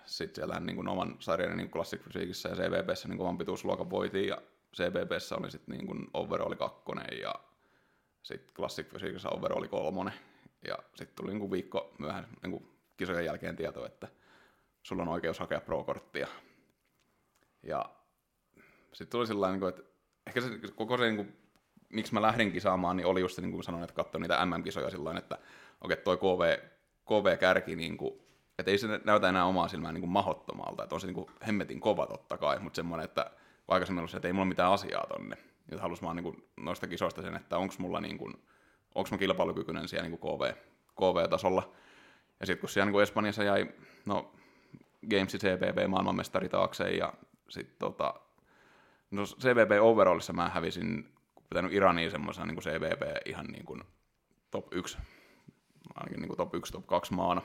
sitten 0.08 0.36
siellä 0.36 0.60
niin 0.60 0.76
kuin 0.76 0.88
oman 0.88 1.16
sarjan 1.20 1.58
niin 1.58 1.72
Classic 1.72 2.02
ja 2.16 2.56
CVPssä 2.56 3.08
niin 3.08 3.22
oman 3.22 3.38
pituusluokan 3.38 3.90
voitiin, 3.90 4.28
ja 4.28 4.42
CVPssä 4.76 5.36
oli 5.36 5.52
sitten 5.52 5.78
niin 5.78 5.88
kuin 5.88 6.08
overall 6.14 6.56
kakkonen, 6.56 7.20
ja 7.22 7.36
sitten 8.24 8.54
Classic 8.56 8.90
Physiquissä 8.90 9.30
overall 9.30 9.68
kolmonen. 9.68 10.14
Ja 10.68 10.78
sitten 10.96 11.16
tuli 11.16 11.30
niin 11.30 11.40
kuin 11.40 11.52
viikko 11.52 11.96
myöhään 12.00 12.28
niin 12.44 12.52
kuin 12.52 12.72
kisojen 12.98 13.26
jälkeen 13.26 13.56
tieto, 13.56 13.86
että 13.86 14.08
sulla 14.84 15.02
on 15.02 15.08
oikeus 15.08 15.40
hakea 15.40 15.62
pro-korttia. 15.62 16.28
Ja 17.64 17.86
sitten 18.94 19.12
tuli 19.12 19.28
sellainen, 19.28 19.60
niin 19.60 19.70
että 19.70 19.82
ehkä 20.28 20.42
se 20.42 20.50
koko 20.76 20.98
se, 20.98 21.04
niin 21.04 21.16
kuin, 21.16 21.38
miksi 21.90 22.14
mä 22.14 22.22
lähdin 22.22 22.52
kisaamaan, 22.52 22.98
niin 22.98 23.08
oli 23.08 23.22
just 23.22 23.36
se, 23.36 23.42
niin 23.42 23.52
kuin 23.52 23.64
sanoin, 23.64 23.84
että 23.84 23.94
katsoin 23.94 24.22
niitä 24.22 24.46
MM-kisoja 24.46 24.90
sillä 24.90 25.18
että 25.18 25.38
okei, 25.82 25.98
toi 25.98 26.18
KV, 26.18 26.58
KV-kärki, 27.06 27.76
niin 27.76 27.98
kuin, 27.98 28.27
että 28.58 28.72
ei 28.72 28.78
se 28.78 28.88
näytä 29.04 29.30
enää 29.30 29.46
omaa 29.46 29.68
silmään 29.68 29.94
niin 29.94 30.02
kuin 30.02 30.12
mahottomalta, 30.12 30.84
että 30.84 30.96
on 30.96 31.02
se 31.02 31.08
niin 31.08 31.16
kuin 31.16 31.30
hemmetin 31.48 31.80
kova 31.80 32.08
totta 32.08 32.38
kai, 32.38 32.60
mutta 32.60 32.76
semmoinen, 32.76 33.06
että 33.06 33.32
aikaisemmin 33.68 34.10
se, 34.10 34.18
että 34.18 34.28
ei 34.28 34.34
mulla 34.34 34.46
mitään 34.46 34.72
asiaa 34.72 35.08
tonne. 35.08 35.38
Nyt 35.72 35.80
halusin 35.80 36.06
vaan 36.06 36.16
niin 36.16 36.24
kuin 36.24 36.48
noista 36.58 36.88
kisoista 36.88 37.22
sen, 37.22 37.36
että 37.36 37.58
onko 37.58 37.74
mulla 37.78 38.02
niin 38.02 38.18
kuin, 38.18 38.34
onko 38.96 39.10
mä 39.12 39.18
kilpailukykyinen 39.18 39.88
siellä 39.88 40.10
niin 40.10 40.20
kuin 40.20 40.38
KV, 40.38 40.54
KV-tasolla. 40.96 41.74
Ja 42.40 42.46
sitten 42.46 42.62
kun 42.62 42.70
siellä 42.70 42.86
niin 42.86 42.92
kuin 42.92 43.04
Espanjassa 43.04 43.44
jäi, 43.44 43.68
no 44.06 44.32
Games 45.10 45.38
CVP 45.38 45.88
maailmanmestari 45.88 46.50
taakse 46.50 46.90
ja 46.92 47.14
sitten 47.50 47.76
tota, 47.80 48.14
no 49.12 49.24
CVP 49.24 49.72
overallissa 49.82 50.34
mä 50.34 50.50
hävisin, 50.50 51.14
pitänyt 51.50 51.74
Iraniin 51.74 52.12
semmoisena 52.12 52.46
niin 52.46 52.60
CVP 52.60 53.02
ihan 53.26 53.46
niin 53.46 53.66
kuin 53.66 53.84
top 54.52 54.74
1, 54.74 54.98
ainakin 55.96 56.20
niin 56.20 56.28
kuin 56.28 56.38
top 56.38 56.56
1, 56.56 56.74
top 56.74 56.88
2 56.88 57.14
maana. 57.14 57.42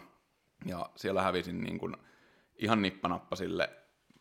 Ja 0.67 0.91
siellä 0.97 1.23
hävisin 1.23 1.61
niin 1.61 1.79
kuin 1.79 1.97
ihan 2.57 2.83
nippanappa 2.83 3.37
sille, 3.37 3.71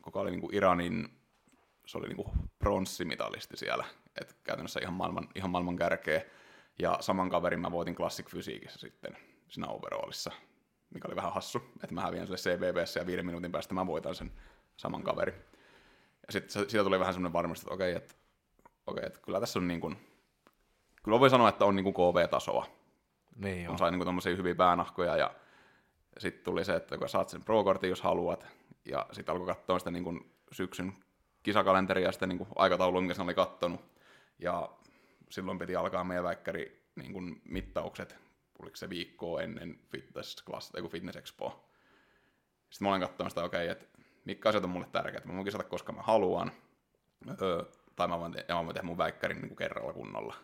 kuka 0.01 0.19
oli 0.19 0.31
niin 0.31 0.41
kuin 0.41 0.55
Iranin, 0.55 1.09
se 1.85 1.97
oli 1.97 2.07
niin 2.07 2.15
kuin 2.15 2.29
pronssimitalisti 2.59 3.57
siellä, 3.57 3.85
että 4.21 4.33
käytännössä 4.43 4.79
ihan 4.79 4.93
maailman, 4.93 5.29
ihan 5.35 5.49
maailman 5.49 5.75
kärkeä. 5.75 6.21
Ja 6.79 6.97
saman 6.99 7.29
kaverin 7.29 7.59
mä 7.59 7.71
voitin 7.71 7.95
Classic 7.95 8.29
Fysiikissä 8.29 8.79
sitten 8.79 9.17
siinä 9.47 9.67
overallissa, 9.67 10.31
mikä 10.93 11.07
oli 11.07 11.15
vähän 11.15 11.33
hassu, 11.33 11.61
että 11.83 11.93
mä 11.93 12.01
häviän 12.01 12.27
sille 12.27 12.37
CVVssä 12.37 12.99
ja 12.99 13.05
viiden 13.05 13.25
minuutin 13.25 13.51
päästä 13.51 13.73
mä 13.73 13.87
voitan 13.87 14.15
sen 14.15 14.31
saman 14.77 15.03
kaverin. 15.03 15.35
Ja 16.27 16.31
sitten 16.31 16.69
siitä 16.69 16.83
tuli 16.83 16.99
vähän 16.99 17.13
semmoinen 17.13 17.33
varmistus, 17.33 17.63
että 17.63 17.73
okei, 17.73 17.95
että, 17.95 18.15
okei, 18.87 19.05
että 19.05 19.19
kyllä 19.19 19.39
tässä 19.39 19.59
on 19.59 19.67
niin 19.67 19.81
kuin, 19.81 19.97
kyllä 21.03 21.19
voi 21.19 21.29
sanoa, 21.29 21.49
että 21.49 21.65
on 21.65 21.75
niin 21.75 21.93
kuin 21.93 21.93
KV-tasoa. 21.93 22.65
Niin 23.35 23.69
On 23.69 23.77
sai 23.77 23.91
niin 23.91 24.03
kuin 24.03 24.37
hyviä 24.37 24.55
päänahkoja 24.55 25.17
ja 25.17 25.33
sitten 26.17 26.43
tuli 26.43 26.65
se, 26.65 26.75
että 26.75 27.07
saat 27.07 27.29
sen 27.29 27.43
pro-kortin, 27.43 27.89
jos 27.89 28.01
haluat, 28.01 28.47
ja 28.85 29.05
sitten 29.11 29.33
alkoi 29.33 29.47
katsoa 29.47 29.79
sitä 29.79 29.91
niin 29.91 30.03
kuin 30.03 30.31
syksyn 30.51 30.93
kisakalenteria 31.43 32.07
ja 32.07 32.11
sitä 32.11 32.27
niin 32.27 32.37
kuin 32.37 32.49
aikataulua, 32.55 33.01
minkä 33.01 33.13
se 33.13 33.21
oli 33.21 33.33
kattonut. 33.33 33.81
Ja 34.39 34.69
silloin 35.29 35.59
piti 35.59 35.75
alkaa 35.75 36.03
meidän 36.03 36.23
väikkäri 36.23 36.85
niin 36.95 37.13
kuin 37.13 37.41
mittaukset, 37.45 38.15
oliko 38.59 38.75
se 38.75 38.89
viikkoa 38.89 39.41
ennen 39.41 39.79
fitness, 39.91 40.43
class, 40.45 40.73
fitness 40.91 41.17
expo. 41.17 41.69
Sitten 42.69 42.85
mä 42.85 42.89
olen 42.89 43.01
katsonut 43.01 43.31
sitä, 43.31 43.43
okei, 43.43 43.71
okay, 43.71 43.71
että 43.71 43.99
mitkä 44.25 44.49
asiat 44.49 44.63
on 44.63 44.69
mulle 44.69 44.87
tärkeät. 44.91 45.25
Mä 45.25 45.33
voin 45.33 45.45
kisata, 45.45 45.63
koska 45.63 45.91
mä 45.91 46.01
haluan, 46.01 46.51
öö, 47.41 47.63
tai 47.95 48.07
mä 48.07 48.19
voin, 48.19 48.31
te- 48.31 48.45
mä 48.49 48.55
voin 48.63 48.67
tehdä 48.67 48.87
mun 48.87 48.97
väikkärin 48.97 49.37
niin 49.37 49.49
kuin 49.49 49.57
kerralla 49.57 49.93
kunnolla. 49.93 50.35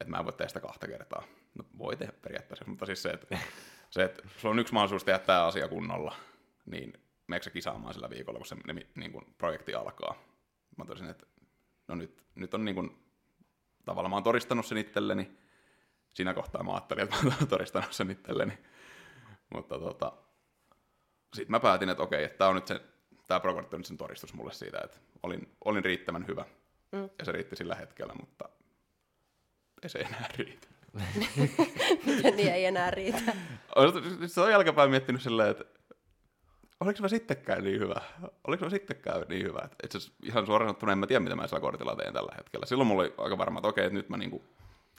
Että 0.00 0.10
mä 0.10 0.18
en 0.18 0.24
voi 0.24 0.32
tehdä 0.32 0.48
sitä 0.48 0.60
kahta 0.60 0.86
kertaa. 0.86 1.22
No 1.54 1.64
voi 1.78 1.96
tehdä 1.96 2.12
periaatteessa, 2.22 2.64
mutta 2.68 2.86
siis 2.86 3.02
se, 3.02 3.10
että, 3.10 3.38
se, 3.94 4.04
että 4.04 4.22
sulla 4.36 4.52
on 4.52 4.58
yksi 4.58 4.72
mahdollisuus 4.72 5.04
tehdä 5.04 5.18
tämä 5.18 5.46
asia 5.46 5.68
kunnolla, 5.68 6.16
niin 6.66 6.92
meneekö 7.26 7.50
kisaamaan 7.50 7.94
sillä 7.94 8.10
viikolla, 8.10 8.38
kun 8.38 8.46
se 8.46 8.56
niin 8.94 9.12
kuin, 9.12 9.34
projekti 9.38 9.74
alkaa. 9.74 10.14
Mä 10.78 10.84
tosin, 10.84 11.08
että 11.08 11.26
no 11.88 11.94
nyt, 11.94 12.24
nyt 12.34 12.54
on 12.54 12.64
niin 12.64 12.74
kuin, 12.74 13.04
tavallaan 13.84 14.10
mä 14.10 14.16
oon 14.16 14.22
todistanut 14.22 14.66
sen 14.66 14.78
itselleni. 14.78 15.38
Siinä 16.14 16.34
kohtaa 16.34 16.62
mä 16.62 16.72
ajattelin, 16.72 17.04
että 17.04 17.16
mä 17.24 17.32
oon 17.40 17.48
todistanut 17.58 17.92
sen 17.92 18.10
itselleni. 18.10 18.58
Mutta 19.54 19.78
tota, 19.78 20.12
sitten 21.34 21.50
mä 21.50 21.60
päätin, 21.60 21.88
että 21.88 22.02
okei, 22.02 22.24
että 22.24 22.38
tämä 22.38 22.50
on 22.50 22.54
nyt 22.54 22.66
se, 22.66 22.80
tämä 23.26 23.40
projekti 23.40 23.76
on 23.76 23.80
nyt 23.80 23.86
sen 23.86 23.96
todistus 23.96 24.34
mulle 24.34 24.52
siitä, 24.52 24.80
että 24.84 24.98
olin, 25.22 25.56
olin 25.64 25.84
riittävän 25.84 26.26
hyvä. 26.26 26.44
Mm. 26.92 27.10
Ja 27.18 27.24
se 27.24 27.32
riitti 27.32 27.56
sillä 27.56 27.74
hetkellä, 27.74 28.14
mutta 28.20 28.48
ei 29.82 29.88
se 29.88 29.98
enää 29.98 30.28
riitä. 30.38 30.73
niin 32.36 32.52
ei 32.52 32.64
enää 32.64 32.90
riitä. 32.90 33.32
Se 34.26 34.40
on 34.40 34.50
jälkeenpäin 34.50 34.90
miettinyt 34.90 35.22
silleen, 35.22 35.50
että 35.50 35.64
oliko 36.80 37.02
mä 37.02 37.08
sittenkään 37.08 37.64
niin 37.64 37.80
hyvä? 37.80 38.00
Oliko 38.46 38.64
mä 38.64 38.70
sittenkään 38.70 39.22
niin 39.28 39.46
hyvä? 39.46 39.68
Itse 39.84 39.98
ihan 40.22 40.46
suoraan 40.46 40.68
sanottuna 40.68 40.92
en 40.92 40.98
mä 40.98 41.06
tiedä, 41.06 41.20
mitä 41.20 41.36
mä 41.36 41.46
sillä 41.46 41.60
kortilla 41.60 41.96
teen 41.96 42.12
tällä 42.12 42.32
hetkellä. 42.36 42.66
Silloin 42.66 42.86
mulla 42.86 43.02
oli 43.02 43.14
aika 43.18 43.38
varma, 43.38 43.58
että 43.58 43.68
okei, 43.68 43.84
että 43.84 43.94
nyt 43.94 44.08
mä 44.08 44.16
niinku 44.16 44.44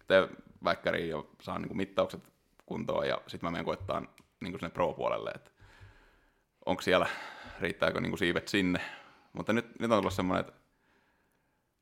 teen 0.08 0.30
väikkäriin 0.64 1.10
ja 1.10 1.24
saan 1.42 1.62
niinku 1.62 1.76
mittaukset 1.76 2.32
kuntoon 2.66 3.08
ja 3.08 3.22
sitten 3.28 3.48
mä 3.48 3.52
menen 3.52 3.66
koittaa 3.66 4.02
niinku 4.42 4.60
sinne 4.60 4.70
pro-puolelle, 4.70 5.32
että 5.36 5.52
onko 6.66 6.82
siellä, 6.82 7.08
riittääkö 7.62 8.02
niinku 8.02 8.18
siivet 8.18 8.48
sinne. 8.48 8.82
Mutta 9.34 9.54
nyt, 9.54 9.80
nyt 9.80 9.92
on 9.92 9.98
tullut 9.98 10.14
semmoinen, 10.14 10.46
että, 10.46 10.65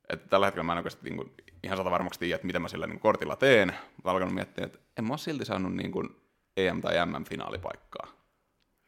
että 0.09 0.29
tällä 0.29 0.45
hetkellä 0.45 0.63
mä 0.63 0.71
en 0.71 0.77
oikeasti 0.77 1.09
niinku 1.09 1.29
ihan 1.63 1.77
sata 1.77 1.91
varmaksi 1.91 2.19
tiedä, 2.19 2.35
että 2.35 2.47
mitä 2.47 2.59
mä 2.59 2.67
sillä 2.67 2.87
niinku 2.87 3.01
kortilla 3.01 3.35
teen. 3.35 3.67
Mä 4.03 4.11
alkanut 4.11 4.33
miettiä, 4.33 4.65
että 4.65 4.79
en 4.97 5.03
mä 5.03 5.13
ole 5.13 5.17
silti 5.17 5.45
saanut 5.45 5.75
niinku 5.75 6.03
EM- 6.57 6.81
tai 6.81 7.05
MM-finaalipaikkaa. 7.05 8.07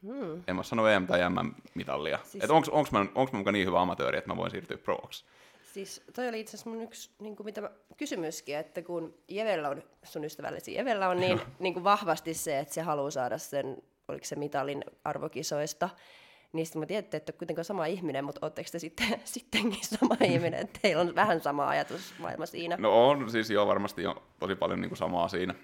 Hmm. 0.02 0.42
En 0.46 0.56
mä 0.56 0.62
sano 0.62 0.88
EM- 0.88 1.06
tai 1.06 1.20
MM-mitallia. 1.30 2.18
Siis... 2.24 2.44
Että 2.44 2.54
onko, 2.54 2.68
onko, 2.72 2.88
mä, 2.92 2.98
onko 2.98 3.32
mä 3.32 3.38
mukaan 3.38 3.54
niin 3.54 3.66
hyvä 3.66 3.80
amatööri, 3.80 4.18
että 4.18 4.30
mä 4.30 4.36
voin 4.36 4.50
siirtyä 4.50 4.78
proksi? 4.78 5.24
Siis 5.62 6.02
toi 6.14 6.28
oli 6.28 6.40
itse 6.40 6.56
asiassa 6.56 6.70
mun 6.70 6.82
yksi 6.82 7.10
niin 7.20 7.36
kuin 7.36 7.44
mitä 7.44 7.60
mä, 7.60 7.70
kysymyskin, 7.96 8.56
että 8.56 8.82
kun 8.82 9.14
Jevellä 9.28 9.68
on, 9.68 9.82
sun 10.02 10.24
ystävällesi 10.24 10.74
Jevellä 10.74 11.08
on 11.08 11.16
niin, 11.20 11.40
niin 11.58 11.74
kuin 11.74 11.84
vahvasti 11.84 12.34
se, 12.34 12.58
että 12.58 12.74
se 12.74 12.82
haluaa 12.82 13.10
saada 13.10 13.38
sen, 13.38 13.82
oliko 14.08 14.24
se 14.24 14.36
mitalin 14.36 14.84
arvokisoista, 15.04 15.88
niin 16.52 16.66
sitten 16.66 16.80
mä 16.80 16.86
tiedätte, 16.86 17.16
että 17.16 17.32
kuitenkaan 17.32 17.64
sama 17.64 17.86
ihminen, 17.86 18.24
mutta 18.24 18.46
ootteko 18.46 18.68
te 18.72 18.78
sitten, 18.78 19.20
sittenkin 19.24 19.84
sama 19.84 20.16
ihminen, 20.24 20.60
että 20.60 20.78
teillä 20.82 21.02
on 21.02 21.14
vähän 21.14 21.40
sama 21.40 21.68
ajatus 21.68 22.14
maailma 22.18 22.46
siinä? 22.46 22.76
No 22.78 23.08
on 23.08 23.30
siis 23.30 23.50
jo 23.50 23.66
varmasti 23.66 24.02
jo 24.02 24.22
tosi 24.38 24.54
paljon 24.54 24.80
niin 24.80 24.90
kuin 24.90 24.98
samaa 24.98 25.28
siinä. 25.28 25.54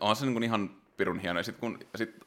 On 0.00 0.16
se 0.16 0.24
niin 0.24 0.34
kuin 0.34 0.44
ihan 0.44 0.70
pirun 0.96 1.18
hieno. 1.18 1.40
Ja 1.40 1.44
sit 1.44 1.56
kun, 1.56 1.78
sit, 1.94 2.20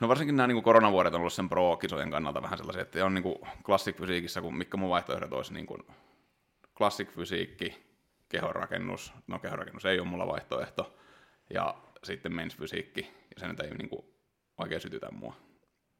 no 0.00 0.08
varsinkin 0.08 0.36
nämä 0.36 0.46
niin 0.46 0.56
kuin 0.56 0.64
koronavuodet 0.64 1.14
on 1.14 1.20
ollut 1.20 1.32
sen 1.32 1.48
pro-kisojen 1.48 2.10
kannalta 2.10 2.42
vähän 2.42 2.58
sellaisia, 2.58 2.82
että 2.82 3.04
on 3.04 3.14
niin 3.14 3.22
kuin 3.22 3.38
classic 3.64 3.96
fysiikissä, 3.96 4.40
kun 4.40 4.56
mikä 4.56 4.76
mun 4.76 4.90
vaihtoehdot 4.90 5.32
olisi 5.32 5.54
niin 5.54 5.66
kuin 5.66 5.82
classic 6.76 7.08
fysiikki, 7.08 7.86
kehonrakennus, 8.28 9.12
no 9.26 9.38
kehonrakennus 9.38 9.84
ei 9.84 10.00
ole 10.00 10.08
mulla 10.08 10.26
vaihtoehto, 10.26 10.96
ja 11.50 11.74
sitten 12.04 12.34
mens 12.34 12.56
fysiikki, 12.56 13.00
ja 13.00 13.40
se 13.40 13.48
nyt 13.48 13.60
ei 13.60 13.70
niin 13.70 13.88
kuin 13.88 14.04
oikein 14.58 14.80
sytytä 14.80 15.10
mua. 15.10 15.36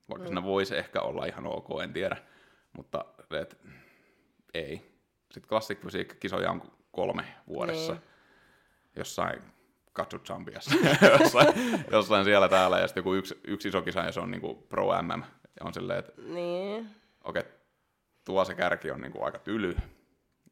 Vaikka 0.08 0.22
mm. 0.22 0.26
siinä 0.26 0.42
voisi 0.42 0.76
ehkä 0.76 1.00
olla 1.00 1.26
ihan 1.26 1.46
ok, 1.46 1.82
en 1.82 1.92
tiedä, 1.92 2.16
mutta 2.72 3.04
et, 3.40 3.58
ei. 4.54 4.96
Sitten 5.32 5.48
classic 5.48 5.80
fysiikki 5.80 6.16
kisoja 6.20 6.50
on 6.50 6.62
kolme 6.92 7.24
vuodessa. 7.46 7.92
Niin. 7.92 8.02
Jossain 8.96 9.42
Katsu-Champiassa, 10.00 10.76
jossain, 11.20 11.54
jossain, 11.90 12.24
siellä 12.24 12.48
täällä, 12.48 12.78
ja 12.78 12.86
sitten 12.86 13.00
joku 13.00 13.14
yksi, 13.14 13.40
yksi 13.46 13.68
iso 13.68 13.82
kisa, 13.82 14.00
ja 14.00 14.12
se 14.12 14.20
on 14.20 14.30
niinku 14.30 14.54
Pro 14.54 15.02
MM, 15.02 15.22
ja 15.60 15.66
on 15.66 15.74
silleen, 15.74 15.98
että 15.98 16.12
niin. 16.22 16.90
okei, 17.24 17.40
okay, 17.40 17.52
tuo 18.24 18.44
se 18.44 18.54
kärki 18.54 18.90
on 18.90 19.00
niinku 19.00 19.24
aika 19.24 19.38
tyly, 19.38 19.76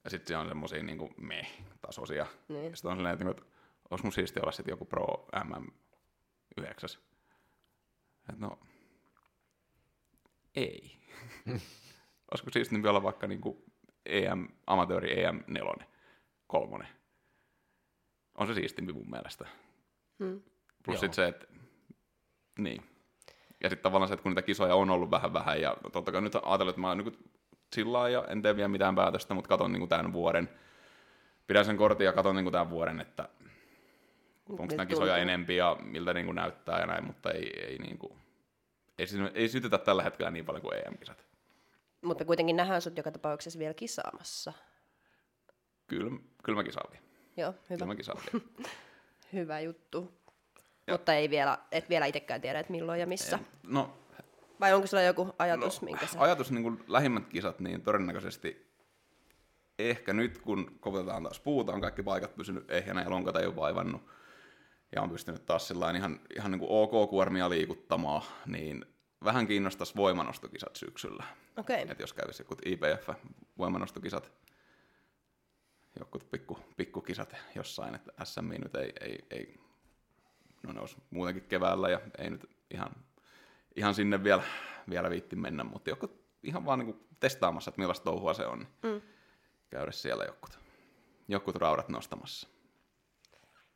ja 0.05 0.11
sitten 0.11 0.29
siellä 0.29 0.43
on 0.43 0.49
semmosia 0.49 0.83
niinku 0.83 1.11
meh-tasoisia, 1.17 2.27
niin. 2.49 2.71
ja 2.71 2.77
sitten 2.77 2.91
on 2.91 2.97
silleen, 2.97 3.13
että, 3.13 3.25
niinku, 3.25 3.43
olisi 3.91 4.05
mun 4.05 4.13
siisti 4.13 4.41
olla 4.41 4.53
sitten 4.53 4.73
joku 4.73 4.85
Pro 4.85 5.27
MM 5.45 5.67
9. 6.57 6.91
Et 8.29 8.39
no, 8.39 8.59
ei. 10.55 10.97
Olisiko 12.31 12.51
siisti 12.53 12.89
olla 12.89 13.03
vaikka 13.03 13.27
niinku 13.27 13.65
EM, 14.07 14.49
amatööri 14.67 15.25
EM 15.25 15.43
4, 15.47 15.87
kolmonen 16.47 16.89
on 18.35 18.47
se 18.47 18.55
siistimpi 18.55 18.93
mun 18.93 19.11
mielestä. 19.11 19.47
Hmm. 20.19 20.43
Plus 20.85 21.01
sitten 21.01 21.15
se, 21.15 21.29
että 21.29 21.47
niin. 22.59 22.83
Ja 23.63 23.71
sitten 23.71 23.83
tavallaan 23.83 24.09
se, 24.09 24.15
että 24.15 24.23
kun 24.23 24.31
niitä 24.31 24.43
kisoja 24.43 24.75
on 24.75 24.91
ollut 24.91 25.11
vähän 25.11 25.33
vähän, 25.33 25.61
ja 25.61 25.77
totta 25.93 26.13
kai 26.13 26.23
nyt 26.23 26.35
ajatellut, 26.35 26.73
että 26.73 26.81
mä 26.81 26.89
oon 26.89 26.99
niin 26.99 27.19
sillä 27.75 28.09
ja 28.09 28.25
en 28.29 28.43
tee 28.43 28.57
vielä 28.57 28.69
mitään 28.69 28.95
päätöstä, 28.95 29.35
mutta 29.35 29.49
katon 29.49 29.73
niin 29.73 29.89
tämän 29.89 30.13
vuoden, 30.13 30.49
pidän 31.47 31.65
sen 31.65 31.77
kortin 31.77 32.05
ja 32.05 32.13
katon 32.13 32.37
niin 32.37 32.53
tämän 32.53 32.71
vuoden, 32.71 33.01
että 33.01 33.29
onko 34.49 34.67
nämä 34.67 34.87
kisoja 34.87 35.17
enempi 35.17 35.57
ja 35.57 35.77
miltä 35.83 36.15
niin 36.15 36.27
kuin 36.27 36.37
näyttää 36.37 36.81
ja 36.81 36.87
näin, 36.87 37.05
mutta 37.05 37.31
ei, 37.31 37.61
ei, 37.61 37.79
niin 37.79 37.99
kuin, 37.99 38.19
ei, 38.99 39.07
ei 39.35 39.49
sytytä 39.49 39.79
tällä 39.79 40.03
hetkellä 40.03 40.31
niin 40.31 40.45
paljon 40.45 40.63
kuin 40.63 40.79
EM-kisat. 40.87 41.27
Mutta 42.05 42.25
kuitenkin 42.25 42.57
nähdään 42.57 42.83
sut 42.83 42.97
joka 42.97 43.13
tapauksessa 43.13 43.59
vielä 43.59 43.75
kisaamassa. 43.75 44.53
Kyllä, 45.87 46.11
kyllä 46.43 46.57
mä 46.57 46.65
kisaan 46.65 46.91
vielä. 46.93 47.05
Joo, 47.37 47.53
Kyllä 47.53 47.65
hyvä, 47.71 47.87
mä 47.87 47.95
kisaan 47.95 48.21
vielä. 48.33 48.45
hyvä 49.33 49.61
juttu. 49.61 50.13
Ja- 50.87 50.95
Mutta 50.95 51.15
ei 51.15 51.31
vielä, 51.31 51.59
et 51.73 51.89
vielä 51.89 52.07
itsekään 52.07 52.41
tiedä, 52.41 52.61
että 52.61 52.73
milloin 52.73 53.01
ja 53.01 53.07
missä. 53.07 53.39
No, 53.67 53.97
Vai 54.61 54.73
onko 54.73 54.87
sulla 54.87 55.03
joku 55.03 55.35
ajatus, 55.39 55.83
no 55.83 55.87
minkä 55.87 56.07
sä... 56.07 56.21
ajatus 56.21 56.51
niin 56.51 56.63
kuin 56.63 56.85
lähimmät 56.89 57.27
kisat, 57.29 57.61
niin 57.61 57.83
todennäköisesti 57.83 58.75
ehkä 59.79 60.13
nyt, 60.13 60.39
kun 60.39 60.77
koputetaan 60.81 61.23
taas 61.23 61.41
puuta, 61.41 61.73
on 61.73 61.81
kaikki 61.81 62.03
paikat 62.03 62.37
pysynyt 62.37 62.71
ehjänä 62.71 63.03
ja 63.03 63.11
lonkat 63.11 63.37
ei 63.37 63.47
ole 63.47 63.57
vaivannut, 63.57 64.03
ja 64.95 65.03
on 65.03 65.11
pystynyt 65.11 65.47
taas 65.47 65.71
ihan, 65.97 66.21
ihan 66.37 66.51
niin 66.51 66.59
kuin 66.59 66.71
ok-kuormia 66.71 67.51
liikuttamaan, 67.51 68.23
niin 68.47 68.87
vähän 69.25 69.47
kiinnostaisi 69.47 69.97
voimanostokisat 69.97 70.77
syksyllä. 70.77 71.25
Okei, 71.57 71.83
okay. 71.83 71.93
Et 71.93 72.01
jos 72.01 72.13
kävisi 72.13 72.43
joku 72.43 72.57
IPF, 72.65 73.09
voimanostokisat, 73.59 74.33
jokut 75.99 76.31
pikku, 76.31 76.59
pikkukisat 76.77 77.37
jossain, 77.55 77.95
että 77.95 78.25
SMI 78.25 78.59
nyt 78.59 78.75
ei, 78.75 78.93
ei, 79.01 79.19
ei, 79.31 79.61
no 80.63 80.73
ne 80.73 80.81
olisi 80.81 80.97
muutenkin 81.11 81.45
keväällä 81.45 81.89
ja 81.89 82.01
ei 82.19 82.31
nyt 82.31 82.51
ihan, 82.71 82.91
ihan 83.77 83.95
sinne 83.95 84.25
vielä, 84.25 84.43
vielä 84.91 85.11
viitti 85.11 85.37
mennä, 85.37 85.65
mutta 85.65 85.91
joku 85.91 86.11
ihan 86.43 86.67
vaan 86.67 86.79
niin 86.79 87.07
testaamassa, 87.21 87.69
että 87.69 87.81
millaista 87.81 88.05
touhua 88.05 88.35
se 88.35 88.47
on, 88.47 88.59
niin 88.59 88.69
Mm. 88.83 89.01
käydä 89.71 89.93
siellä 89.93 90.25
jokut, 90.25 90.59
jokut 91.29 91.57
raudat 91.57 91.89
nostamassa. 91.89 92.49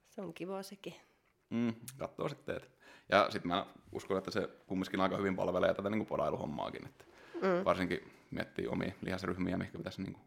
se 0.09 0.23
on 0.23 0.35
kiva 0.35 0.63
sekin. 0.63 1.08
Mm, 1.51 1.75
katsoo 1.99 2.29
sitten, 2.29 2.57
että. 2.57 2.69
Ja 3.09 3.27
sitten 3.31 3.49
mä 3.49 3.67
uskon, 3.93 4.19
että 4.19 4.31
se 4.31 4.49
kumminkin 4.67 5.01
aika 5.01 5.17
hyvin 5.17 5.37
palvelee 5.37 5.75
tätä 5.75 5.91
niin 5.91 6.07
palailuhommaakin. 6.07 6.87
Että 6.87 7.05
Mm. 7.43 7.65
Varsinkin 7.65 8.13
miettii 8.31 8.67
omia 8.67 8.93
lihasryhmiä, 9.03 9.57
mikä 9.57 9.79
pitäisi, 9.79 10.03
niin 10.03 10.13
kuin, 10.13 10.25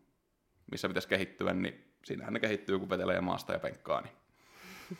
missä 0.72 0.88
pitäisi 0.88 1.08
kehittyä, 1.08 1.54
niin 1.54 1.94
siinähän 2.06 2.34
ne 2.34 2.40
kehittyy, 2.40 2.80
kun 2.80 2.90
vetelee 2.90 3.22
maasta 3.22 3.54
ja 3.54 3.60
penkkaa, 3.60 4.02
niin 4.02 4.14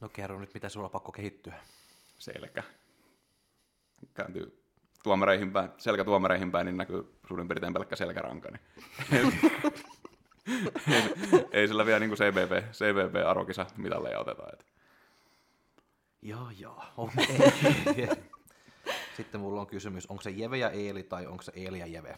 No 0.00 0.08
kerro 0.08 0.40
nyt, 0.40 0.54
mitä 0.54 0.68
sulla 0.68 0.86
on 0.86 0.90
pakko 0.90 1.12
kehittyä. 1.12 1.54
selkä 2.18 2.62
kääntyy 4.14 4.64
tuomareihin 5.02 5.52
päin, 5.52 5.70
selkä 5.78 6.04
tuomareihin 6.04 6.52
päin, 6.52 6.66
niin 6.66 6.76
näkyy 6.76 7.18
suurin 7.28 7.48
piirtein 7.48 7.72
pelkkä 7.72 7.96
selkäranka. 7.96 8.48
Niin. 8.50 8.60
ei, 10.92 11.02
ei 11.52 11.68
sillä 11.68 11.86
vielä 11.86 12.00
niin 12.00 12.10
kuin 12.10 12.18
CBB, 12.18 12.72
CBB 12.72 13.26
arvokisa 13.26 13.66
mitalleja 13.76 14.20
oteta. 14.20 14.42
Että. 14.52 14.64
Joo, 16.24 16.50
joo. 16.58 16.82
Okei. 16.96 18.08
Sitten 19.16 19.40
mulla 19.40 19.60
on 19.60 19.66
kysymys, 19.66 20.06
onko 20.06 20.22
se 20.22 20.30
Jeve 20.30 20.58
ja 20.58 20.70
Eeli 20.70 21.02
tai 21.02 21.26
onko 21.26 21.42
se 21.42 21.52
Eeli 21.56 21.78
ja 21.78 21.86
Jeve? 21.86 22.16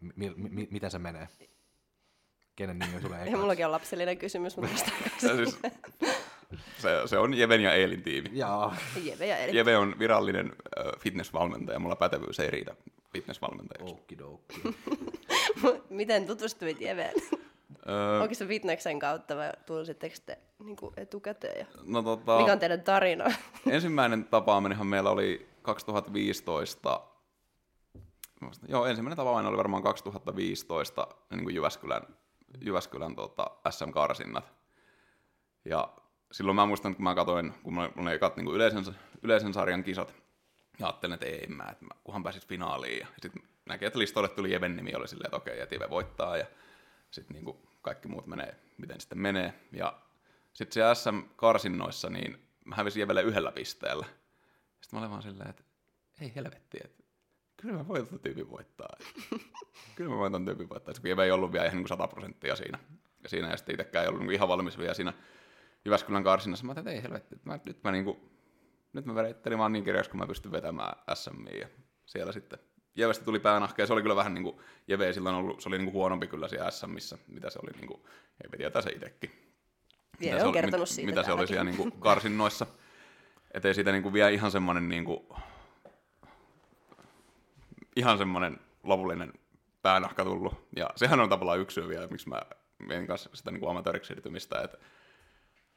M- 0.00 0.12
mi- 0.36 0.68
miten 0.70 0.90
se 0.90 0.98
menee? 0.98 1.28
Kenen 2.56 2.78
nimi 2.78 3.00
tulee 3.00 3.18
ekaksi? 3.22 3.36
mullakin 3.36 3.66
on 3.66 3.72
lapsellinen 3.72 4.18
kysymys, 4.18 4.56
mutta 4.56 4.76
siis, 5.18 5.58
se, 6.78 6.88
se 7.06 7.18
on 7.18 7.34
Jeven 7.34 7.60
ja 7.60 7.74
Eelin 7.74 8.02
tiimi. 8.02 8.28
Jaa. 8.32 8.76
Jeve 9.02 9.26
ja 9.26 9.36
Eli. 9.36 9.56
Jeve 9.56 9.76
on 9.76 9.98
virallinen 9.98 10.46
äh, 10.78 10.92
fitnessvalmentaja, 11.00 11.78
mulla 11.78 11.96
pätevyys 11.96 12.40
ei 12.40 12.50
riitä 12.50 12.74
fitnessvalmentajaksi. 13.12 13.94
Okidoki. 13.94 14.62
Miten 15.90 16.26
tutustuit 16.26 16.80
Jeveen? 16.80 17.14
Öö, 17.88 18.20
Onko 18.20 18.34
se 18.34 18.46
fitneksen 18.46 18.98
kautta 18.98 19.36
vai 19.36 19.50
tunsitteko 19.66 20.14
te 20.26 20.38
niin 20.64 20.76
etukäteen? 20.96 21.58
Ja... 21.58 21.66
no, 21.84 22.02
tota, 22.02 22.38
Mikä 22.38 22.52
on 22.52 22.58
teidän 22.58 22.82
tarina? 22.82 23.24
ensimmäinen 23.70 24.24
tapaaminen 24.24 24.86
meillä 24.86 25.10
oli 25.10 25.48
2015. 25.62 27.00
Muista- 28.40 28.66
Joo, 28.68 28.86
ensimmäinen 28.86 29.16
tapaaminen 29.16 29.48
oli 29.48 29.56
varmaan 29.56 29.82
2015 29.82 31.06
niin 31.30 31.44
kuin 31.44 31.54
Jyväskylän, 31.54 32.02
Jyväskylän 32.60 33.16
tota, 33.16 33.50
SM-karsinnat. 33.70 34.52
Ja 35.64 35.88
silloin 36.32 36.56
mä 36.56 36.66
muistan, 36.66 36.94
kun 36.94 37.04
mä 37.04 37.14
katsoin, 37.14 37.54
kun 37.62 37.74
mulla 37.74 37.92
oli 37.96 38.12
ekat 38.12 38.36
niin 38.36 38.44
kuin 38.44 38.56
yleisen, 38.56 38.84
yleisen 39.22 39.54
sarjan 39.54 39.84
kisat, 39.84 40.14
ja 40.78 40.86
ajattelin, 40.86 41.14
että 41.14 41.26
ei 41.26 41.46
mä, 41.46 41.64
että 41.70 41.84
mä, 41.84 41.90
kunhan 42.04 42.22
pääsis 42.22 42.46
finaaliin. 42.46 42.98
Ja 43.00 43.06
sitten 43.22 43.42
näkee, 43.66 43.86
että 43.86 43.98
listoille 43.98 44.28
tuli 44.28 44.52
Jeven 44.52 44.76
nimi, 44.76 44.94
oli 44.94 45.08
silleen, 45.08 45.26
että 45.26 45.36
okei, 45.36 45.60
että 45.60 45.74
Jeve 45.74 45.90
voittaa. 45.90 46.36
Ja 46.36 46.46
sitten 47.10 47.34
niin 47.34 47.44
kuin 47.44 47.56
kaikki 47.82 48.08
muut 48.08 48.26
menee, 48.26 48.56
miten 48.78 49.00
sitten 49.00 49.18
menee. 49.18 49.54
Ja 49.72 49.98
sitten 50.52 50.74
siellä 50.74 50.94
SM-karsinnoissa, 50.94 52.10
niin 52.10 52.48
mä 52.64 52.74
hävisin 52.74 53.00
Jevelle 53.00 53.22
yhdellä 53.22 53.52
pisteellä. 53.52 54.06
Sitten 54.80 54.90
mä 54.92 54.98
olin 54.98 55.10
vaan 55.10 55.22
silleen, 55.22 55.50
että 55.50 55.62
ei 56.20 56.32
helvetti, 56.34 56.78
että 56.84 57.02
kyllä 57.56 57.74
mä 57.74 57.88
voin 57.88 58.06
ton 58.06 58.20
tyypin 58.20 58.50
voittaa. 58.50 58.96
kyllä 59.96 60.10
mä 60.10 60.16
voin 60.16 60.32
ton 60.32 60.44
tyypin 60.44 60.68
voittaa. 60.68 60.94
Kun 61.00 61.10
Jeve 61.10 61.24
ei 61.24 61.30
ollut 61.30 61.52
vielä 61.52 61.64
ihan 61.64 61.76
niin 61.76 61.84
kuin 61.84 61.88
100 61.88 62.08
prosenttia 62.08 62.56
siinä. 62.56 62.78
Ja 63.22 63.28
siinä 63.28 63.50
ja 63.50 63.56
sitten 63.56 63.74
itsekään 63.74 64.02
ei 64.02 64.08
ollut 64.08 64.22
niin 64.22 64.32
ihan 64.32 64.48
valmis 64.48 64.78
vielä 64.78 64.94
siinä 64.94 65.12
Jyväskylän 65.84 66.24
karsinnassa. 66.24 66.66
Mä 66.66 66.72
ajattelin, 66.72 66.88
että 66.88 66.98
ei 66.98 67.02
helvetti, 67.02 67.34
että 67.34 67.50
mä, 67.50 67.58
nyt 67.64 67.84
mä 67.84 67.92
niin 67.92 68.04
kuin, 68.04 68.30
nyt 68.92 69.06
mä 69.06 69.14
verittelin 69.14 69.58
vaan 69.58 69.72
niin 69.72 69.84
kirjaksi, 69.84 70.10
kun 70.10 70.20
mä 70.20 70.26
pystyn 70.26 70.52
vetämään 70.52 70.94
SMI 71.14 71.60
ja 71.60 71.68
siellä 72.06 72.32
sitten 72.32 72.58
Jevestä 72.94 73.24
tuli 73.24 73.38
päänahka 73.40 73.82
ja 73.82 73.86
se 73.86 73.92
oli 73.92 74.02
kyllä 74.02 74.16
vähän 74.16 74.34
niin 74.34 74.44
kuin, 74.44 74.56
Jeve 74.88 75.06
ei 75.06 75.14
silloin 75.14 75.34
ollut, 75.34 75.60
se 75.60 75.68
oli 75.68 75.78
niin 75.78 75.84
kuin 75.86 75.94
huonompi 75.94 76.26
kyllä 76.26 76.48
siellä 76.48 76.70
SMissä, 76.70 77.18
mitä 77.28 77.50
se 77.50 77.58
oli 77.62 77.70
niin 77.72 77.86
kuin, 77.86 78.02
ei 78.52 78.58
tietää 78.58 78.82
se 78.82 78.90
itsekin. 78.90 79.30
Jeve 80.20 80.32
Mitä 80.32 80.38
se 80.38 80.42
on 80.42 80.48
oli- 80.48 80.52
kertonut 80.52 80.80
mit- 80.88 80.94
siitä 80.94 81.10
Mitä 81.10 81.22
se 81.22 81.32
oli 81.32 81.46
siellä 81.46 81.64
niin 81.64 81.76
kuin 81.76 81.92
karsinnoissa. 82.08 82.66
Että 83.54 83.68
ei 83.68 83.74
siitä 83.74 83.92
niin 83.92 84.02
kuin 84.02 84.12
vielä 84.12 84.28
ihan 84.30 84.50
semmoinen 84.50 84.88
niin 84.88 85.04
kuin, 85.04 85.26
ihan 87.96 88.18
semmoinen 88.18 88.60
lopullinen 88.82 89.32
päänahka 89.82 90.24
tullut. 90.24 90.54
Ja 90.76 90.90
sehän 90.96 91.20
on 91.20 91.28
tavallaan 91.28 91.58
yksi 91.60 91.74
syy 91.74 91.88
vielä, 91.88 92.06
miksi 92.06 92.28
mä 92.28 92.42
menin 92.78 93.06
kanssa 93.06 93.30
sitä 93.34 93.50
niin 93.50 93.60
kuin 93.60 93.70
amatööriksi 93.70 94.08
siirtymistä, 94.08 94.62
että 94.62 94.78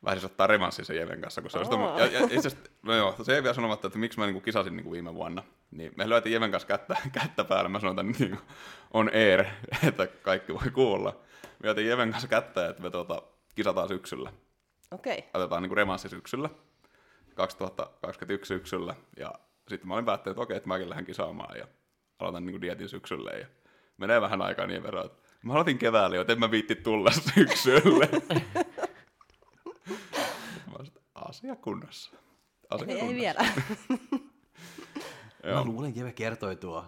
vähän 0.05 0.25
ottaa 0.25 0.47
revanssi 0.47 0.85
sen 0.85 0.95
Jeven 0.95 1.21
kanssa, 1.21 1.41
kun 1.41 1.51
se 1.51 1.57
Aa. 1.57 1.63
tommo- 1.63 1.99
ja, 1.99 2.05
ja 2.05 2.19
itse 2.23 2.37
asiassa, 2.47 2.57
no 2.83 2.95
joo, 2.95 3.15
se 3.23 3.35
ei 3.35 3.43
vielä 3.43 3.53
sanomatta, 3.53 3.87
että 3.87 3.99
miksi 3.99 4.19
mä 4.19 4.25
niin 4.25 4.33
kuin 4.33 4.43
kisasin 4.43 4.75
niin 4.75 4.83
kuin 4.83 4.91
viime 4.93 5.13
vuonna. 5.13 5.43
Niin 5.71 5.91
me 5.97 6.09
lyötiin 6.09 6.33
Jeven 6.33 6.51
kanssa 6.51 6.67
kättä, 6.67 6.95
kättä 7.21 7.43
päällä, 7.43 7.69
mä 7.69 7.79
sanoin, 7.79 7.99
että 7.99 8.03
nyt 8.03 8.19
niin 8.19 8.29
kuin 8.39 8.49
on 8.93 9.11
air, 9.13 9.45
että 9.87 10.07
kaikki 10.07 10.53
voi 10.53 10.71
kuulla. 10.73 11.11
Me 11.43 11.65
lyötiin 11.67 11.87
Jeven 11.87 12.11
kanssa 12.11 12.27
kättä, 12.27 12.67
että 12.69 12.81
me 12.81 12.89
tuota, 12.89 13.21
kisataan 13.55 13.87
syksyllä 13.87 14.31
Okei. 14.91 15.23
otetaan 15.33 15.61
niinku 15.61 15.75
remanssi 15.75 16.09
syksyllä, 16.09 16.49
2021 17.35 18.47
syksyllä, 18.47 18.95
ja 19.17 19.33
sitten 19.69 19.87
mä 19.87 19.93
olin 19.93 20.05
päättänyt, 20.05 20.33
että 20.33 20.41
okei, 20.41 20.57
että 20.57 20.67
mäkin 20.69 20.89
lähden 20.89 21.05
kisaamaan, 21.05 21.57
ja 21.57 21.67
aloitan 22.19 22.45
niinku 22.45 22.61
dietin 22.61 22.89
syksyllä, 22.89 23.31
ja 23.31 23.45
menee 23.97 24.21
vähän 24.21 24.41
aikaa 24.41 24.67
niin 24.67 24.83
verran, 24.83 25.05
että 25.05 25.21
mä 25.43 25.53
aloitin 25.53 25.77
keväällä 25.77 26.15
jo, 26.15 26.21
että 26.21 26.33
en 26.33 26.39
mä 26.39 26.51
viitti 26.51 26.75
tulla 26.75 27.11
syksylle. 27.35 28.09
Mä 31.45 31.51
asia 31.51 31.63
kunnossa. 31.63 32.11
Asia 32.69 32.87
Ei, 32.87 32.93
ei 32.93 32.99
kunnossa. 32.99 33.15
vielä. 33.21 33.45
Mä 35.43 35.49
Joo, 35.51 35.65
luulen, 35.65 35.95
Jeve 35.95 36.13
kertoi 36.13 36.55
tuo. 36.55 36.85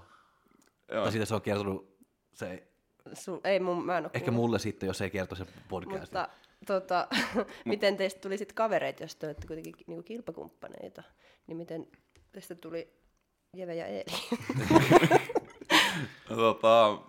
joo. 0.91 1.03
Tai 1.03 1.11
siitä 1.11 1.25
se 1.25 1.35
on 1.35 1.41
kertonut, 1.41 1.97
se, 2.33 2.67
Sul, 3.13 3.39
ei 3.43 3.59
mun, 3.59 3.85
mä 3.85 3.97
en 3.97 4.03
ole 4.03 4.11
ehkä 4.13 4.25
kuullut. 4.31 4.41
mulle 4.41 4.59
sitten, 4.59 4.87
jos 4.87 5.01
ei 5.01 5.09
kerto 5.09 5.35
se 5.35 5.45
podcast. 5.69 6.13
Mutta 6.13 6.29
tota, 6.65 7.07
miten 7.65 7.97
teistä 7.97 8.19
tuli 8.21 8.37
sitten 8.37 8.55
kavereita, 8.55 9.03
jos 9.03 9.15
te 9.15 9.25
olette 9.25 9.47
kuitenkin 9.47 9.73
niinku 9.87 10.03
kilpakumppaneita? 10.03 11.03
Niin 11.47 11.57
miten 11.57 11.87
teistä 12.31 12.55
tuli 12.55 12.93
Jeve 13.53 13.75
ja 13.75 13.85
Eeli? 13.85 14.05
No, 16.29 16.35
tota, 16.35 16.99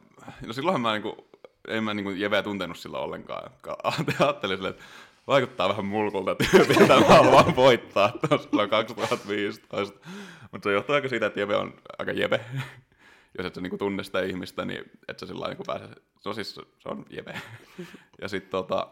no 0.46 0.52
silloinhan 0.52 0.80
mä 0.80 0.92
niinku, 0.92 1.28
en 1.68 1.84
mä 1.84 1.94
niinku 1.94 2.10
Jeveä 2.10 2.42
tuntenut 2.42 2.78
sillä 2.78 2.98
ollenkaan. 2.98 3.50
Ka- 3.60 3.78
Ajattelin 4.20 4.56
silleen, 4.56 4.74
että 4.74 4.84
vaikuttaa 5.28 5.68
vähän 5.68 5.84
mulkulta 5.84 6.34
tyypiltä, 6.34 7.00
mä 7.00 7.06
haluan 7.06 7.56
voittaa 7.56 8.12
tuossa 8.28 8.48
silloin 8.48 8.70
2015. 8.70 10.08
Mutta 10.52 10.68
se 10.68 10.72
johtuu 10.72 10.94
aika 10.94 11.08
siitä, 11.08 11.26
että 11.26 11.40
Jeve 11.40 11.56
on 11.56 11.74
aika 11.98 12.12
Jeve. 12.12 12.44
Jos 13.38 13.46
et 13.46 13.54
sä 13.54 13.60
niinku 13.60 13.78
tunne 13.78 14.04
sitä 14.04 14.22
ihmistä, 14.22 14.64
niin 14.64 14.84
et 15.08 15.18
sä 15.18 15.26
sillä 15.26 15.48
niinku 15.48 15.64
pääse, 15.66 15.88
se 16.20 16.28
on 16.28 16.34
siis, 16.34 16.54
se 16.54 16.88
on 16.88 17.06
Jeve. 17.10 17.40
Ja 18.22 18.28
sitten 18.28 18.50
tota, 18.50 18.88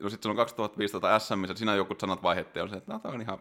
no 0.00 0.10
sit 0.10 0.22
silloin 0.22 0.36
2015 0.36 1.18
SMissä, 1.18 1.54
siinä 1.54 1.74
joku 1.74 1.94
sanat 2.00 2.22
vaihdettiin, 2.22 2.62
on 2.62 2.68
se, 2.68 2.76
että 2.76 2.92
no, 2.92 2.98
toi 2.98 3.14
on 3.14 3.20
ihan, 3.20 3.38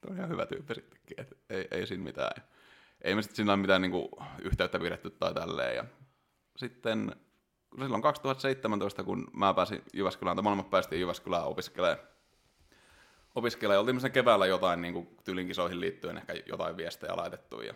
toi 0.00 0.10
on 0.10 0.16
ihan 0.16 0.28
hyvä 0.28 0.46
tyyppi 0.46 0.74
sittenkin, 0.74 1.20
että 1.20 1.36
ei, 1.50 1.68
ei 1.70 1.86
siinä 1.86 2.04
mitään. 2.04 2.42
Ei 3.02 3.14
me 3.14 3.22
sitten 3.22 3.36
siinä 3.36 3.52
ole 3.52 3.60
mitään 3.60 3.82
niinku 3.82 4.22
yhteyttä 4.42 4.78
pidetty 4.78 5.10
tai 5.10 5.34
tälleen. 5.34 5.76
Ja 5.76 5.84
sitten 6.56 7.16
silloin 7.80 8.02
2017, 8.02 9.04
kun 9.04 9.30
mä 9.32 9.54
pääsin 9.54 9.82
Jyväskylään, 9.94 10.36
tai 10.36 10.42
molemmat 10.42 10.70
päästiin 10.70 11.00
Jyväskylään 11.00 11.44
opiskelemaan, 11.44 11.98
opiskelemaan. 13.34 13.80
Oltiin 13.80 14.00
sen 14.00 14.12
keväällä 14.12 14.46
jotain 14.46 14.82
niin 14.82 15.16
tylinkisoihin 15.24 15.80
liittyen 15.80 16.16
ehkä 16.16 16.34
jotain 16.46 16.76
viestejä 16.76 17.16
laitettu 17.16 17.60
ja 17.60 17.74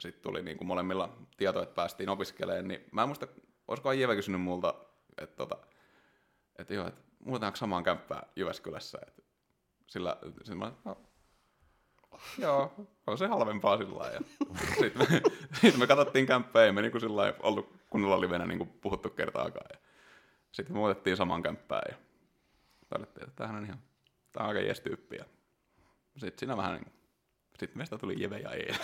sitten 0.00 0.22
tuli 0.22 0.42
niin 0.42 0.56
kuin 0.56 0.68
molemmilla 0.68 1.16
tieto, 1.36 1.62
että 1.62 1.74
päästiin 1.74 2.08
opiskelemaan, 2.08 2.68
niin 2.68 2.84
mä 2.92 3.02
en 3.02 3.08
muista, 3.08 3.26
olisikohan 3.68 3.98
Jeve 3.98 4.16
kysynyt 4.16 4.40
multa, 4.40 4.74
että, 5.18 5.36
tota, 5.36 5.56
että 6.58 6.74
joo, 6.74 6.88
että 6.88 7.00
muutetaanko 7.24 7.56
samaan 7.56 7.84
kämppään 7.84 8.22
Jyväskylässä? 8.36 8.98
Et 9.06 9.24
sillä, 9.86 10.16
sillä 10.44 10.64
mä, 10.64 10.72
no, 10.84 10.96
joo, 12.38 12.72
on 13.06 13.18
se 13.18 13.26
halvempaa 13.26 13.78
sillä. 13.78 14.06
Ja 14.06 14.20
sitten 14.80 15.08
me, 15.10 15.20
sit 15.60 15.76
me 15.76 15.86
katsottiin 15.86 16.26
kämppää, 16.26 16.64
ei 16.64 16.72
me 16.72 16.82
niinku 16.82 17.00
sillä 17.00 17.16
lailla 17.16 17.38
ollut 17.42 17.79
kunnolla 17.90 18.20
livenä 18.20 18.46
niinku 18.46 18.66
puhuttu 18.66 19.10
kertaakaan. 19.10 19.66
Ja 19.72 19.78
sitten 20.52 20.76
me 20.76 20.78
muutettiin 20.78 21.16
saman 21.16 21.42
kämppään 21.42 21.82
ja 21.88 21.96
todettiin, 22.88 23.28
että 23.28 23.36
tämähän 23.36 23.56
on 23.56 23.64
ihan, 23.64 23.78
tämä 24.32 24.44
on 24.44 24.48
aika 24.48 24.60
jees 24.60 24.80
tyyppi. 24.80 25.16
Ja 25.16 25.24
sitten 26.16 26.38
siinä 26.38 26.56
vähän 26.56 26.72
niin 26.72 26.92
sitten 27.60 27.78
meistä 27.78 27.98
tuli 27.98 28.22
Jeve 28.22 28.38
ja 28.38 28.50
Eeli. 28.50 28.78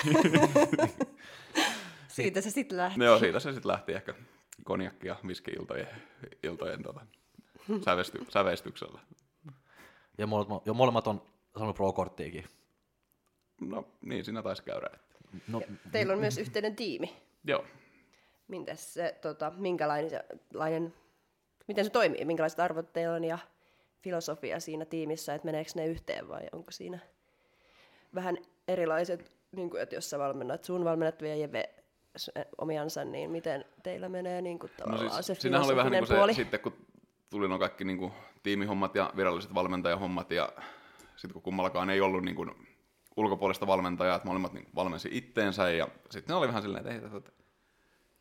Siitä 2.08 2.40
se 2.40 2.50
sitten 2.50 2.78
lähti. 2.78 2.98
No 2.98 3.04
joo, 3.04 3.18
siitä 3.18 3.40
se 3.40 3.52
sitten 3.52 3.72
lähti 3.72 3.92
ehkä 3.92 4.14
konjakki- 4.64 5.06
ja 5.06 5.16
viski-iltojen 5.26 5.88
iltojen, 6.42 6.82
tota, 6.82 7.00
sävesty, 7.84 8.18
säveistyksellä. 8.28 9.00
Ja 10.18 10.26
molemmat, 10.26 10.66
ja 10.66 10.74
molemmat 10.74 11.06
on 11.06 11.22
saanut 11.58 11.76
pro-korttiikin. 11.76 12.44
No 13.60 13.88
niin, 14.02 14.24
siinä 14.24 14.42
taisi 14.42 14.62
käydä. 14.62 14.90
Että. 14.94 15.18
No, 15.48 15.62
Teillä 15.92 16.12
on 16.12 16.18
myös 16.18 16.38
yhteinen 16.38 16.76
tiimi. 16.76 17.16
Joo. 17.44 17.64
Mitäs 18.48 18.94
se, 18.94 19.18
tota, 19.20 19.52
minkälainen, 19.56 20.10
se- 20.10 20.24
lainen, 20.54 20.94
miten 21.68 21.84
se 21.84 21.90
toimii? 21.90 22.24
Minkälaiset 22.24 22.60
arvot 22.60 22.92
teillä 22.92 23.14
on 23.14 23.24
ja 23.24 23.38
filosofia 24.02 24.60
siinä 24.60 24.84
tiimissä, 24.84 25.34
että 25.34 25.44
meneekö 25.46 25.70
ne 25.74 25.86
yhteen 25.86 26.28
vai 26.28 26.42
onko 26.52 26.70
siinä 26.70 26.98
vähän 28.14 28.36
erilaiset, 28.68 29.32
niin 29.52 29.70
kuin, 29.70 29.82
että 29.82 29.94
jos 29.94 30.10
sä 30.10 30.18
valmennat, 30.18 30.64
sun 30.64 30.84
valmennat 30.84 31.22
vielä 31.22 31.34
Jeve 31.36 31.74
s- 32.18 32.30
omiansa, 32.58 33.04
niin 33.04 33.30
miten 33.30 33.64
teillä 33.82 34.08
menee 34.08 34.42
niin 34.42 34.58
kuin, 34.58 34.70
No 34.80 34.84
tavallaan 34.84 35.10
siis, 35.22 35.26
se 35.26 35.34
siinähän 35.34 35.66
oli 35.66 35.76
vähän 35.76 35.92
niin 35.92 36.00
kuin 36.00 36.08
filosofinen 36.08 36.34
se, 36.36 36.40
sitten 36.42 36.60
kun 36.60 36.86
tuli 37.30 37.48
nuo 37.48 37.58
kaikki 37.58 37.84
niin 37.84 37.98
kuin, 37.98 38.12
tiimihommat 38.42 38.94
ja 38.94 39.12
viralliset 39.16 39.54
valmentajahommat 39.54 40.30
ja 40.30 40.52
sitten 41.16 41.32
kun 41.32 41.42
kummallakaan 41.42 41.90
ei 41.90 42.00
ollut 42.00 42.24
niin 42.24 42.36
kuin, 42.36 42.50
ulkopuolista 43.16 43.66
valmentajaa, 43.66 44.16
että 44.16 44.28
molemmat 44.28 44.52
niin 44.52 44.68
valmensi 44.74 45.08
itteensä 45.12 45.70
ja 45.70 45.88
sitten 46.10 46.34
ne 46.34 46.38
oli 46.38 46.48
vähän 46.48 46.62
silleen, 46.62 46.88
että 46.88 47.06
ei. 47.16 47.22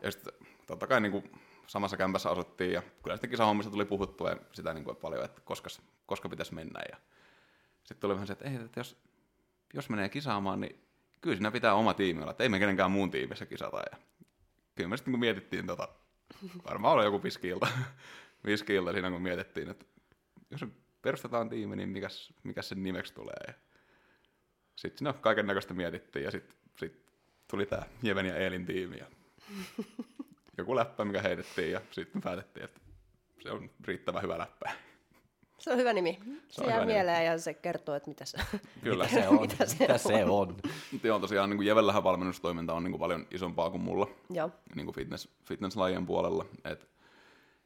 Ja 0.05 0.11
sitten 0.11 0.33
totta 0.67 0.87
kai 0.87 1.01
niin 1.01 1.11
kuin, 1.11 1.31
samassa 1.67 1.97
kämpässä 1.97 2.29
asuttiin 2.29 2.71
ja 2.71 2.81
kyllä 3.03 3.15
sitten 3.15 3.29
kisahommista 3.29 3.71
tuli 3.71 3.85
puhuttua 3.85 4.29
ja 4.29 4.37
sitä 4.51 4.73
niin 4.73 4.83
kuin, 4.83 4.97
paljon, 4.97 5.25
että 5.25 5.41
koska, 5.41 5.69
koska 6.05 6.29
pitäisi 6.29 6.53
mennä 6.53 6.79
ja 6.91 6.97
sitten 7.77 7.99
tuli 7.99 8.13
vähän 8.13 8.27
se, 8.27 8.33
että, 8.33 8.49
ei, 8.49 8.55
että 8.55 8.79
jos, 8.79 8.97
jos 9.73 9.89
menee 9.89 10.09
kisaamaan, 10.09 10.61
niin 10.61 10.85
kyllä 11.21 11.35
siinä 11.35 11.51
pitää 11.51 11.73
oma 11.73 11.93
tiimi 11.93 12.21
olla, 12.21 12.31
että 12.31 12.43
ei 12.43 12.49
me 12.49 12.59
kenenkään 12.59 12.91
muun 12.91 13.11
tiimissä 13.11 13.45
kisata 13.45 13.77
ja 13.91 13.97
kyllä 14.75 14.89
me 14.89 14.97
sitten 14.97 15.11
niin 15.11 15.19
mietittiin 15.19 15.67
tota, 15.67 15.89
varmaan 16.69 16.93
oli 16.93 17.03
joku 17.03 17.23
viskiilta, 17.23 17.67
viskiilta 18.45 18.91
siinä, 18.91 19.11
kun 19.11 19.21
mietittiin, 19.21 19.69
että 19.69 19.85
jos 20.51 20.65
perustetaan 21.01 21.49
tiimi, 21.49 21.75
niin 21.75 21.89
mikäs, 21.89 22.33
mikäs 22.43 22.69
sen 22.69 22.83
nimeksi 22.83 23.13
tulee. 23.13 23.55
Sitten 24.75 24.97
siinä 24.97 25.13
kaiken 25.13 25.47
näköistä 25.47 25.73
mietittiin 25.73 26.25
ja 26.25 26.31
sitten 26.31 26.57
sit 26.79 27.05
tuli 27.47 27.65
tämä 27.65 27.83
Jeven 28.03 28.25
ja 28.25 28.35
Eelin 28.35 28.65
tiimi 28.65 28.97
ja 28.97 29.05
joku 30.57 30.75
läppä, 30.75 31.05
mikä 31.05 31.21
heitettiin 31.21 31.71
ja 31.71 31.81
sitten 31.91 32.21
päätettiin, 32.21 32.63
että 32.63 32.79
se 33.43 33.51
on 33.51 33.69
riittävän 33.85 34.21
hyvä 34.21 34.37
läppä. 34.37 34.71
Se 35.57 35.71
on 35.71 35.77
hyvä 35.77 35.93
nimi. 35.93 36.19
Se, 36.49 36.61
on 36.61 36.67
jää 36.67 36.75
hyvä 36.75 36.85
nimi. 36.85 36.93
mieleen 36.93 37.25
ja 37.25 37.37
se 37.37 37.53
kertoo, 37.53 37.95
että 37.95 38.09
mitä 38.09 38.25
se 38.25 38.37
Kyllä. 38.83 39.03
mitä 39.03 39.21
se 39.21 39.27
on. 39.27 39.41
mitä 39.41 39.65
se 39.65 39.75
Mitä 39.79 39.93
on. 39.93 39.99
se 39.99 40.25
on? 40.25 40.57
Joo, 41.03 41.19
tosiaan 41.19 41.49
niin 41.49 41.57
kuin 41.57 41.67
Jevellähän 41.67 42.03
valmennustoiminta 42.03 42.73
on 42.73 42.83
niin 42.83 42.91
kuin 42.91 42.99
paljon 42.99 43.27
isompaa 43.31 43.69
kuin 43.69 43.81
mulla 43.81 44.07
Joo. 44.29 44.51
niin 44.75 44.85
kuin 44.85 44.95
fitness, 44.95 45.29
fitnesslajien 45.45 46.05
puolella. 46.05 46.45
Et 46.65 46.87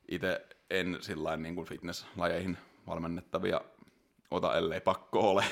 itse 0.07 0.45
en 0.69 0.97
sillä 1.01 1.37
niin 1.37 1.55
kuin 1.55 1.67
fitnesslajeihin 1.67 2.57
valmennettavia 2.87 3.61
ota, 4.31 4.57
ellei 4.57 4.81
pakko 4.81 5.31
ole. 5.31 5.45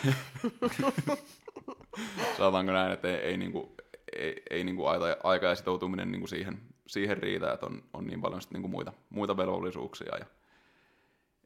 Sanotaanko 2.38 2.72
näin, 2.72 2.92
että 2.92 3.08
ei, 3.08 3.16
ei, 3.16 3.38
niin 3.38 3.52
kuin, 3.52 3.70
ei, 4.18 4.44
ei 4.50 4.64
niin 4.64 4.76
kuin 4.76 4.90
aika, 4.90 5.18
aika 5.24 5.46
ja 5.46 5.56
sitoutuminen 5.56 6.12
niin 6.12 6.20
kuin 6.20 6.30
siihen, 6.30 6.62
siihen 6.88 7.18
riitä, 7.18 7.54
että 7.54 7.66
on, 7.66 7.84
on 7.94 8.08
niin 8.08 8.22
paljon 8.22 8.42
sit 8.42 8.52
niin 8.52 8.62
kuin 8.62 8.72
muita, 8.72 8.94
muita 9.10 9.38
velvollisuuksia 9.38 10.18
ja 10.18 10.26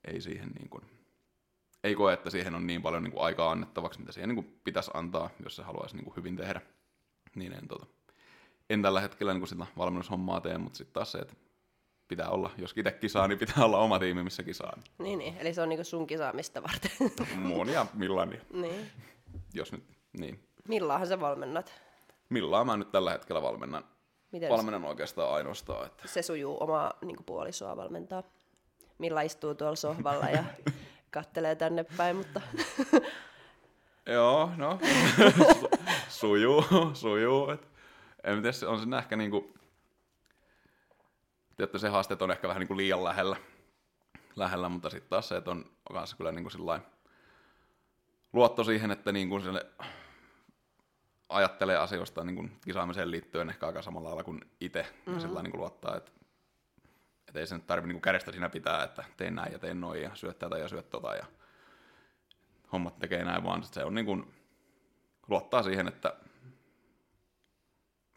ei 0.06 0.22
siihen 0.22 0.50
niin 0.60 0.70
kuin, 0.70 0.84
ei 1.84 1.96
koe, 1.96 2.14
että 2.14 2.30
siihen 2.30 2.56
on 2.56 2.68
niin 2.68 2.82
paljon 2.82 3.04
niin 3.04 3.12
kuin 3.12 3.24
aikaa 3.24 3.52
annettavaksi, 3.52 4.00
mitä 4.00 4.12
siihen 4.12 4.30
niin 4.30 4.44
kuin 4.44 4.60
pitäisi 4.64 4.92
antaa, 4.94 5.30
jos 5.44 5.56
se 5.56 5.64
haluaisi 5.64 5.96
niin 5.96 6.06
kuin 6.06 6.16
hyvin 6.16 6.36
tehdä. 6.36 6.62
Niin 7.36 7.54
en, 7.54 7.68
tota, 7.68 7.86
en 8.70 8.82
tällä 8.82 9.02
hetkellä 9.02 9.34
niin 9.34 9.42
kuin 9.42 9.50
sitä 9.50 9.66
valmennushommaa 9.78 10.42
tee, 10.42 10.58
mutta 10.58 10.78
sitten 10.78 10.94
taas 10.94 11.12
se, 11.12 11.18
että 11.18 11.34
pitää 12.08 12.30
olla, 12.30 12.52
jos 12.58 12.74
itse 12.78 12.92
kisaa, 12.92 13.28
niin 13.28 13.40
pitää 13.40 13.66
olla 13.66 13.78
oma 13.78 14.00
tiimi, 14.00 14.24
missä 14.24 14.44
kisaa. 14.44 14.78
Niin, 14.98 15.20
niin. 15.20 15.38
Eli 15.38 15.54
se 15.54 15.62
on 15.62 15.70
niinku 15.70 15.84
sun 15.84 16.08
kisaamista 16.08 16.64
varten. 16.64 16.92
Mun 17.36 17.70
ja 17.70 17.86
Millan, 17.94 18.30
niin. 18.54 18.86
jos 19.54 19.72
nyt, 19.72 19.84
niin. 20.20 20.40
Millahan 20.68 21.08
sä 21.08 21.20
valmennat? 21.20 21.82
Millään 22.32 22.66
mä 22.66 22.78
nyt 22.78 22.92
tällä 22.92 23.12
hetkellä 23.12 23.42
valmennan, 23.42 23.84
Miten 24.32 24.50
valmennan 24.50 24.86
oikeastaan 24.86 25.34
ainoastaan. 25.34 25.86
Että. 25.86 26.08
se 26.08 26.22
sujuu 26.22 26.58
omaa 26.64 26.94
niin 27.02 27.24
puolisoa 27.26 27.78
valmentaa? 27.78 28.24
Milla 28.98 29.22
istuu 29.22 29.56
tuolla 29.56 29.76
sohvalla 29.76 30.26
ja 30.26 30.44
kattelee 31.12 31.56
tänne 31.56 31.86
päin, 31.98 32.16
mutta 32.16 32.42
Joo, 34.14 34.50
no, 34.58 34.80
sujuu, 36.10 36.64
sujuu. 36.94 37.50
Et. 37.50 37.70
En 38.24 38.42
tiedä, 38.42 38.52
se 38.52 38.68
on 38.68 38.80
siinä 38.80 38.98
ehkä 38.98 39.16
niinku, 39.16 39.54
tietty 41.58 41.80
se 41.80 41.90
haasteet 41.90 42.22
on 42.22 42.32
ehkä 42.32 42.48
vähän 42.48 42.60
niinku 42.60 42.78
liian 42.78 43.04
lähellä, 43.04 43.36
lähellä 44.36 44.70
mutta 44.70 44.90
sitten 44.90 45.10
taas 45.10 45.28
se, 45.28 45.38
että 45.38 45.52
on 45.52 45.66
kanssa 45.94 46.18
kyllä 46.18 46.32
niinku 46.32 46.50
sillain 46.50 46.82
luotto 48.34 48.64
siihen, 48.64 48.92
että 48.92 49.12
niinku 49.12 49.40
sille 49.40 49.66
ajattelee 51.32 51.78
asioista 51.78 52.24
niinku 52.24 52.48
kisaamiseen 52.66 53.12
liittyen 53.12 53.50
ehkä 53.50 53.68
aika 53.68 53.82
samalla 53.82 54.10
lailla 54.10 54.24
kuin 54.24 54.42
itse, 54.62 54.82
mm-hmm. 54.82 55.14
ja 55.14 55.20
sillä 55.20 55.42
niinku 55.42 55.58
luottaa, 55.58 55.98
että 55.98 56.12
et 57.28 57.36
ei 57.36 57.48
se 57.48 57.56
nyt 57.56 57.68
tarvitse 57.68 57.88
niinku 57.88 58.02
kädestä 58.02 58.32
siinä 58.32 58.50
pitää, 58.50 58.84
että 58.84 59.04
teen 59.18 59.36
näin 59.36 59.54
ja 59.54 59.60
teen 59.60 59.82
noin 59.82 60.02
ja 60.02 60.12
syöt 60.14 60.40
tätä 60.40 60.58
ja 60.58 60.68
syöt 60.68 60.90
tota 60.90 61.16
ja 61.16 61.26
hommat 62.72 63.00
tekee 63.00 63.24
näin, 63.24 63.44
vaan 63.44 63.64
se 63.64 63.84
on 63.84 63.96
niin 63.96 64.06
kuin, 64.06 64.34
luottaa 65.28 65.64
siihen, 65.64 65.88
että 65.88 66.16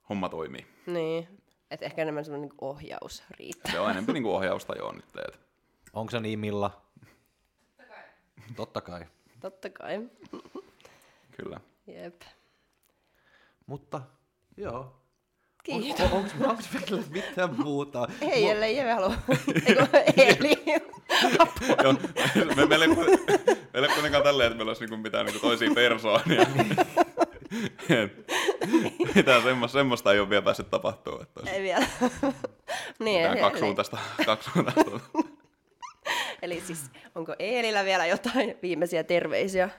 homma 0.08 0.28
toimii. 0.28 0.66
niin. 0.86 1.40
Et 1.70 1.82
ehkä 1.82 2.02
enemmän 2.02 2.24
semmoinen 2.24 2.48
niin 2.48 2.58
ohjaus 2.60 3.22
riittää. 3.30 3.72
Se 3.72 3.80
on 3.80 3.90
enemmän 3.90 4.12
niin 4.12 4.22
kuin 4.22 4.34
ohjausta 4.34 4.76
joo 4.76 4.92
nyt. 4.92 5.16
Et. 5.28 5.40
Onko 5.92 6.10
se 6.10 6.20
niin, 6.20 6.38
Milla? 6.38 6.82
Totta 8.56 8.80
kai. 8.80 9.06
Totta 9.40 9.70
kai. 9.70 10.10
Kyllä. 11.36 11.60
Jep. 11.86 12.22
Mutta 13.66 14.00
joo. 14.56 15.00
Kiitos. 15.64 16.12
On, 16.12 16.18
on, 16.40 16.50
onko 16.50 16.62
meillä 16.72 17.04
mitään 17.10 17.60
muuta? 17.60 18.08
Ei, 18.32 18.50
ellei 18.50 18.76
Jeve 18.76 18.92
halua. 18.92 19.14
Eikö, 19.66 19.86
Eli. 20.16 20.62
Joo, 21.82 21.92
me, 22.56 22.66
meillä, 22.66 22.84
ei, 22.84 22.88
meillä 23.72 23.88
ei 23.88 23.94
kuitenkaan 23.94 24.24
tälleen, 24.24 24.46
että 24.46 24.56
meillä 24.56 24.70
olisi 24.70 24.86
niin 24.86 25.00
mitään 25.00 25.26
niin 25.26 25.40
toisia 25.40 25.70
persoonia. 25.74 26.46
Et 27.88 29.14
mitään 29.14 29.42
semmoista, 29.42 29.78
semmoista 29.78 30.12
ei 30.12 30.20
ole 30.20 30.30
vielä 30.30 30.42
päässyt 30.42 30.70
tapahtumaan. 30.70 31.22
Että 31.22 31.40
olisi 31.40 31.54
Ei 31.54 31.62
vielä. 31.62 31.86
niin, 32.98 33.20
mitään 33.20 33.32
eli, 33.32 33.40
kaksisuuntaista, 33.40 33.98
kaksisuuntaista. 34.26 34.90
eli 36.42 36.60
siis 36.60 36.80
onko 37.14 37.34
Eelillä 37.38 37.84
vielä 37.84 38.06
jotain 38.06 38.56
viimeisiä 38.62 39.04
terveisiä? 39.04 39.70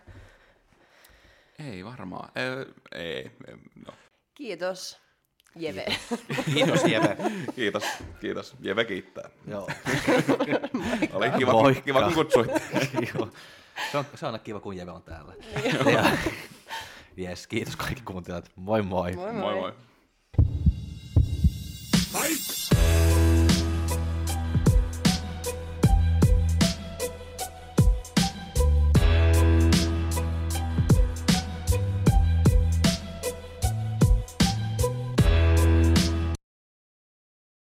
Ei 1.59 1.85
varmaan. 1.85 2.31
Ei, 2.35 2.73
ei, 3.03 3.31
ei 3.47 3.55
no. 3.87 3.93
Kiitos, 4.35 4.99
Jeve. 5.55 5.85
Kiitos, 6.53 6.83
Jeve. 6.83 7.17
Kiitos, 7.55 7.83
kiitos. 8.21 8.55
Jeve 8.59 8.85
kiittää. 8.85 9.29
Joo. 9.47 9.67
Oli 11.13 11.31
kiva, 11.37 11.51
Moikka. 11.51 11.83
kiva 11.83 12.03
kun 12.03 12.13
kutsuitte. 12.13 12.61
Joo. 13.13 13.29
Se 13.91 13.97
on, 13.97 14.05
se 14.15 14.25
on 14.25 14.31
aina 14.33 14.39
kiva, 14.39 14.59
kun 14.59 14.77
Jeve 14.77 14.91
on 14.91 15.03
täällä. 15.03 15.33
Ja, 15.91 16.05
yes, 17.29 17.47
kiitos 17.47 17.75
kaikki 17.75 18.01
kuuntelijat. 18.01 18.51
Moi 18.55 18.81
moi. 18.81 19.13
Moi 19.13 19.33
Moi 19.33 19.53
moi. 19.55 19.73
Fight! 22.11 23.24